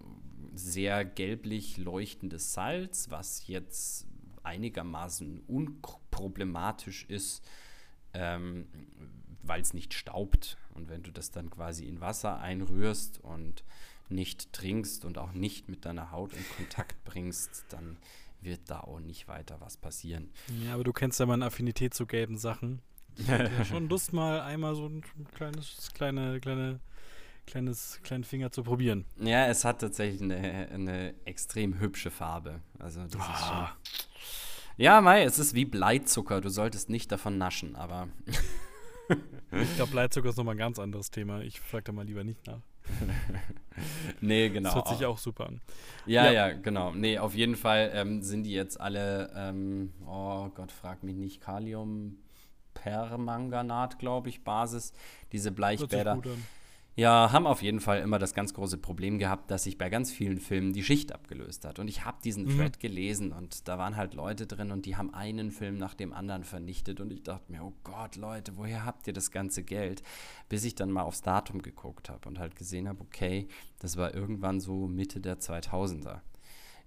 sehr 0.52 1.04
gelblich 1.04 1.76
leuchtendes 1.76 2.54
Salz, 2.54 3.08
was 3.08 3.46
jetzt 3.46 4.08
einigermaßen 4.42 5.38
unproblematisch 5.46 7.04
ist, 7.04 7.44
ähm, 8.14 8.66
weil 9.44 9.60
es 9.60 9.74
nicht 9.74 9.94
staubt. 9.94 10.58
Und 10.74 10.88
wenn 10.88 11.04
du 11.04 11.12
das 11.12 11.30
dann 11.30 11.50
quasi 11.50 11.86
in 11.86 12.00
Wasser 12.00 12.40
einrührst 12.40 13.20
und 13.22 13.62
nicht 14.08 14.52
trinkst 14.52 15.04
und 15.04 15.18
auch 15.18 15.32
nicht 15.32 15.68
mit 15.68 15.84
deiner 15.84 16.10
Haut 16.10 16.32
in 16.32 16.44
Kontakt 16.56 17.04
bringst, 17.04 17.66
dann 17.68 17.98
wird 18.40 18.62
da 18.66 18.80
auch 18.80 18.98
nicht 18.98 19.28
weiter 19.28 19.60
was 19.60 19.76
passieren. 19.76 20.32
Ja, 20.64 20.74
aber 20.74 20.82
du 20.82 20.92
kennst 20.92 21.20
ja 21.20 21.26
meine 21.26 21.46
Affinität 21.46 21.94
zu 21.94 22.06
gelben 22.06 22.38
Sachen. 22.38 22.82
Ich 23.16 23.28
hätte 23.28 23.52
ja 23.56 23.64
schon 23.64 23.88
Lust, 23.88 24.12
mal 24.12 24.40
einmal 24.40 24.74
so 24.74 24.86
ein 24.86 25.04
kleines, 25.32 25.92
kleine, 25.94 26.40
kleine, 26.40 26.80
kleines, 27.46 28.00
kleinen 28.02 28.24
Finger 28.24 28.50
zu 28.50 28.62
probieren. 28.62 29.04
Ja, 29.18 29.46
es 29.46 29.64
hat 29.64 29.80
tatsächlich 29.80 30.22
eine, 30.22 30.68
eine 30.72 31.14
extrem 31.24 31.80
hübsche 31.80 32.10
Farbe. 32.10 32.60
Also 32.78 33.02
das 33.04 33.16
oh. 33.16 33.18
ist 33.18 33.46
schon. 33.46 33.56
Ah. 33.56 33.76
Ja, 34.76 35.00
Mai, 35.00 35.22
es 35.22 35.38
ist 35.38 35.54
wie 35.54 35.64
Bleizucker. 35.64 36.40
Du 36.40 36.48
solltest 36.48 36.88
nicht 36.88 37.12
davon 37.12 37.38
naschen, 37.38 37.76
aber. 37.76 38.08
ich 39.52 39.76
glaube, 39.76 39.92
Bleizucker 39.92 40.30
ist 40.30 40.36
nochmal 40.36 40.54
ein 40.54 40.58
ganz 40.58 40.78
anderes 40.78 41.10
Thema. 41.10 41.40
Ich 41.42 41.60
frage 41.60 41.84
da 41.84 41.92
mal 41.92 42.06
lieber 42.06 42.24
nicht 42.24 42.46
nach. 42.46 42.62
nee, 44.20 44.48
genau. 44.48 44.70
Das 44.70 44.74
hört 44.74 44.88
sich 44.88 45.06
auch 45.06 45.18
super 45.18 45.46
an. 45.46 45.60
Ja, 46.06 46.26
ja, 46.26 46.48
ja 46.48 46.52
genau. 46.52 46.92
Nee, 46.92 47.18
auf 47.18 47.34
jeden 47.34 47.56
Fall 47.56 47.90
ähm, 47.94 48.22
sind 48.22 48.44
die 48.44 48.52
jetzt 48.52 48.80
alle, 48.80 49.30
ähm, 49.36 49.92
oh 50.06 50.48
Gott, 50.48 50.72
frag 50.72 51.02
mich 51.02 51.16
nicht, 51.16 51.40
Kalium, 51.40 52.18
Permanganat, 52.74 53.98
glaube 53.98 54.30
ich, 54.30 54.42
Basis, 54.42 54.92
diese 55.30 55.52
Bleichbäder. 55.52 56.20
Ja, 56.94 57.32
haben 57.32 57.46
auf 57.46 57.62
jeden 57.62 57.80
Fall 57.80 58.00
immer 58.00 58.18
das 58.18 58.34
ganz 58.34 58.52
große 58.52 58.76
Problem 58.76 59.18
gehabt, 59.18 59.50
dass 59.50 59.64
sich 59.64 59.78
bei 59.78 59.88
ganz 59.88 60.12
vielen 60.12 60.38
Filmen 60.38 60.74
die 60.74 60.84
Schicht 60.84 61.12
abgelöst 61.12 61.64
hat. 61.64 61.78
Und 61.78 61.88
ich 61.88 62.04
habe 62.04 62.18
diesen 62.22 62.44
mhm. 62.44 62.58
Thread 62.58 62.80
gelesen 62.80 63.32
und 63.32 63.66
da 63.66 63.78
waren 63.78 63.96
halt 63.96 64.12
Leute 64.12 64.46
drin 64.46 64.70
und 64.70 64.84
die 64.84 64.96
haben 64.96 65.14
einen 65.14 65.52
Film 65.52 65.78
nach 65.78 65.94
dem 65.94 66.12
anderen 66.12 66.44
vernichtet. 66.44 67.00
Und 67.00 67.10
ich 67.10 67.22
dachte 67.22 67.50
mir, 67.50 67.64
oh 67.64 67.72
Gott, 67.82 68.16
Leute, 68.16 68.58
woher 68.58 68.84
habt 68.84 69.06
ihr 69.06 69.14
das 69.14 69.30
ganze 69.30 69.62
Geld? 69.62 70.02
Bis 70.50 70.64
ich 70.64 70.74
dann 70.74 70.90
mal 70.90 71.02
aufs 71.02 71.22
Datum 71.22 71.62
geguckt 71.62 72.10
habe 72.10 72.28
und 72.28 72.38
halt 72.38 72.56
gesehen 72.56 72.86
habe, 72.86 73.00
okay, 73.00 73.48
das 73.78 73.96
war 73.96 74.14
irgendwann 74.14 74.60
so 74.60 74.86
Mitte 74.86 75.20
der 75.20 75.40
2000er. 75.40 76.20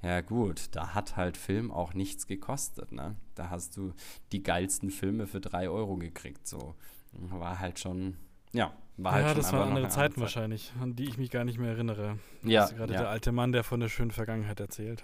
Ja 0.03 0.21
gut, 0.21 0.67
da 0.73 0.93
hat 0.93 1.15
halt 1.17 1.35
Film 1.35 1.71
auch 1.71 1.95
nichts 1.95 2.27
gekostet. 2.27 2.91
Ne? 2.91 3.15
Da 3.33 3.49
hast 3.49 3.75
du 3.75 3.93
die 4.31 4.43
geilsten 4.43 4.91
Filme 4.91 5.25
für 5.25 5.41
drei 5.41 5.67
Euro 5.67 5.95
gekriegt. 5.95 6.47
So 6.47 6.75
war 7.11 7.59
halt 7.59 7.79
schon, 7.79 8.17
ja, 8.53 8.71
war 8.97 9.13
halt 9.13 9.23
ja, 9.23 9.29
schon 9.33 9.41
das 9.41 9.53
waren 9.53 9.69
andere 9.69 9.89
Zeiten 9.89 10.15
Zeit. 10.15 10.21
wahrscheinlich, 10.21 10.71
an 10.81 10.95
die 10.95 11.05
ich 11.05 11.17
mich 11.17 11.29
gar 11.29 11.43
nicht 11.43 11.59
mehr 11.59 11.71
erinnere. 11.71 12.17
Ja, 12.43 12.67
gerade 12.67 12.93
ja. 12.93 13.01
der 13.01 13.09
alte 13.09 13.31
Mann, 13.31 13.51
der 13.51 13.63
von 13.63 13.79
der 13.79 13.89
schönen 13.89 14.11
Vergangenheit 14.11 14.59
erzählt. 14.59 15.03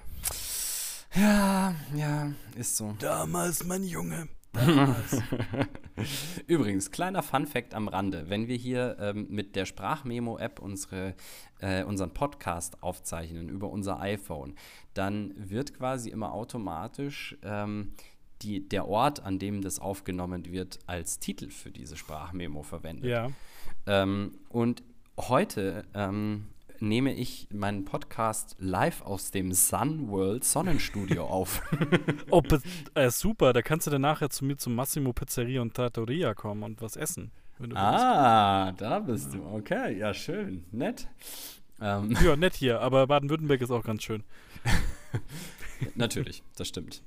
Ja, 1.14 1.76
ja, 1.94 2.32
ist 2.56 2.78
so. 2.78 2.96
Damals, 3.00 3.66
mein 3.66 3.84
Junge. 3.84 4.30
Übrigens, 6.48 6.92
kleiner 6.92 7.24
Fun-Fact 7.24 7.74
am 7.74 7.88
Rande: 7.88 8.30
Wenn 8.30 8.48
wir 8.48 8.58
hier 8.58 8.98
ähm, 9.00 9.28
mit 9.30 9.56
der 9.56 9.66
Sprachmemo-App 9.66 10.60
unsere, 10.60 11.16
äh, 11.60 11.84
unseren 11.84 12.14
Podcast 12.14 12.84
aufzeichnen 12.84 13.50
über 13.50 13.70
unser 13.70 14.00
iPhone, 14.02 14.56
dann 14.94 15.34
wird 15.38 15.74
quasi 15.74 16.10
immer 16.10 16.34
automatisch 16.34 17.38
ähm, 17.44 17.94
die, 18.42 18.68
der 18.68 18.88
Ort, 18.88 19.22
an 19.24 19.40
dem 19.40 19.62
das 19.62 19.80
aufgenommen 19.80 20.46
wird, 20.46 20.80
als 20.86 21.20
Titel 21.20 21.50
für 21.50 21.72
diese 21.72 21.96
Sprachmemo 21.96 22.64
verwendet. 22.64 23.10
Ja. 23.10 23.32
Ähm, 23.88 24.34
und 24.50 24.84
heute 25.18 25.86
ähm, 25.94 26.48
nehme 26.80 27.14
ich 27.14 27.48
meinen 27.52 27.86
Podcast 27.86 28.56
live 28.60 29.02
aus 29.04 29.32
dem 29.32 29.54
Sun 29.54 30.10
World 30.10 30.44
Sonnenstudio 30.44 31.26
auf. 31.28 31.62
oh, 32.30 32.42
äh, 32.96 33.10
super. 33.10 33.54
Da 33.54 33.62
kannst 33.62 33.88
du 33.88 33.92
dann 33.92 34.02
nachher 34.02 34.30
zu 34.30 34.46
mir 34.46 34.58
zum 34.58 34.76
Massimo 34.76 35.14
Pizzeria 35.14 35.62
und 35.62 35.74
Trattoria 35.74 36.34
kommen 36.34 36.64
und 36.64 36.82
was 36.82 36.96
essen. 36.96 37.32
ah, 37.76 38.68
willst. 38.68 38.82
da 38.82 39.00
bist 39.00 39.34
du. 39.34 39.46
Okay, 39.46 39.98
ja, 39.98 40.14
schön. 40.14 40.66
Nett. 40.72 41.08
Ähm. 41.80 42.16
Ja, 42.24 42.36
nett 42.36 42.56
hier, 42.56 42.80
aber 42.82 43.08
Baden-Württemberg 43.08 43.62
ist 43.62 43.72
auch 43.72 43.84
ganz 43.84 44.04
schön. 44.04 44.24
Natürlich, 45.96 46.44
das 46.56 46.68
stimmt. 46.68 47.02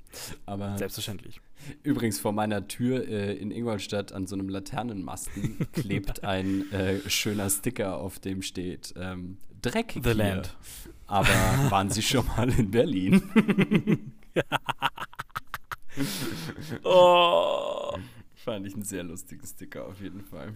Aber 0.47 0.77
Selbstverständlich. 0.79 1.41
Übrigens 1.83 2.21
vor 2.21 2.33
meiner 2.33 2.69
Tür 2.69 3.07
äh, 3.09 3.35
in 3.35 3.51
Ingolstadt 3.51 4.13
an 4.13 4.27
so 4.27 4.37
einem 4.37 4.49
Laternenmasten 4.49 5.67
klebt 5.73 6.25
ein 6.25 6.71
äh, 6.73 6.99
schöner 7.09 7.49
Sticker, 7.51 7.99
auf 7.99 8.19
dem 8.19 8.43
steht 8.43 8.95
ähm, 8.97 9.39
Dreck 9.63 9.93
The 9.93 10.01
hier. 10.03 10.15
Land. 10.15 10.57
Aber 11.07 11.29
waren 11.71 11.91
Sie 11.91 12.03
schon 12.03 12.27
mal 12.27 12.51
in 12.51 12.71
Berlin? 12.71 14.13
oh. 16.85 17.74
Fand 18.45 18.67
ich 18.67 18.75
einen 18.75 18.83
sehr 18.83 19.03
lustigen 19.03 19.47
Sticker 19.47 19.87
auf 19.87 20.03
jeden 20.03 20.23
Fall. 20.23 20.53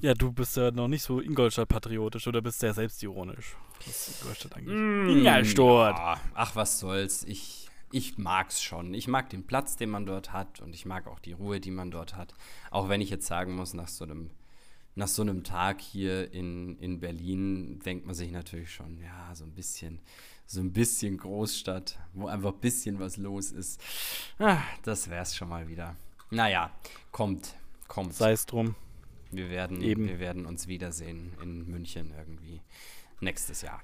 Ja, 0.00 0.14
du 0.14 0.30
bist 0.30 0.56
ja 0.56 0.70
noch 0.70 0.86
nicht 0.86 1.02
so 1.02 1.20
Ingolstadt-patriotisch 1.20 2.28
oder 2.28 2.40
bist 2.40 2.60
sehr 2.60 2.72
selbstironisch, 2.72 3.56
was 3.84 4.20
Ingolstadt 4.20 4.56
angeht. 4.56 4.72
Mm, 4.72 5.08
Ingolstadt! 5.08 5.96
Ja, 5.96 6.20
ach, 6.34 6.54
was 6.54 6.78
soll's. 6.78 7.24
Ich, 7.24 7.68
ich 7.90 8.16
mag's 8.16 8.62
schon. 8.62 8.94
Ich 8.94 9.08
mag 9.08 9.28
den 9.30 9.44
Platz, 9.44 9.74
den 9.74 9.90
man 9.90 10.06
dort 10.06 10.32
hat 10.32 10.60
und 10.60 10.72
ich 10.72 10.86
mag 10.86 11.08
auch 11.08 11.18
die 11.18 11.32
Ruhe, 11.32 11.58
die 11.58 11.72
man 11.72 11.90
dort 11.90 12.14
hat. 12.14 12.32
Auch 12.70 12.88
wenn 12.88 13.00
ich 13.00 13.10
jetzt 13.10 13.26
sagen 13.26 13.56
muss, 13.56 13.74
nach 13.74 13.88
so 13.88 14.04
einem, 14.04 14.30
nach 14.94 15.08
so 15.08 15.22
einem 15.22 15.42
Tag 15.42 15.80
hier 15.80 16.32
in, 16.32 16.78
in 16.78 17.00
Berlin 17.00 17.80
denkt 17.80 18.06
man 18.06 18.14
sich 18.14 18.30
natürlich 18.30 18.72
schon, 18.72 19.00
ja, 19.02 19.34
so 19.34 19.42
ein 19.42 19.52
bisschen 19.52 20.00
so 20.46 20.60
ein 20.60 20.72
bisschen 20.72 21.18
Großstadt, 21.18 21.98
wo 22.12 22.28
einfach 22.28 22.52
ein 22.52 22.60
bisschen 22.60 23.00
was 23.00 23.16
los 23.16 23.50
ist. 23.50 23.82
Ah, 24.38 24.62
das 24.84 25.10
wär's 25.10 25.34
schon 25.34 25.48
mal 25.48 25.66
wieder. 25.66 25.96
Naja, 26.30 26.70
kommt, 27.12 27.56
kommt. 27.88 28.14
Sei 28.14 28.32
es 28.32 28.46
drum. 28.46 28.74
Wir 29.30 29.50
werden, 29.50 29.82
Eben. 29.82 30.08
wir 30.08 30.18
werden 30.18 30.46
uns 30.46 30.66
wiedersehen 30.66 31.32
in 31.42 31.68
München 31.68 32.12
irgendwie 32.16 32.62
nächstes 33.20 33.62
Jahr. 33.62 33.82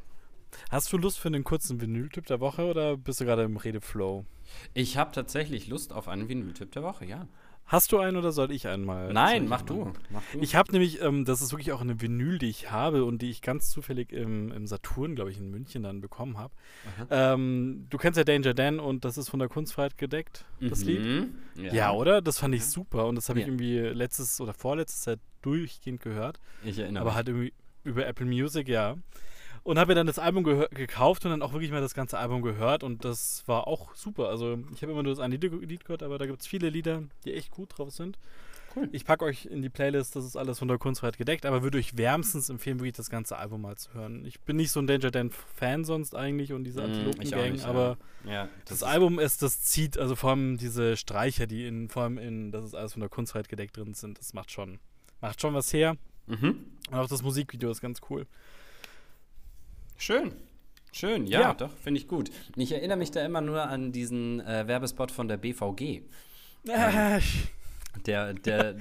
Hast 0.71 0.93
du 0.93 0.99
Lust 0.99 1.19
für 1.19 1.29
einen 1.29 1.45
kurzen 1.45 1.81
Vinyl-Tipp 1.81 2.27
der 2.27 2.41
Woche 2.41 2.65
oder 2.65 2.97
bist 2.97 3.21
du 3.21 3.25
gerade 3.25 3.43
im 3.43 3.57
Redeflow? 3.57 4.25
Ich 4.75 4.97
habe 4.97 5.13
tatsächlich 5.13 5.69
Lust 5.69 5.93
auf 5.93 6.09
einen 6.09 6.29
Vinyl-Tipp 6.29 6.73
der 6.73 6.83
Woche, 6.83 7.07
ja. 7.07 7.27
Hast 7.73 7.91
du 7.91 7.99
einen 7.99 8.19
oder 8.19 8.33
soll 8.33 8.53
ich 8.53 8.69
einen 8.69 8.85
mal? 8.85 9.11
Nein, 9.15 9.49
mach 9.49 9.63
du. 9.63 9.91
mach 10.11 10.23
du. 10.33 10.41
Ich 10.41 10.55
habe 10.57 10.71
nämlich, 10.73 11.01
ähm, 11.01 11.25
das 11.25 11.41
ist 11.41 11.53
wirklich 11.53 11.73
auch 11.73 11.81
eine 11.81 12.03
Vinyl, 12.03 12.39
die 12.39 12.51
ich 12.51 12.71
habe 12.71 13.07
und 13.07 13.23
die 13.23 13.31
ich 13.31 13.41
ganz 13.41 13.71
zufällig 13.71 14.13
im, 14.13 14.53
im 14.53 14.67
Saturn, 14.67 15.15
glaube 15.15 15.31
ich, 15.31 15.39
in 15.39 15.51
München 15.51 15.83
dann 15.83 16.03
bekommen 16.03 16.37
habe. 16.37 16.53
Ähm, 17.11 17.87
du 17.89 17.97
kennst 17.97 18.19
ja 18.19 18.25
Danger 18.25 18.53
Dan 18.53 18.79
und 18.79 19.07
das 19.07 19.17
ist 19.17 19.31
von 19.31 19.39
der 19.41 19.49
Kunstfreiheit 19.49 19.97
gedeckt, 19.97 20.45
das 20.61 20.85
Lied. 20.85 21.01
Mhm. 21.01 21.35
Ja. 21.73 21.93
oder? 21.93 22.21
Das 22.21 22.39
fand 22.39 22.55
ich 22.55 22.67
super 22.67 23.07
und 23.07 23.15
das 23.15 23.31
habe 23.31 23.39
ich 23.41 23.47
Ja. 23.47 23.53
irgendwie 23.53 23.79
letztes 23.79 24.39
oder 24.41 24.53
vorletztes 24.53 25.01
Zeit 25.01 25.21
durchgehend 25.41 26.03
gehört. 26.03 26.39
Ich 26.65 26.79
erinnere 26.79 27.01
aber 27.01 27.11
mich. 27.11 27.17
halt 27.17 27.29
irgendwie 27.29 27.53
über 27.85 28.07
Apple 28.07 28.27
Music, 28.27 28.69
ja. 28.69 28.97
Und 29.65 29.79
habe 29.79 29.91
mir 29.93 29.95
dann 29.95 30.09
das 30.09 30.19
Album 30.19 30.43
gekauft 30.43 31.25
und 31.25 31.31
dann 31.31 31.43
auch 31.43 31.53
wirklich 31.53 31.71
mal 31.71 31.81
das 31.81 31.95
ganze 31.95 32.19
Album 32.19 32.43
gehört 32.43 32.83
und 32.83 33.05
das 33.05 33.45
war 33.47 33.69
auch 33.69 33.95
super. 33.95 34.29
Also 34.29 34.59
ich 34.75 34.83
habe 34.83 34.91
immer 34.93 35.05
nur 35.05 35.13
das 35.13 35.21
eine 35.21 35.37
Lied, 35.37 35.53
Lied 35.69 35.85
gehört, 35.85 36.03
aber 36.03 36.19
da 36.19 36.27
gibt 36.27 36.41
es 36.41 36.47
viele 36.49 36.69
Lieder, 36.69 37.05
die 37.25 37.33
echt 37.35 37.51
gut 37.53 37.79
drauf 37.79 37.91
sind. 37.93 38.19
Cool. 38.75 38.89
Ich 38.91 39.05
packe 39.05 39.25
euch 39.25 39.45
in 39.47 39.61
die 39.63 39.69
Playlist, 39.69 40.17
das 40.17 40.25
ist 40.25 40.35
alles 40.35 40.59
von 40.59 40.67
der 40.67 40.79
Kunstfreiheit 40.79 41.19
gedeckt, 41.19 41.45
aber 41.47 41.63
würde 41.63 41.77
euch 41.79 41.97
wärmstens 41.97 42.49
empfehlen, 42.49 42.81
wirklich 42.81 42.95
das 42.97 43.11
ganze 43.11 43.37
Album 43.37 43.61
mal 43.61 43.77
zu 43.77 43.93
hören. 43.93 44.25
Ich 44.25 44.41
bin 44.41 44.57
nicht 44.57 44.73
so 44.73 44.81
ein 44.81 44.87
Danger 44.87 45.11
Dan-Fan 45.11 45.85
sonst 45.85 46.17
eigentlich 46.17 46.53
und 46.55 46.65
diese 46.65 46.81
Mm, 46.81 46.85
Antilopen-Gang, 46.85 47.53
nicht, 47.53 47.65
ja. 47.65 47.69
aber 47.71 47.99
ja, 48.25 48.49
das, 48.65 48.79
ist- 48.79 48.83
Album 48.83 49.19
ist, 49.19 49.43
das 49.43 49.63
zieht, 49.63 49.99
also 49.99 50.17
vor 50.17 50.31
allem 50.31 50.57
diese 50.57 50.97
Streicher, 50.97 51.47
die 51.47 51.67
in, 51.67 51.89
vor 51.91 52.05
allem 52.05 52.17
in, 52.19 52.51
das 52.51 52.65
ist 52.65 52.75
alles 52.75 52.95
von 52.95 53.01
der 53.01 53.11
Kunstfreiheit 53.11 53.49
gedeckt 53.51 53.77
drin 53.77 53.93
sind, 53.95 54.19
das 54.19 54.33
macht 54.33 54.51
schon, 54.51 54.79
macht 55.21 55.41
schon 55.41 55.53
was 55.55 55.71
her. 55.75 55.97
Mhm. 56.27 56.65
Und 56.91 56.95
auch 56.99 57.09
das 57.09 57.23
Musikvideo 57.23 57.71
ist 57.71 57.83
ganz 57.83 58.01
cool. 58.09 58.27
Schön. 60.03 60.33
Schön, 60.91 61.27
ja, 61.29 61.41
Ja. 61.43 61.55
doch, 61.55 61.71
finde 61.77 62.01
ich 62.01 62.09
gut. 62.09 62.29
Ich 62.57 62.73
erinnere 62.73 62.99
mich 62.99 63.13
da 63.13 63.25
immer 63.25 63.41
nur 63.41 63.63
an 63.63 63.93
diesen 63.93 64.41
äh, 64.41 64.67
Werbespot 64.67 65.13
von 65.13 65.29
der 65.29 65.37
BVG. 65.37 66.03
Äh, 66.67 67.21
Der, 68.07 68.35
der, 68.35 68.77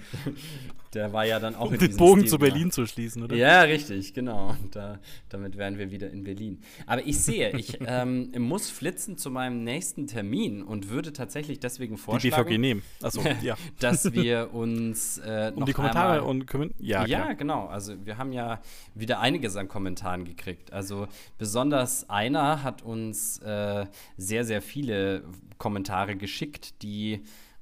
der 0.93 1.13
war 1.13 1.25
ja 1.25 1.39
dann 1.39 1.55
auch 1.55 1.67
um 1.67 1.73
in 1.73 1.79
den 1.79 1.95
Bogen 1.95 2.21
Stil 2.21 2.31
zu. 2.31 2.39
Berlin 2.39 2.71
zu 2.71 2.85
schließen, 2.85 3.23
oder? 3.23 3.35
Ja, 3.35 3.61
richtig, 3.61 4.13
genau. 4.13 4.55
Und 4.61 4.75
Da, 4.75 4.99
damit 5.29 5.57
wären 5.57 5.77
wir 5.77 5.91
wieder 5.91 6.09
in 6.09 6.23
Berlin. 6.23 6.61
Aber 6.85 7.05
ich 7.05 7.19
sehe, 7.19 7.55
ich 7.57 7.77
ähm, 7.85 8.31
muss 8.37 8.69
flitzen 8.69 9.17
zu 9.17 9.31
meinem 9.31 9.63
nächsten 9.63 10.07
Termin 10.07 10.63
und 10.63 10.89
würde 10.89 11.13
tatsächlich 11.13 11.59
deswegen 11.59 11.95
Die 11.95 12.01
vorschlagen, 12.01 12.45
BVG 12.45 12.57
nehmen. 12.57 12.83
Achso, 13.01 13.21
ja. 13.41 13.55
dass 13.79 14.11
wir 14.13 14.53
uns 14.53 15.17
äh, 15.19 15.51
Um 15.55 15.65
die 15.65 15.73
Kommentare 15.73 16.13
einmal 16.13 16.29
und 16.29 16.47
Kommen 16.47 16.73
ja, 16.79 17.05
ja, 17.05 17.21
klar. 17.21 17.35
genau. 17.35 17.67
Also 17.67 17.93
wir 18.05 18.17
haben 18.17 18.33
ja 18.33 18.59
wieder 18.95 19.19
einiges 19.19 19.55
an 19.55 19.67
Kommentaren 19.67 20.25
gekriegt. 20.25 20.73
Also 20.73 21.07
besonders 21.37 22.09
einer 22.09 22.63
hat 22.63 22.81
uns 22.81 23.39
äh, 23.39 23.85
sehr, 24.17 24.45
sehr 24.45 24.61
viele 24.61 25.23
Kommentare 25.57 26.15
geschickt, 26.15 26.81
die 26.81 27.21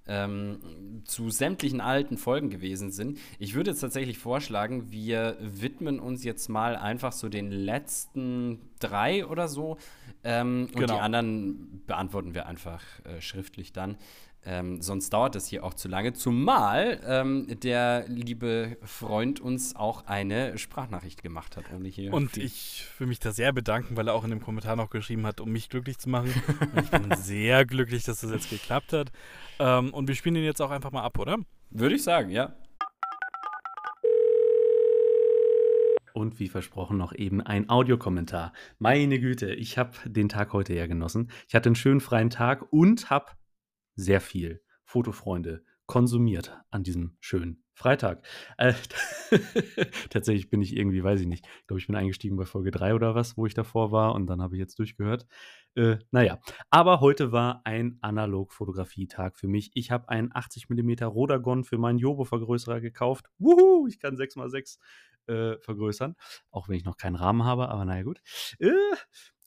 ähm, 0.09 0.59
zu 1.05 1.29
sämtlichen 1.29 1.79
alten 1.79 2.17
Folgen 2.17 2.49
gewesen 2.49 2.91
sind. 2.91 3.19
Ich 3.37 3.53
würde 3.53 3.71
jetzt 3.71 3.79
tatsächlich 3.79 4.17
vorschlagen, 4.17 4.91
wir 4.91 5.37
widmen 5.39 5.99
uns 5.99 6.23
jetzt 6.23 6.49
mal 6.49 6.75
einfach 6.75 7.13
so 7.13 7.29
den 7.29 7.51
letzten 7.51 8.59
drei 8.79 9.25
oder 9.25 9.47
so. 9.47 9.77
Ähm, 10.23 10.67
Und 10.73 10.75
Genau. 10.75 10.95
die 10.95 10.99
anderen 10.99 11.81
beantworten 11.85 12.33
wir 12.33 12.47
einfach 12.47 12.83
äh, 13.05 13.21
schriftlich 13.21 13.71
dann. 13.71 13.97
Ähm, 14.45 14.81
sonst 14.81 15.11
dauert 15.11 15.35
das 15.35 15.47
hier 15.47 15.63
auch 15.65 15.73
zu 15.73 15.87
lange. 15.89 16.13
Zumal 16.13 16.99
ähm, 17.05 17.47
der 17.61 18.05
liebe 18.07 18.77
Freund 18.83 19.39
uns 19.41 19.75
auch 19.75 20.05
eine 20.07 20.57
Sprachnachricht 20.57 21.21
gemacht 21.21 21.57
hat, 21.57 21.65
ohne 21.75 21.89
hier. 21.89 22.13
Und 22.13 22.31
viel- 22.31 22.45
ich 22.45 22.85
will 22.99 23.07
mich 23.07 23.19
da 23.19 23.31
sehr 23.33 23.51
bedanken, 23.51 23.97
weil 23.97 24.07
er 24.07 24.13
auch 24.13 24.23
in 24.23 24.29
dem 24.29 24.41
Kommentar 24.41 24.75
noch 24.77 24.89
geschrieben 24.89 25.27
hat, 25.27 25.41
um 25.41 25.51
mich 25.51 25.67
glücklich 25.69 25.97
zu 25.97 26.09
machen. 26.09 26.33
Und 26.73 26.83
ich 26.83 26.89
bin 26.89 27.13
sehr 27.17 27.65
glücklich, 27.65 28.03
dass 28.05 28.21
das 28.21 28.31
jetzt 28.31 28.49
geklappt 28.49 28.93
hat. 28.93 29.11
Ähm, 29.59 29.93
und 29.93 30.07
wir 30.07 30.15
spielen 30.15 30.35
den 30.35 30.45
jetzt 30.45 30.61
auch 30.61 30.71
einfach 30.71 30.91
mal 30.91 31.03
ab, 31.03 31.19
oder? 31.19 31.37
Würde 31.69 31.95
ich 31.95 32.03
sagen, 32.03 32.29
ja. 32.29 32.55
Und 36.13 36.39
wie 36.39 36.47
versprochen 36.49 36.97
noch 36.97 37.13
eben 37.13 37.39
ein 37.41 37.69
Audiokommentar. 37.69 38.51
Meine 38.77 39.19
Güte, 39.19 39.53
ich 39.53 39.77
habe 39.77 39.91
den 40.05 40.27
Tag 40.27 40.53
heute 40.53 40.73
ja 40.73 40.87
genossen. 40.87 41.29
Ich 41.47 41.55
hatte 41.55 41.69
einen 41.69 41.75
schönen 41.75 42.01
freien 42.01 42.29
Tag 42.29 42.65
und 42.71 43.09
habe 43.09 43.27
sehr 43.99 44.21
viel 44.21 44.61
Fotofreunde 44.83 45.63
konsumiert 45.85 46.55
an 46.69 46.83
diesem 46.83 47.17
schönen 47.19 47.63
Freitag. 47.73 48.23
Äh, 48.57 48.73
tatsächlich 50.09 50.49
bin 50.49 50.61
ich 50.61 50.75
irgendwie, 50.75 51.03
weiß 51.03 51.21
ich 51.21 51.27
nicht, 51.27 51.47
ich 51.47 51.67
glaube, 51.67 51.79
ich 51.79 51.87
bin 51.87 51.95
eingestiegen 51.95 52.37
bei 52.37 52.45
Folge 52.45 52.71
3 52.71 52.93
oder 52.93 53.15
was, 53.15 53.37
wo 53.37 53.45
ich 53.45 53.53
davor 53.53 53.91
war 53.91 54.13
und 54.13 54.27
dann 54.27 54.41
habe 54.41 54.55
ich 54.55 54.59
jetzt 54.59 54.77
durchgehört. 54.77 55.25
Äh, 55.75 55.97
naja, 56.11 56.39
aber 56.69 56.99
heute 56.99 57.31
war 57.31 57.61
ein 57.63 57.97
Analog-Fotografie-Tag 58.01 59.37
für 59.37 59.47
mich. 59.47 59.71
Ich 59.73 59.91
habe 59.91 60.09
einen 60.09 60.29
80 60.31 60.69
mm 60.69 61.05
Rodagon 61.05 61.63
für 61.63 61.77
meinen 61.77 61.97
Jobo-Vergrößerer 61.97 62.81
gekauft. 62.81 63.25
Wuhu, 63.39 63.87
ich 63.87 63.99
kann 63.99 64.15
6x6 64.15 64.77
äh, 65.27 65.57
vergrößern, 65.59 66.15
auch 66.51 66.69
wenn 66.69 66.75
ich 66.75 66.85
noch 66.85 66.97
keinen 66.97 67.15
Rahmen 67.15 67.45
habe, 67.45 67.69
aber 67.69 67.85
naja 67.85 68.03
gut. 68.03 68.21
Äh, 68.59 68.69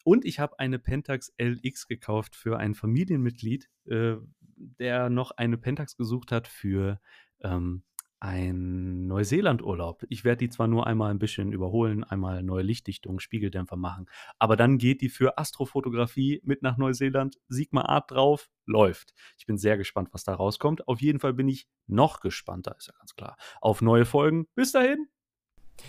und 0.04 0.24
ich 0.24 0.40
habe 0.40 0.58
eine 0.58 0.78
Pentax 0.78 1.32
LX 1.38 1.86
gekauft 1.86 2.36
für 2.36 2.58
ein 2.58 2.74
Familienmitglied, 2.74 3.68
äh, 3.86 4.16
der 4.56 5.10
noch 5.10 5.32
eine 5.32 5.58
Pentax 5.58 5.96
gesucht 5.96 6.32
hat 6.32 6.48
für 6.48 7.00
ähm, 7.40 7.82
einen 8.22 9.08
Neuseeland-Urlaub. 9.08 10.04
Ich 10.08 10.22
werde 10.22 10.38
die 10.38 10.48
zwar 10.48 10.68
nur 10.68 10.86
einmal 10.86 11.10
ein 11.10 11.18
bisschen 11.18 11.52
überholen, 11.52 12.04
einmal 12.04 12.44
neue 12.44 12.62
Lichtdichtung, 12.62 13.18
Spiegeldämpfer 13.18 13.76
machen, 13.76 14.06
aber 14.38 14.54
dann 14.54 14.78
geht 14.78 15.00
die 15.00 15.08
für 15.08 15.38
Astrofotografie 15.38 16.40
mit 16.44 16.62
nach 16.62 16.76
Neuseeland, 16.76 17.40
Sigma 17.48 17.82
Art 17.82 18.12
drauf, 18.12 18.48
läuft. 18.64 19.12
Ich 19.38 19.46
bin 19.46 19.58
sehr 19.58 19.76
gespannt, 19.76 20.10
was 20.12 20.22
da 20.22 20.34
rauskommt. 20.34 20.86
Auf 20.86 21.00
jeden 21.00 21.18
Fall 21.18 21.34
bin 21.34 21.48
ich 21.48 21.66
noch 21.88 22.20
gespannter, 22.20 22.76
ist 22.78 22.86
ja 22.86 22.94
ganz 22.96 23.16
klar, 23.16 23.36
auf 23.60 23.82
neue 23.82 24.04
Folgen. 24.04 24.46
Bis 24.54 24.70
dahin, 24.70 25.08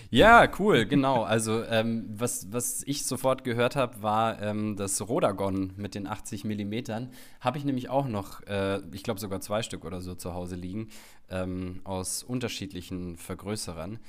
Ja, 0.10 0.48
cool, 0.60 0.86
genau. 0.86 1.24
Also, 1.24 1.64
ähm, 1.66 2.06
was, 2.10 2.52
was 2.52 2.84
ich 2.86 3.06
sofort 3.06 3.44
gehört 3.44 3.76
habe, 3.76 4.02
war 4.02 4.42
ähm, 4.42 4.76
das 4.76 5.02
Rodagon 5.08 5.74
mit 5.78 5.96
den 5.96 6.08
80 6.08 6.44
Millimetern. 6.46 7.10
Habe 7.40 7.58
ich 7.58 7.66
nämlich 7.66 7.90
auch 7.90 8.08
noch, 8.08 8.42
äh, 8.48 8.80
ich 8.92 9.04
glaube 9.04 9.20
sogar 9.20 9.42
zwei 9.42 9.64
Stück 9.64 9.86
oder 9.86 10.02
so 10.02 10.16
zu 10.16 10.34
Hause 10.34 10.56
liegen, 10.56 10.90
ähm, 11.30 11.82
aus 11.84 12.24
unterschiedlichen 12.24 13.18
Vergrößerern. 13.18 14.00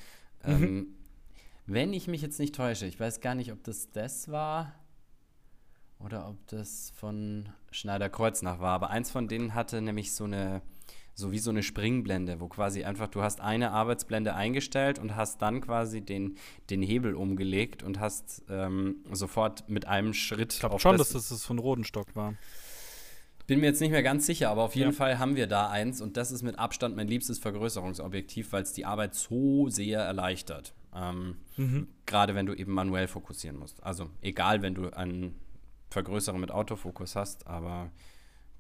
Ähm, 0.45 0.89
Wenn 1.67 1.95
ich 1.95 2.09
mich 2.09 2.21
jetzt 2.21 2.39
nicht 2.39 2.55
täusche, 2.55 2.87
ich 2.87 3.01
weiß 3.01 3.21
gar 3.21 3.35
nicht, 3.35 3.51
ob 3.51 3.63
das 3.65 3.91
das 3.91 4.31
war 4.31 4.75
oder 5.99 6.29
ob 6.29 6.47
das 6.49 6.93
von 6.97 7.49
Schneider 7.71 8.11
Kreuznach 8.11 8.61
war, 8.61 8.75
aber 8.75 8.91
eins 8.91 9.11
von 9.11 9.29
denen 9.29 9.55
hatte 9.55 9.81
nämlich 9.81 10.13
so 10.13 10.25
eine, 10.25 10.61
so 11.15 11.31
wie 11.33 11.39
so 11.39 11.51
eine 11.51 11.63
Springblende, 11.63 12.41
wo 12.41 12.49
quasi 12.49 12.85
einfach, 12.85 13.07
du 13.09 13.23
hast 13.23 13.41
eine 13.41 13.71
Arbeitsblende 13.71 14.35
eingestellt 14.35 14.99
und 14.99 15.15
hast 15.15 15.41
dann 15.43 15.61
quasi 15.61 16.01
den, 16.01 16.37
den 16.71 16.83
Hebel 16.83 17.15
umgelegt 17.15 17.83
und 17.83 18.01
hast 18.01 18.43
ähm, 18.49 18.97
sofort 19.13 19.69
mit 19.69 19.87
einem 19.87 20.13
Schritt. 20.13 20.55
Ich 20.55 20.61
glaube 20.61 20.81
schon, 20.81 20.99
dass 20.99 21.11
das 21.11 21.29
das 21.29 21.45
von 21.45 21.59
Rodenstock 21.59 22.17
war. 22.17 22.35
bin 23.47 23.61
mir 23.61 23.67
jetzt 23.67 23.81
nicht 23.81 23.91
mehr 23.93 24.03
ganz 24.03 24.27
sicher, 24.27 24.51
aber 24.51 24.63
auf 24.63 24.75
jeden 24.75 24.91
Ja. 24.91 24.97
Fall 24.97 25.19
haben 25.19 25.37
wir 25.37 25.47
da 25.47 25.71
eins 25.71 26.01
und 26.01 26.17
das 26.17 26.33
ist 26.33 26.43
mit 26.43 26.59
Abstand 26.59 26.97
mein 26.97 27.07
liebstes 27.09 27.39
Vergrößerungsobjektiv, 27.39 28.53
weil 28.53 28.63
es 28.63 28.73
die 28.73 28.85
Arbeit 28.85 29.15
so 29.15 29.69
sehr 29.69 30.01
erleichtert. 30.01 30.75
Ähm, 30.95 31.37
Mhm. 31.57 31.87
Gerade 32.07 32.35
wenn 32.35 32.47
du 32.47 32.55
eben 32.55 32.73
manuell 32.73 33.07
fokussieren 33.07 33.57
musst. 33.59 33.81
Also 33.85 34.11
egal, 34.21 34.63
wenn 34.63 34.75
du 34.75 34.91
einen 34.91 35.39
Vergrößerer 35.91 36.39
mit 36.39 36.51
Autofokus 36.51 37.15
hast, 37.15 37.47
aber 37.47 37.93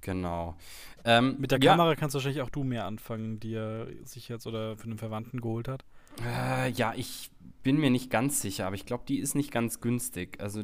genau. 0.04 0.56
Ähm, 1.04 1.36
Mit 1.40 1.50
der 1.50 1.60
ja, 1.60 1.72
Kamera 1.72 1.96
kannst 1.96 2.14
wahrscheinlich 2.14 2.42
auch 2.42 2.50
du 2.50 2.64
mehr 2.64 2.86
anfangen, 2.86 3.40
die 3.40 3.54
er 3.54 3.88
sich 4.04 4.28
jetzt 4.28 4.46
oder 4.46 4.76
für 4.76 4.84
einen 4.84 4.98
Verwandten 4.98 5.40
geholt 5.40 5.68
hat. 5.68 5.84
Äh, 6.24 6.70
ja, 6.70 6.94
ich 6.96 7.30
bin 7.62 7.78
mir 7.78 7.90
nicht 7.90 8.10
ganz 8.10 8.40
sicher, 8.40 8.66
aber 8.66 8.76
ich 8.76 8.86
glaube, 8.86 9.04
die 9.08 9.18
ist 9.18 9.34
nicht 9.34 9.50
ganz 9.50 9.80
günstig. 9.80 10.40
Also 10.40 10.62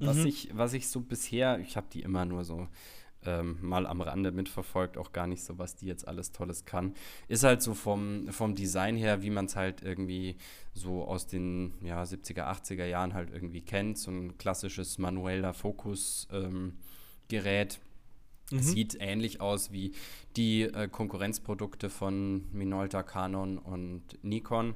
was 0.00 0.24
Mhm. 0.24 0.26
ich, 0.26 0.50
was 0.56 0.72
ich 0.72 0.88
so 0.88 1.00
bisher, 1.00 1.60
ich 1.60 1.76
habe 1.76 1.86
die 1.92 2.02
immer 2.02 2.24
nur 2.24 2.44
so 2.44 2.68
ähm, 3.24 3.58
mal 3.60 3.86
am 3.86 4.00
Rande 4.00 4.32
mitverfolgt, 4.32 4.96
auch 4.96 5.12
gar 5.12 5.26
nicht 5.26 5.42
so, 5.44 5.58
was 5.58 5.76
die 5.76 5.86
jetzt 5.86 6.06
alles 6.08 6.32
Tolles 6.32 6.64
kann. 6.64 6.94
Ist 7.28 7.44
halt 7.44 7.62
so 7.62 7.74
vom, 7.74 8.28
vom 8.30 8.54
Design 8.54 8.96
her, 8.96 9.22
wie 9.22 9.30
man 9.30 9.46
es 9.46 9.56
halt 9.56 9.82
irgendwie 9.82 10.36
so 10.72 11.04
aus 11.04 11.26
den 11.26 11.74
ja, 11.82 12.04
70er, 12.04 12.44
80er 12.44 12.86
Jahren 12.86 13.14
halt 13.14 13.30
irgendwie 13.32 13.62
kennt. 13.62 13.98
So 13.98 14.10
ein 14.10 14.38
klassisches 14.38 14.98
manueller 14.98 15.52
Fokus-Gerät. 15.54 16.44
Ähm, 16.44 16.78
Gerät. 17.28 17.80
Mhm. 18.50 18.60
Sieht 18.60 18.96
ähnlich 19.00 19.40
aus 19.40 19.72
wie 19.72 19.92
die 20.36 20.62
äh, 20.62 20.88
Konkurrenzprodukte 20.88 21.90
von 21.90 22.46
Minolta, 22.52 23.02
Canon 23.02 23.58
und 23.58 24.02
Nikon 24.22 24.74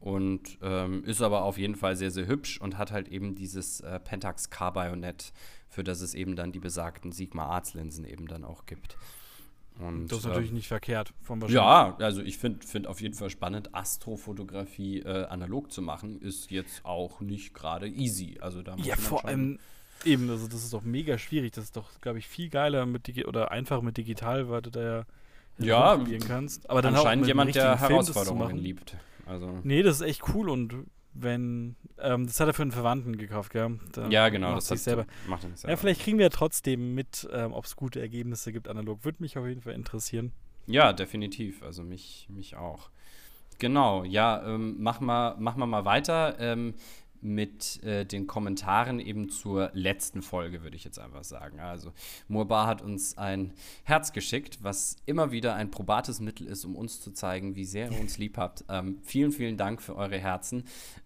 und 0.00 0.58
ähm, 0.60 1.02
ist 1.04 1.22
aber 1.22 1.44
auf 1.44 1.56
jeden 1.56 1.76
Fall 1.76 1.96
sehr, 1.96 2.10
sehr 2.10 2.26
hübsch 2.26 2.60
und 2.60 2.76
hat 2.76 2.92
halt 2.92 3.08
eben 3.08 3.34
dieses 3.34 3.80
äh, 3.80 3.98
Pentax 3.98 4.50
K-Bajonett, 4.50 5.32
für 5.68 5.82
das 5.82 6.02
es 6.02 6.14
eben 6.14 6.36
dann 6.36 6.52
die 6.52 6.58
besagten 6.60 7.10
Sigma 7.12 7.46
Arts 7.46 7.72
Linsen 7.72 8.04
eben 8.04 8.26
dann 8.28 8.44
auch 8.44 8.66
gibt. 8.66 8.98
Und, 9.78 10.12
Das 10.12 10.18
ist 10.18 10.24
ähm, 10.24 10.30
natürlich 10.30 10.52
nicht 10.52 10.68
verkehrt. 10.68 11.14
Vom 11.22 11.40
ja, 11.48 11.96
also 11.96 12.22
ich 12.22 12.38
finde 12.38 12.66
find 12.66 12.86
auf 12.86 13.00
jeden 13.00 13.14
Fall 13.14 13.30
spannend, 13.30 13.74
Astrofotografie 13.74 15.00
äh, 15.00 15.24
analog 15.24 15.72
zu 15.72 15.82
machen, 15.82 16.20
ist 16.20 16.50
jetzt 16.50 16.84
auch 16.84 17.20
nicht 17.20 17.54
gerade 17.54 17.88
easy. 17.88 18.38
Also 18.40 18.62
da 18.62 18.76
muss 18.76 18.86
Ja, 18.86 18.96
man 18.96 19.04
vor 19.04 19.24
allem 19.24 19.58
eben, 20.04 20.28
also 20.30 20.46
das 20.46 20.62
ist 20.64 20.72
doch 20.72 20.82
mega 20.82 21.18
schwierig. 21.18 21.52
Das 21.52 21.64
ist 21.64 21.76
doch, 21.76 22.00
glaube 22.00 22.18
ich, 22.18 22.28
viel 22.28 22.48
geiler 22.48 22.86
mit 22.86 23.06
Digi 23.06 23.24
oder 23.24 23.50
einfach 23.50 23.82
mit 23.82 23.96
digital, 23.96 24.48
weil 24.48 24.62
du 24.62 24.70
da 24.70 24.80
ja 24.82 25.04
Ja, 25.58 25.96
probieren 25.96 26.22
kannst. 26.26 26.68
Aber 26.68 26.82
dann 26.82 26.94
Anscheinend 26.94 27.26
jemand, 27.26 27.54
der 27.54 27.76
Film 27.78 27.90
Herausforderungen 27.90 28.42
machen. 28.42 28.58
liebt. 28.58 28.96
Also, 29.26 29.60
Nee, 29.62 29.82
das 29.82 29.96
ist 29.96 30.06
echt 30.06 30.22
cool 30.34 30.48
und 30.50 30.74
wenn, 31.14 31.76
ähm, 31.98 32.26
das 32.26 32.40
hat 32.40 32.48
er 32.48 32.54
für 32.54 32.62
einen 32.62 32.72
Verwandten 32.72 33.16
gekauft, 33.16 33.52
gell? 33.52 33.78
Da 33.92 34.08
ja, 34.08 34.28
genau. 34.30 34.54
Das 34.56 34.70
hat, 34.70 34.78
selber. 34.78 35.06
Macht 35.28 35.44
er 35.44 35.50
nicht 35.50 35.60
selber. 35.60 35.72
Ja, 35.72 35.76
vielleicht 35.76 36.00
kriegen 36.02 36.18
wir 36.18 36.28
trotzdem 36.30 36.94
mit, 36.94 37.28
ähm, 37.32 37.52
ob 37.52 37.64
es 37.66 37.76
gute 37.76 38.00
Ergebnisse 38.00 38.52
gibt 38.52 38.66
analog. 38.68 39.04
Würde 39.04 39.18
mich 39.22 39.38
auf 39.38 39.46
jeden 39.46 39.62
Fall 39.62 39.74
interessieren. 39.74 40.32
Ja, 40.66 40.92
definitiv. 40.92 41.62
Also 41.62 41.84
mich, 41.84 42.26
mich 42.30 42.56
auch. 42.56 42.90
Genau, 43.60 44.02
ja, 44.02 44.42
ähm, 44.44 44.82
machen 44.82 45.06
wir 45.06 45.36
mach 45.38 45.54
mal, 45.54 45.66
mal 45.66 45.84
weiter 45.84 46.34
ähm, 46.40 46.74
mit 47.24 47.82
äh, 47.82 48.04
den 48.04 48.26
Kommentaren 48.26 49.00
eben 49.00 49.30
zur 49.30 49.70
letzten 49.72 50.22
Folge, 50.22 50.62
würde 50.62 50.76
ich 50.76 50.84
jetzt 50.84 50.98
einfach 50.98 51.24
sagen. 51.24 51.58
Also, 51.58 51.92
Murbar 52.28 52.66
hat 52.66 52.82
uns 52.82 53.16
ein 53.16 53.52
Herz 53.82 54.12
geschickt, 54.12 54.58
was 54.62 54.96
immer 55.06 55.32
wieder 55.32 55.54
ein 55.54 55.70
probates 55.70 56.20
Mittel 56.20 56.46
ist, 56.46 56.64
um 56.64 56.76
uns 56.76 57.00
zu 57.00 57.12
zeigen, 57.12 57.56
wie 57.56 57.64
sehr 57.64 57.90
ihr 57.90 58.00
uns 58.00 58.18
lieb 58.18 58.36
habt. 58.36 58.64
Ähm, 58.68 58.98
vielen, 59.02 59.32
vielen 59.32 59.56
Dank 59.56 59.80
für 59.80 59.96
eure 59.96 60.18
Herzen. 60.18 60.64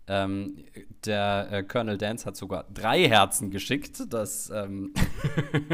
Ähm, 0.09 0.64
der 1.04 1.48
äh, 1.50 1.62
Colonel 1.62 1.98
Dance 1.98 2.26
hat 2.26 2.37
sogar 2.37 2.64
drei 2.74 3.09
Herzen 3.09 3.50
geschickt. 3.50 4.02
Das 4.11 4.50
ähm, 4.50 4.92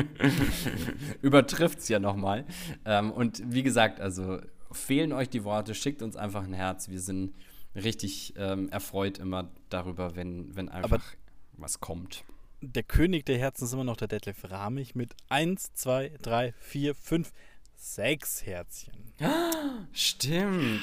übertrifft 1.22 1.78
es 1.78 1.88
ja 1.88 1.98
nochmal. 1.98 2.44
Ähm, 2.84 3.10
und 3.10 3.42
wie 3.46 3.62
gesagt, 3.62 4.00
also 4.00 4.40
fehlen 4.72 5.12
euch 5.12 5.28
die 5.28 5.44
Worte, 5.44 5.74
schickt 5.74 6.02
uns 6.02 6.16
einfach 6.16 6.44
ein 6.44 6.52
Herz. 6.52 6.88
Wir 6.88 7.00
sind 7.00 7.32
richtig 7.74 8.34
ähm, 8.36 8.68
erfreut 8.70 9.18
immer 9.18 9.48
darüber, 9.70 10.16
wenn, 10.16 10.54
wenn 10.56 10.68
einfach 10.68 10.92
Aber- 10.92 11.02
was 11.58 11.80
kommt. 11.80 12.24
Der 12.60 12.82
König 12.82 13.26
der 13.26 13.38
Herzen 13.38 13.64
ist 13.64 13.72
immer 13.74 13.84
noch 13.84 13.96
der 13.96 14.08
Detlef 14.08 14.50
Ramich 14.50 14.94
mit 14.94 15.14
1, 15.28 15.74
2, 15.74 16.12
3, 16.22 16.52
4, 16.58 16.94
5, 16.94 17.32
6 17.76 18.46
Herzchen. 18.46 18.94
Stimmt. 19.92 20.80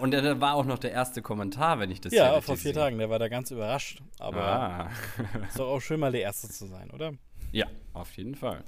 Und 0.00 0.10
da 0.12 0.40
war 0.40 0.54
auch 0.54 0.64
noch 0.64 0.78
der 0.78 0.90
erste 0.92 1.22
Kommentar, 1.22 1.78
wenn 1.78 1.90
ich 1.90 2.00
das 2.00 2.12
ja, 2.12 2.40
vor 2.40 2.56
vier 2.56 2.72
sehe. 2.72 2.72
Tagen, 2.72 2.98
der 2.98 3.10
war 3.10 3.18
da 3.18 3.28
ganz 3.28 3.50
überrascht. 3.50 4.00
Aber 4.18 4.42
Ah. 4.42 4.90
ist 5.48 5.58
doch 5.58 5.68
auch 5.68 5.80
schön, 5.80 6.00
mal 6.00 6.10
der 6.12 6.22
Erste 6.22 6.48
zu 6.48 6.66
sein, 6.66 6.90
oder? 6.90 7.12
Ja, 7.52 7.66
auf 7.92 8.12
jeden 8.16 8.34
Fall. 8.34 8.64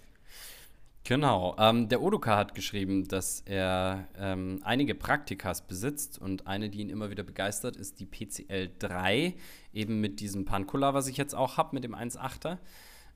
Genau. 1.07 1.55
Ähm, 1.57 1.89
der 1.89 2.03
Odoka 2.03 2.37
hat 2.37 2.55
geschrieben, 2.57 3.07
dass 3.07 3.41
er 3.47 4.09
ähm, 4.19 4.61
einige 4.65 4.97
Praktikas 4.97 5.65
besitzt 5.65 6.19
und 6.19 6.49
eine, 6.49 6.69
die 6.69 6.81
ihn 6.81 6.91
immer 6.91 7.11
wieder 7.11 7.23
begeistert, 7.23 7.77
ist 7.77 8.01
die 8.01 8.07
PCL 8.07 8.71
3, 8.81 9.35
eben 9.73 10.01
mit 10.01 10.19
diesem 10.19 10.45
Pancula, 10.45 10.95
was 10.95 11.07
ich 11.07 11.17
jetzt 11.17 11.35
auch 11.35 11.59
habe, 11.59 11.77
mit 11.77 11.85
dem 11.85 11.95
1.8er. 11.95 12.59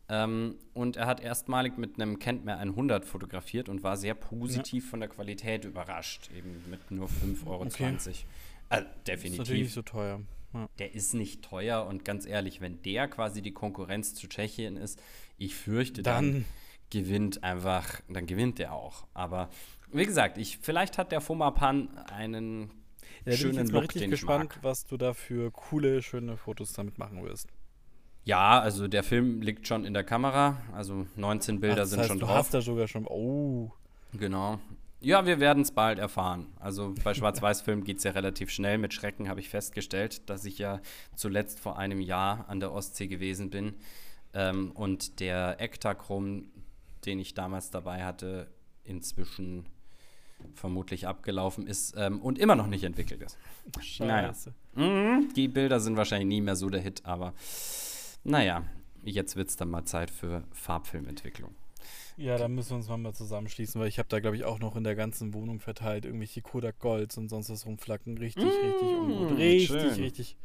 Ähm, 0.09 0.55
und 0.73 0.99
er 0.99 1.07
hat 1.07 1.21
erstmalig 1.21 1.79
mit 1.79 2.01
einem 2.01 2.21
Kentmer 2.21 2.59
100 2.59 3.05
fotografiert 3.05 3.69
und 3.69 3.83
war 3.83 3.97
sehr 3.97 4.15
positiv 4.15 4.89
von 4.89 5.01
der 5.01 5.09
Qualität 5.09 5.65
überrascht, 5.65 6.31
eben 6.37 6.63
mit 6.71 6.93
nur 6.93 7.09
5,20 7.09 7.47
Euro. 7.47 7.63
Okay. 7.65 7.85
Äh, 7.85 7.95
Ist 7.97 8.25
natürlich 8.69 8.95
definitiv 9.05 9.55
nicht 9.55 9.73
so 9.73 9.83
teuer. 9.83 10.21
Ja. 10.53 10.69
der 10.81 10.95
ist 10.95 11.15
nicht 11.15 11.43
teuer 11.43 11.87
und 11.87 12.05
ganz 12.05 12.27
ehrlich, 12.27 12.61
wenn 12.61 12.83
der 12.83 13.07
quasi 13.07 13.41
die 13.41 13.53
Konkurrenz 13.53 14.15
zu 14.15 14.29
Tschechien 14.29 14.77
ist, 14.77 15.01
ich 15.39 15.55
fürchte, 15.55 16.03
dann, 16.03 16.33
Dann- 16.33 16.45
gewinnt 16.91 17.43
einfach, 17.43 18.01
dann 18.09 18.27
gewinnt 18.27 18.59
der 18.59 18.73
auch. 18.73 19.07
Aber 19.15 19.49
wie 19.93 20.05
gesagt, 20.05 20.39
ich, 20.39 20.59
vielleicht 20.59 20.99
hat 20.99 21.13
der 21.13 21.21
Fomapan 21.21 21.89
einen 22.13 22.63
Ja, 22.63 22.69
da 22.69 23.25
bin 23.25 23.33
ich 23.33 23.41
schönen 23.41 23.69
Look, 23.69 23.83
richtig 23.85 24.03
den 24.03 24.11
gespannt, 24.11 24.55
ich 24.57 24.63
was 24.63 24.87
du 24.87 24.97
da 24.97 25.15
für 25.15 25.51
coole, 25.51 26.03
schöne 26.03 26.37
Fotos 26.37 26.73
damit 26.73 26.99
machen 26.99 27.23
wirst. 27.25 27.49
Ja, 28.25 28.61
also 28.61 28.87
der 28.87 29.03
Film 29.03 29.41
liegt 29.41 29.67
schon 29.67 29.85
in 29.85 29.95
der 29.95 30.05
Kamera, 30.05 30.61
also 30.75 31.07
19 31.17 31.61
Bilder 31.61 31.83
Ach, 31.83 31.87
sind 31.87 32.01
heißt, 32.01 32.09
schon 32.09 32.19
du 32.19 32.27
drauf. 32.27 32.37
hast 32.37 32.55
da 32.55 32.61
sogar 32.61 32.87
schon. 32.87 33.07
Oh. 33.07 33.73
Genau. 34.13 34.59
Ja, 35.03 35.25
wir 35.25 35.41
werden 35.41 35.63
es 35.63 35.73
bald 35.73 35.99
erfahren. 35.99 36.49
Also 36.59 36.95
bei 37.03 37.15
Schwarz-Weiß-Filmen 37.15 37.85
geht 37.85 37.99
es 37.99 38.05
ja 38.05 38.11
relativ 38.11 38.51
schnell. 38.51 38.77
Mit 38.77 38.93
Schrecken 38.93 39.31
habe 39.31 39.41
ich 39.41 39.49
festgestellt, 39.49 40.29
dass 40.29 40.45
ich 40.45 40.59
ja 40.59 40.81
zuletzt 41.17 41.59
vor 41.59 41.79
einem 41.79 42.01
Jahr 42.01 42.45
an 42.49 42.61
der 42.61 42.73
Ostsee 42.73 43.07
gewesen 43.07 43.49
bin 43.49 43.77
ähm, 44.35 44.73
und 44.73 45.21
der 45.21 45.59
Ektachrom, 45.59 46.51
den 47.07 47.19
ich 47.19 47.35
damals 47.35 47.71
dabei 47.71 48.05
hatte, 48.05 48.49
inzwischen 48.85 49.67
vermutlich 50.55 51.07
abgelaufen 51.07 51.67
ist 51.67 51.95
ähm, 51.99 52.21
und 52.21 52.39
immer 52.39 52.55
noch 52.55 52.67
nicht 52.67 52.85
entwickelt 52.85 53.21
ist. 53.23 53.37
Naja. 53.99 54.29
Scheiße. 54.29 54.55
Mhm, 54.75 55.29
die 55.37 55.49
Bilder 55.49 55.81
sind 55.81 55.97
wahrscheinlich 55.97 56.29
nie 56.29 56.41
mehr 56.41 56.57
so 56.57 56.71
der 56.71 56.81
Hit, 56.81 57.05
aber 57.05 57.35
naja, 58.25 58.65
jetzt 59.05 59.37
wird 59.37 59.49
es 59.51 59.57
dann 59.57 59.69
mal 59.71 59.85
Zeit 59.85 60.11
für 60.11 60.45
Farbfilmentwicklung. 60.53 61.55
Ja, 62.17 62.37
da 62.37 62.49
müssen 62.49 62.71
wir 62.71 62.77
uns 62.77 62.89
mal, 62.89 62.97
mal 62.99 63.15
zusammenschließen, 63.15 63.81
weil 63.81 63.89
ich 63.89 63.99
habe 63.99 64.09
da, 64.09 64.21
glaube 64.21 64.37
ich, 64.37 64.45
auch 64.45 64.59
noch 64.59 64.77
in 64.77 64.85
der 64.85 64.95
ganzen 64.95 65.33
Wohnung 65.35 65.59
verteilt 65.61 66.05
irgendwelche 66.05 66.43
Kodak 66.43 66.79
Golds 66.79 67.17
und 67.17 67.29
sonst 67.29 67.49
was 67.51 67.65
rumflacken. 67.67 68.19
Richtig, 68.19 68.45
richtig 68.45 68.89
ungut. 68.89 69.39
Richtig, 69.39 69.67
schön. 69.69 69.91
richtig. 69.95 70.37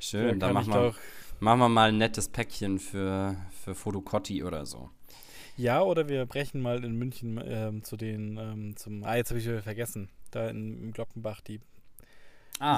Schön, 0.00 0.38
Da 0.40 0.46
dann 0.46 0.54
machen 0.54 0.72
wir, 0.72 0.82
doch- 0.90 0.98
machen 1.40 1.58
wir 1.60 1.68
mal 1.68 1.88
ein 1.90 1.98
nettes 1.98 2.28
Päckchen 2.28 2.78
für, 2.78 3.36
für 3.64 3.74
Fotocotti 3.74 4.44
oder 4.44 4.64
so. 4.66 4.88
Ja, 5.60 5.82
oder 5.82 6.08
wir 6.08 6.24
brechen 6.24 6.62
mal 6.62 6.82
in 6.84 6.96
München 6.96 7.38
ähm, 7.44 7.84
zu 7.84 7.98
den, 7.98 8.38
ähm, 8.38 8.76
zum, 8.76 9.04
ah, 9.04 9.16
jetzt 9.16 9.28
habe 9.30 9.40
ich 9.40 9.46
wieder 9.46 9.62
vergessen, 9.62 10.08
da 10.30 10.48
in, 10.48 10.82
im 10.84 10.92
Glockenbach, 10.92 11.42
die, 11.42 11.60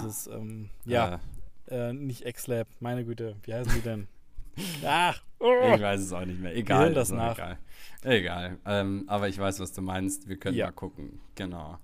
dieses, 0.01 0.27
ähm, 0.27 0.69
ja, 0.85 1.21
äh, 1.69 1.93
nicht 1.93 2.27
X-Lab, 2.27 2.67
meine 2.81 3.05
Güte, 3.05 3.37
wie 3.45 3.55
heißen 3.55 3.73
die 3.73 3.83
denn? 3.83 4.09
Ach, 4.85 5.23
ich 5.39 5.81
weiß 5.81 6.01
es 6.01 6.13
auch 6.13 6.25
nicht 6.25 6.41
mehr. 6.41 6.57
Egal. 6.57 6.83
hören 6.87 6.95
das 6.95 7.13
auch 7.13 7.17
nach. 7.17 7.39
Egal. 7.39 7.59
Egal. 8.03 8.59
Ähm, 8.67 9.05
aber 9.07 9.29
ich 9.29 9.39
weiß, 9.39 9.61
was 9.61 9.73
du 9.73 9.81
meinst. 9.81 10.29
Wir 10.29 10.37
können 10.37 10.57
Ja. 10.57 10.67
mal 10.67 10.73
gucken. 10.73 11.21
Genau. 11.37 11.79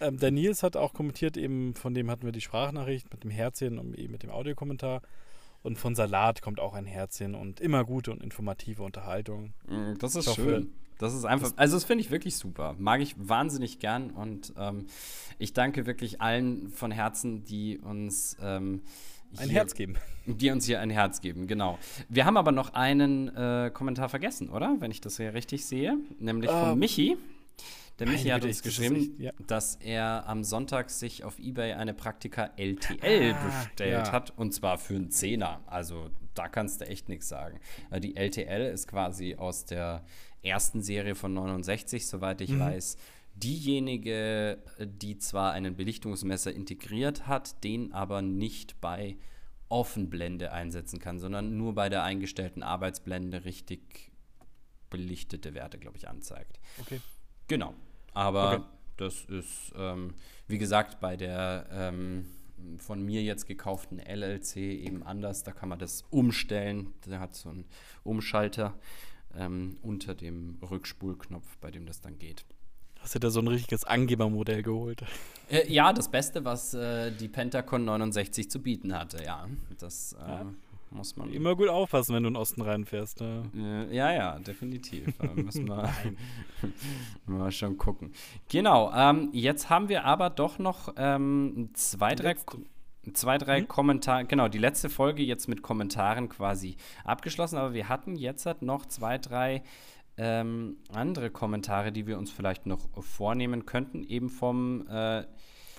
Ähm, 0.00 0.18
der 0.18 0.30
Nils 0.32 0.62
hat 0.62 0.76
auch 0.76 0.92
kommentiert, 0.92 1.36
eben 1.36 1.74
von 1.74 1.94
dem 1.94 2.10
hatten 2.10 2.24
wir 2.24 2.32
die 2.32 2.40
Sprachnachricht 2.40 3.10
mit 3.12 3.22
dem 3.24 3.30
Herzchen 3.30 3.78
und 3.78 3.96
eben 3.96 4.12
mit 4.12 4.22
dem 4.24 4.30
Audiokommentar. 4.30 5.00
Und 5.62 5.76
von 5.78 5.94
Salat 5.94 6.40
kommt 6.42 6.58
auch 6.60 6.72
ein 6.74 6.86
Herzchen 6.86 7.34
und 7.34 7.60
immer 7.60 7.84
gute 7.84 8.10
und 8.12 8.22
informative 8.22 8.82
Unterhaltung. 8.82 9.52
Mm, 9.68 9.94
Das 9.98 10.14
ist 10.16 10.26
hoffe, 10.28 10.42
schön. 10.42 10.72
Das 10.98 11.14
ist 11.14 11.24
einfach, 11.24 11.52
also 11.56 11.76
das 11.76 11.84
finde 11.84 12.02
ich 12.04 12.10
wirklich 12.10 12.36
super. 12.36 12.74
Mag 12.78 13.00
ich 13.00 13.14
wahnsinnig 13.18 13.78
gern 13.78 14.10
und 14.10 14.52
ähm, 14.58 14.86
ich 15.38 15.52
danke 15.52 15.86
wirklich 15.86 16.20
allen 16.20 16.68
von 16.70 16.90
Herzen, 16.90 17.44
die 17.44 17.78
uns 17.78 18.36
ähm, 18.42 18.82
Ein 19.36 19.48
hier- 19.48 19.58
Herz 19.58 19.74
geben. 19.74 19.96
Die 20.26 20.50
uns 20.50 20.66
hier 20.66 20.80
ein 20.80 20.90
Herz 20.90 21.20
geben, 21.22 21.46
genau. 21.46 21.78
Wir 22.08 22.24
haben 22.26 22.36
aber 22.36 22.52
noch 22.52 22.74
einen 22.74 23.28
äh, 23.34 23.70
Kommentar 23.72 24.08
vergessen, 24.10 24.50
oder? 24.50 24.76
Wenn 24.78 24.90
ich 24.90 25.00
das 25.00 25.16
hier 25.16 25.32
richtig 25.34 25.64
sehe. 25.66 25.96
Nämlich 26.18 26.50
von 26.50 26.72
Ähm, 26.72 26.78
Michi. 26.78 27.16
Der 28.00 28.06
meine 28.06 28.18
Michi 28.18 28.30
hat 28.30 28.44
uns 28.44 28.56
das 28.56 28.62
geschrieben, 28.64 28.96
echt- 28.96 29.18
ja. 29.20 29.32
dass 29.46 29.76
er 29.76 30.26
am 30.26 30.42
Sonntag 30.42 30.90
sich 30.90 31.22
auf 31.22 31.38
Ebay 31.38 31.74
eine 31.74 31.94
Praktika 31.94 32.50
LTL 32.56 33.34
Ah, 33.34 33.44
bestellt 33.44 34.06
ja. 34.06 34.12
hat. 34.12 34.36
Und 34.36 34.52
zwar 34.52 34.78
für 34.78 34.94
einen 34.96 35.10
Zehner. 35.10 35.60
Also 35.66 36.10
da 36.34 36.48
kannst 36.48 36.80
du 36.80 36.86
echt 36.88 37.08
nichts 37.08 37.28
sagen. 37.28 37.60
Äh, 37.90 38.00
Die 38.00 38.16
LTL 38.16 38.72
ist 38.72 38.88
quasi 38.88 39.36
aus 39.36 39.64
der 39.66 40.04
ersten 40.42 40.82
Serie 40.82 41.14
von 41.14 41.34
69, 41.34 42.06
soweit 42.06 42.40
ich 42.40 42.50
Mhm. 42.50 42.60
weiß. 42.60 42.96
Diejenige, 43.36 44.58
die 44.80 45.18
zwar 45.18 45.52
einen 45.52 45.76
Belichtungsmesser 45.76 46.52
integriert 46.52 47.26
hat, 47.26 47.62
den 47.64 47.92
aber 47.92 48.22
nicht 48.22 48.80
bei 48.80 49.16
Offenblende 49.68 50.50
einsetzen 50.52 50.98
kann, 50.98 51.18
sondern 51.18 51.56
nur 51.56 51.74
bei 51.74 51.88
der 51.88 52.02
eingestellten 52.02 52.62
Arbeitsblende 52.62 53.44
richtig 53.44 54.10
belichtete 54.88 55.54
Werte, 55.54 55.78
glaube 55.78 55.96
ich, 55.96 56.08
anzeigt. 56.08 56.58
Okay. 56.80 57.00
Genau. 57.48 57.74
Aber 58.12 58.52
Okay. 58.54 58.62
das 58.96 59.24
ist, 59.24 59.72
ähm, 59.76 60.14
wie 60.48 60.58
gesagt, 60.58 61.00
bei 61.00 61.16
der 61.16 61.66
ähm, 61.70 62.26
von 62.78 63.02
mir 63.02 63.22
jetzt 63.22 63.46
gekauften 63.46 63.98
LLC 63.98 64.56
eben 64.56 65.02
anders. 65.02 65.42
Da 65.44 65.52
kann 65.52 65.68
man 65.68 65.78
das 65.78 66.02
umstellen. 66.10 66.92
Der 67.06 67.20
hat 67.20 67.34
so 67.34 67.48
einen 67.48 67.64
Umschalter 68.04 68.74
ähm, 69.34 69.78
unter 69.82 70.14
dem 70.14 70.58
Rückspulknopf, 70.62 71.56
bei 71.60 71.70
dem 71.70 71.86
das 71.86 72.00
dann 72.00 72.18
geht. 72.18 72.44
Hast 72.98 73.14
du 73.14 73.18
da 73.18 73.30
so 73.30 73.40
ein 73.40 73.48
richtiges 73.48 73.84
Angebermodell 73.84 74.62
geholt? 74.62 75.02
Äh, 75.48 75.72
ja, 75.72 75.94
das 75.94 76.10
Beste, 76.10 76.44
was 76.44 76.74
äh, 76.74 77.10
die 77.12 77.28
Pentacon 77.28 77.84
69 77.86 78.50
zu 78.50 78.60
bieten 78.60 78.94
hatte, 78.94 79.24
ja. 79.24 79.48
Das 79.78 80.12
äh, 80.12 80.18
Ja. 80.28 80.46
Muss 80.90 81.16
man. 81.16 81.30
Immer 81.32 81.54
gut 81.56 81.68
aufpassen, 81.68 82.14
wenn 82.14 82.22
du 82.24 82.28
in 82.28 82.34
den 82.34 82.40
Osten 82.40 82.62
reinfährst. 82.62 83.20
Ne? 83.20 83.42
Äh, 83.90 83.94
ja, 83.96 84.12
ja, 84.12 84.38
definitiv. 84.38 85.16
Da 85.18 85.28
müssen 85.34 85.68
wir 85.68 85.90
mal 87.26 87.52
schon 87.52 87.76
gucken. 87.78 88.12
Genau, 88.48 88.92
ähm, 88.94 89.30
jetzt 89.32 89.70
haben 89.70 89.88
wir 89.88 90.04
aber 90.04 90.30
doch 90.30 90.58
noch 90.58 90.92
ähm, 90.96 91.70
zwei, 91.74 92.14
drei, 92.14 92.34
zwei, 93.12 93.38
drei 93.38 93.60
Mhm. 93.62 93.68
Kommentare. 93.68 94.24
Genau, 94.24 94.48
die 94.48 94.58
letzte 94.58 94.88
Folge 94.88 95.22
jetzt 95.22 95.48
mit 95.48 95.62
Kommentaren 95.62 96.28
quasi 96.28 96.76
abgeschlossen, 97.04 97.56
aber 97.56 97.72
wir 97.72 97.88
hatten 97.88 98.16
jetzt 98.16 98.46
halt 98.46 98.62
noch 98.62 98.86
zwei, 98.86 99.18
drei 99.18 99.62
ähm, 100.16 100.76
andere 100.92 101.30
Kommentare, 101.30 101.92
die 101.92 102.06
wir 102.06 102.18
uns 102.18 102.30
vielleicht 102.30 102.66
noch 102.66 102.88
vornehmen 103.02 103.64
könnten, 103.64 104.02
eben 104.02 104.28
vom, 104.28 104.86
äh, 104.88 105.24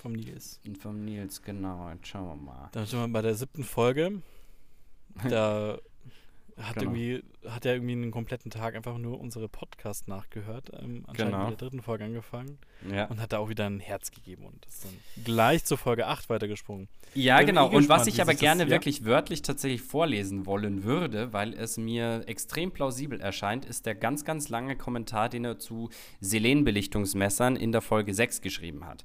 Vom 0.00 0.12
Nils. 0.14 0.60
vom 0.80 1.04
Nils, 1.04 1.42
genau. 1.42 1.88
Jetzt 1.90 2.08
schauen 2.08 2.26
wir 2.26 2.36
mal. 2.36 2.68
Da 2.72 2.84
sind 2.84 2.98
wir 2.98 3.08
bei 3.08 3.22
der 3.22 3.34
siebten 3.34 3.62
Folge. 3.62 4.20
Da 5.28 5.78
Hat, 6.58 6.74
Genau. 6.76 6.90
irgendwie, 6.92 7.24
hat 7.48 7.64
ja 7.64 7.72
irgendwie 7.72 7.92
einen 7.92 8.10
kompletten 8.10 8.50
Tag 8.50 8.76
einfach 8.76 8.98
nur 8.98 9.18
unsere 9.18 9.48
Podcast 9.48 10.06
nachgehört. 10.06 10.70
Ähm, 10.74 11.02
anscheinend 11.06 11.32
Genau. 11.32 11.38
mit 11.48 11.60
der 11.60 11.68
dritten 11.68 11.82
Folge 11.82 12.04
angefangen. 12.04 12.58
Ja. 12.92 13.06
Und 13.06 13.20
hat 13.22 13.32
da 13.32 13.38
auch 13.38 13.48
wieder 13.48 13.64
ein 13.64 13.80
Herz 13.80 14.10
gegeben 14.10 14.44
und 14.44 14.64
ist 14.66 14.84
dann 14.84 14.92
gleich 15.24 15.64
zur 15.64 15.78
Folge 15.78 16.06
8 16.06 16.28
weitergesprungen. 16.28 16.88
Ja, 17.14 17.38
Bin 17.38 17.46
genau. 17.46 17.70
eh 17.70 17.74
Und 17.74 17.88
was 17.88 18.04
gespannt, 18.04 18.08
ich 18.08 18.20
aber 18.20 18.32
das- 18.32 18.40
gerne 18.40 18.64
ja. 18.64 18.68
wirklich 18.68 19.06
wörtlich 19.06 19.40
tatsächlich 19.40 19.80
vorlesen 19.80 20.44
wollen 20.44 20.84
würde, 20.84 21.32
weil 21.32 21.54
es 21.54 21.78
mir 21.78 22.22
extrem 22.26 22.70
plausibel 22.70 23.18
erscheint, 23.18 23.64
ist 23.64 23.86
der 23.86 23.94
ganz, 23.94 24.24
ganz 24.26 24.50
lange 24.50 24.76
Kommentar, 24.76 25.30
den 25.30 25.46
er 25.46 25.58
zu 25.58 25.88
Selenbelichtungsmessern 26.20 27.56
in 27.56 27.72
der 27.72 27.80
Folge 27.80 28.14
6 28.14 28.40
geschrieben 28.42 28.84
hat. 28.86 29.04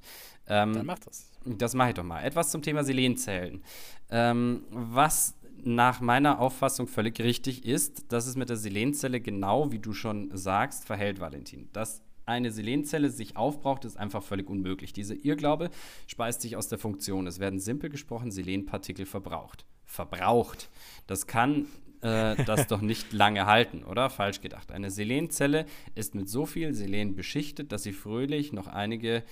Ähm, 0.49 0.73
Dann 0.73 0.85
macht 0.85 1.07
das. 1.07 1.29
das 1.45 1.73
mache 1.73 1.89
ich 1.89 1.95
doch 1.95 2.03
mal. 2.03 2.23
Etwas 2.23 2.51
zum 2.51 2.61
Thema 2.61 2.83
Selenzellen. 2.83 3.63
Ähm, 4.09 4.63
was 4.69 5.33
nach 5.67 6.01
meiner 6.01 6.39
Auffassung 6.39 6.87
völlig 6.87 7.19
richtig 7.19 7.65
ist, 7.65 8.11
dass 8.11 8.25
es 8.25 8.35
mit 8.35 8.49
der 8.49 8.57
Selenzelle 8.57 9.19
genau, 9.19 9.71
wie 9.71 9.79
du 9.79 9.93
schon 9.93 10.35
sagst, 10.35 10.85
verhält, 10.85 11.19
Valentin. 11.19 11.69
Dass 11.73 12.01
eine 12.25 12.51
Selenzelle 12.51 13.09
sich 13.09 13.37
aufbraucht, 13.37 13.85
ist 13.85 13.97
einfach 13.97 14.23
völlig 14.23 14.49
unmöglich. 14.49 14.93
Diese 14.93 15.15
Irrglaube 15.15 15.69
speist 16.07 16.41
sich 16.41 16.55
aus 16.55 16.67
der 16.67 16.77
Funktion. 16.77 17.27
Es 17.27 17.39
werden 17.39 17.59
simpel 17.59 17.89
gesprochen 17.89 18.31
Selenpartikel 18.31 19.05
verbraucht. 19.05 19.65
Verbraucht. 19.85 20.69
Das 21.05 21.27
kann 21.27 21.67
äh, 22.01 22.35
das 22.43 22.67
doch 22.67 22.81
nicht 22.81 23.11
lange 23.13 23.45
halten, 23.45 23.83
oder? 23.83 24.09
Falsch 24.09 24.41
gedacht. 24.41 24.71
Eine 24.71 24.91
Selenzelle 24.91 25.65
ist 25.95 26.15
mit 26.15 26.29
so 26.29 26.45
viel 26.45 26.73
Selen 26.73 27.15
beschichtet, 27.15 27.71
dass 27.71 27.83
sie 27.83 27.93
fröhlich 27.93 28.53
noch 28.53 28.67
einige 28.67 29.23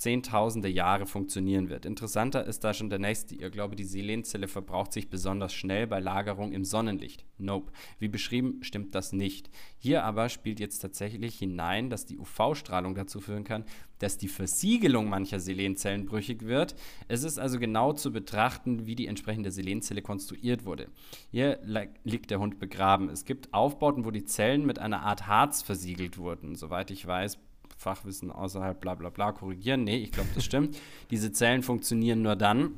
zehntausende 0.00 0.70
Jahre 0.70 1.04
funktionieren 1.04 1.68
wird. 1.68 1.84
Interessanter 1.84 2.46
ist 2.46 2.64
da 2.64 2.72
schon 2.72 2.88
der 2.88 2.98
nächste 2.98 3.34
Irrglaube, 3.34 3.76
die 3.76 3.84
Selenzelle 3.84 4.48
verbraucht 4.48 4.94
sich 4.94 5.10
besonders 5.10 5.52
schnell 5.52 5.86
bei 5.86 6.00
Lagerung 6.00 6.52
im 6.52 6.64
Sonnenlicht. 6.64 7.26
Nope. 7.36 7.70
Wie 7.98 8.08
beschrieben, 8.08 8.60
stimmt 8.62 8.94
das 8.94 9.12
nicht. 9.12 9.50
Hier 9.76 10.04
aber 10.04 10.30
spielt 10.30 10.58
jetzt 10.58 10.78
tatsächlich 10.78 11.38
hinein, 11.38 11.90
dass 11.90 12.06
die 12.06 12.18
UV-Strahlung 12.18 12.94
dazu 12.94 13.20
führen 13.20 13.44
kann, 13.44 13.66
dass 13.98 14.16
die 14.16 14.28
Versiegelung 14.28 15.10
mancher 15.10 15.38
Selenzellen 15.38 16.06
brüchig 16.06 16.46
wird. 16.46 16.74
Es 17.08 17.22
ist 17.22 17.38
also 17.38 17.58
genau 17.58 17.92
zu 17.92 18.10
betrachten, 18.10 18.86
wie 18.86 18.94
die 18.94 19.06
entsprechende 19.06 19.50
Selenzelle 19.50 20.00
konstruiert 20.00 20.64
wurde. 20.64 20.88
Hier 21.30 21.58
li- 21.62 21.90
liegt 22.04 22.30
der 22.30 22.40
Hund 22.40 22.58
begraben. 22.58 23.10
Es 23.10 23.26
gibt 23.26 23.52
Aufbauten, 23.52 24.06
wo 24.06 24.10
die 24.10 24.24
Zellen 24.24 24.64
mit 24.64 24.78
einer 24.78 25.02
Art 25.02 25.26
Harz 25.26 25.60
versiegelt 25.60 26.16
wurden. 26.16 26.54
Soweit 26.54 26.90
ich 26.90 27.06
weiß, 27.06 27.38
Fachwissen 27.80 28.30
außerhalb 28.30 28.78
bla 28.78 28.94
bla 28.94 29.08
bla 29.08 29.32
korrigieren. 29.32 29.84
Nee, 29.84 29.96
ich 29.96 30.12
glaube, 30.12 30.28
das 30.34 30.44
stimmt. 30.44 30.76
Diese 31.10 31.32
Zellen 31.32 31.62
funktionieren 31.62 32.20
nur 32.20 32.36
dann, 32.36 32.74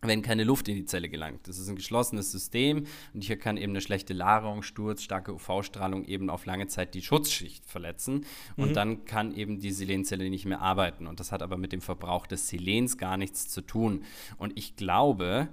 wenn 0.00 0.22
keine 0.22 0.44
Luft 0.44 0.68
in 0.68 0.76
die 0.76 0.84
Zelle 0.84 1.08
gelangt. 1.08 1.48
Das 1.48 1.58
ist 1.58 1.68
ein 1.68 1.74
geschlossenes 1.74 2.30
System 2.30 2.86
und 3.14 3.24
hier 3.24 3.36
kann 3.36 3.56
eben 3.56 3.72
eine 3.72 3.80
schlechte 3.80 4.14
Lagerung, 4.14 4.62
Sturz, 4.62 5.02
starke 5.02 5.34
UV-Strahlung 5.34 6.04
eben 6.04 6.30
auf 6.30 6.46
lange 6.46 6.68
Zeit 6.68 6.94
die 6.94 7.02
Schutzschicht 7.02 7.66
verletzen 7.66 8.26
und 8.56 8.76
dann 8.76 9.04
kann 9.04 9.34
eben 9.34 9.58
die 9.58 9.72
Selenzelle 9.72 10.30
nicht 10.30 10.46
mehr 10.46 10.60
arbeiten. 10.60 11.08
Und 11.08 11.18
das 11.18 11.32
hat 11.32 11.42
aber 11.42 11.56
mit 11.56 11.72
dem 11.72 11.80
Verbrauch 11.80 12.28
des 12.28 12.46
Selens 12.46 12.96
gar 12.96 13.16
nichts 13.16 13.48
zu 13.48 13.60
tun. 13.60 14.04
Und 14.36 14.56
ich 14.56 14.76
glaube, 14.76 15.48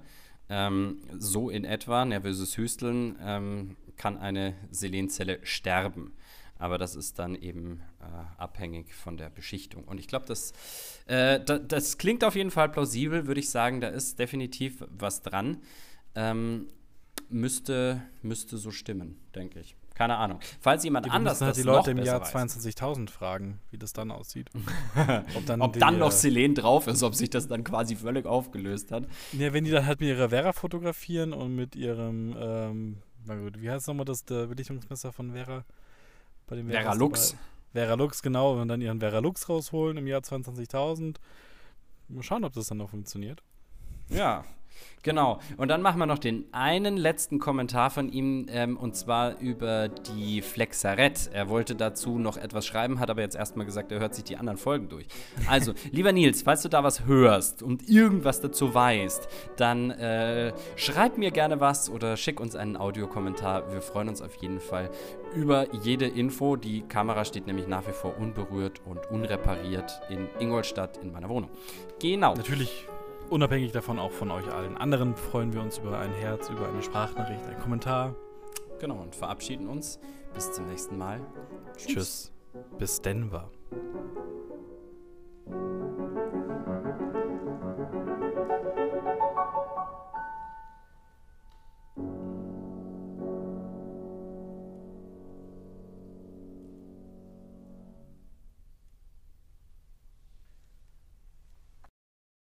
ähm, 0.48 0.98
so 1.18 1.50
in 1.50 1.64
etwa, 1.64 2.04
nervöses 2.04 2.56
Hüsteln, 2.56 3.16
ähm, 3.20 3.76
kann 3.96 4.16
eine 4.16 4.54
Selenzelle 4.70 5.40
sterben. 5.42 6.12
Aber 6.58 6.78
das 6.78 6.94
ist 6.94 7.18
dann 7.18 7.34
eben 7.34 7.82
äh, 8.00 8.40
abhängig 8.40 8.94
von 8.94 9.16
der 9.16 9.30
Beschichtung. 9.30 9.84
Und 9.84 9.98
ich 9.98 10.08
glaube, 10.08 10.26
das, 10.26 10.52
äh, 11.06 11.40
da, 11.40 11.58
das 11.58 11.98
klingt 11.98 12.24
auf 12.24 12.34
jeden 12.34 12.50
Fall 12.50 12.70
plausibel, 12.70 13.26
würde 13.26 13.40
ich 13.40 13.50
sagen. 13.50 13.80
Da 13.80 13.88
ist 13.88 14.18
definitiv 14.18 14.84
was 14.88 15.22
dran. 15.22 15.58
Ähm, 16.14 16.68
müsste, 17.28 18.02
müsste 18.22 18.56
so 18.56 18.70
stimmen, 18.70 19.18
denke 19.34 19.60
ich. 19.60 19.76
Keine 19.96 20.16
Ahnung. 20.18 20.40
Falls 20.60 20.84
jemand 20.84 21.06
Die 21.06 21.10
anders 21.10 21.40
halt 21.40 21.50
das 21.52 21.56
die 21.56 21.62
Leute 21.62 21.94
noch 21.94 22.00
im 22.00 22.06
Jahr 22.06 22.20
weiß, 22.20 22.34
22.000 22.34 23.08
fragen, 23.08 23.60
wie 23.70 23.78
das 23.78 23.94
dann 23.94 24.10
aussieht. 24.10 24.50
ob 25.34 25.46
dann, 25.46 25.62
ob 25.62 25.72
die, 25.72 25.78
dann 25.78 25.98
noch 25.98 26.10
äh, 26.10 26.14
Selen 26.14 26.54
drauf 26.54 26.86
ist, 26.86 27.02
ob 27.02 27.14
sich 27.14 27.30
das 27.30 27.48
dann 27.48 27.64
quasi 27.64 27.96
völlig 27.96 28.26
aufgelöst 28.26 28.92
hat. 28.92 29.04
Ja, 29.32 29.54
wenn 29.54 29.64
die 29.64 29.70
dann 29.70 29.86
halt 29.86 30.00
mit 30.00 30.10
ihrer 30.10 30.28
Vera 30.28 30.52
fotografieren 30.52 31.32
und 31.32 31.56
mit 31.56 31.76
ihrem, 31.76 32.36
ähm, 32.38 32.98
na 33.24 33.36
gut, 33.36 33.58
wie 33.58 33.70
heißt 33.70 33.88
nochmal 33.88 34.04
das, 34.04 34.26
der 34.26 34.48
Belichtungsmesser 34.48 35.12
von 35.12 35.32
Vera? 35.32 35.64
Bei 36.46 36.56
dem 36.56 36.68
Vera 36.68 36.94
Lux. 36.94 37.36
Vera 37.72 37.94
Lux, 37.94 38.22
genau, 38.22 38.60
und 38.60 38.68
dann 38.68 38.80
ihren 38.80 39.00
Vera 39.00 39.18
Lux 39.18 39.48
rausholen 39.48 39.96
im 39.96 40.06
Jahr 40.06 40.20
22.000. 40.20 41.16
Mal 42.08 42.22
schauen, 42.22 42.44
ob 42.44 42.52
das 42.52 42.68
dann 42.68 42.78
noch 42.78 42.90
funktioniert. 42.90 43.42
Ja, 44.08 44.44
genau. 45.02 45.40
Und 45.56 45.68
dann 45.68 45.82
machen 45.82 45.98
wir 45.98 46.06
noch 46.06 46.18
den 46.18 46.44
einen 46.52 46.96
letzten 46.96 47.38
Kommentar 47.38 47.90
von 47.90 48.10
ihm, 48.10 48.46
ähm, 48.50 48.76
und 48.76 48.96
zwar 48.96 49.38
über 49.38 49.88
die 49.88 50.42
Flexaret. 50.42 51.30
Er 51.32 51.48
wollte 51.48 51.74
dazu 51.74 52.18
noch 52.18 52.36
etwas 52.36 52.66
schreiben, 52.66 53.00
hat 53.00 53.10
aber 53.10 53.22
jetzt 53.22 53.36
erstmal 53.36 53.66
gesagt, 53.66 53.92
er 53.92 54.00
hört 54.00 54.14
sich 54.14 54.24
die 54.24 54.36
anderen 54.36 54.58
Folgen 54.58 54.88
durch. 54.88 55.06
Also, 55.48 55.72
lieber 55.90 56.12
Nils, 56.12 56.42
falls 56.42 56.62
du 56.62 56.68
da 56.68 56.82
was 56.84 57.06
hörst 57.06 57.62
und 57.62 57.88
irgendwas 57.88 58.40
dazu 58.40 58.74
weißt, 58.74 59.28
dann 59.56 59.90
äh, 59.90 60.52
schreib 60.76 61.18
mir 61.18 61.30
gerne 61.30 61.60
was 61.60 61.88
oder 61.88 62.16
schick 62.16 62.40
uns 62.40 62.56
einen 62.56 62.76
Audiokommentar. 62.76 63.72
Wir 63.72 63.80
freuen 63.80 64.08
uns 64.08 64.22
auf 64.22 64.34
jeden 64.36 64.60
Fall 64.60 64.90
über 65.34 65.72
jede 65.74 66.06
Info. 66.06 66.56
Die 66.56 66.82
Kamera 66.82 67.24
steht 67.24 67.46
nämlich 67.46 67.66
nach 67.66 67.86
wie 67.86 67.92
vor 67.92 68.16
unberührt 68.18 68.80
und 68.84 69.10
unrepariert 69.10 70.00
in 70.08 70.28
Ingolstadt 70.38 70.98
in 70.98 71.12
meiner 71.12 71.28
Wohnung. 71.28 71.50
Genau. 72.00 72.34
Natürlich 72.34 72.86
unabhängig 73.30 73.72
davon 73.72 73.98
auch 73.98 74.12
von 74.12 74.30
euch 74.30 74.46
allen 74.52 74.76
anderen 74.76 75.16
freuen 75.16 75.52
wir 75.52 75.60
uns 75.60 75.78
über 75.78 75.98
ein 75.98 76.12
Herz, 76.12 76.48
über 76.48 76.68
eine 76.68 76.82
Sprachnachricht, 76.82 77.44
einen 77.44 77.60
Kommentar. 77.60 78.14
Genau, 78.78 78.96
und 78.96 79.14
verabschieden 79.14 79.68
uns. 79.68 79.98
Bis 80.34 80.52
zum 80.52 80.68
nächsten 80.68 80.98
Mal. 80.98 81.20
Tschüss. 81.76 81.86
Tschüss. 81.86 82.32
Bis 82.78 83.00
Denver. 83.00 83.50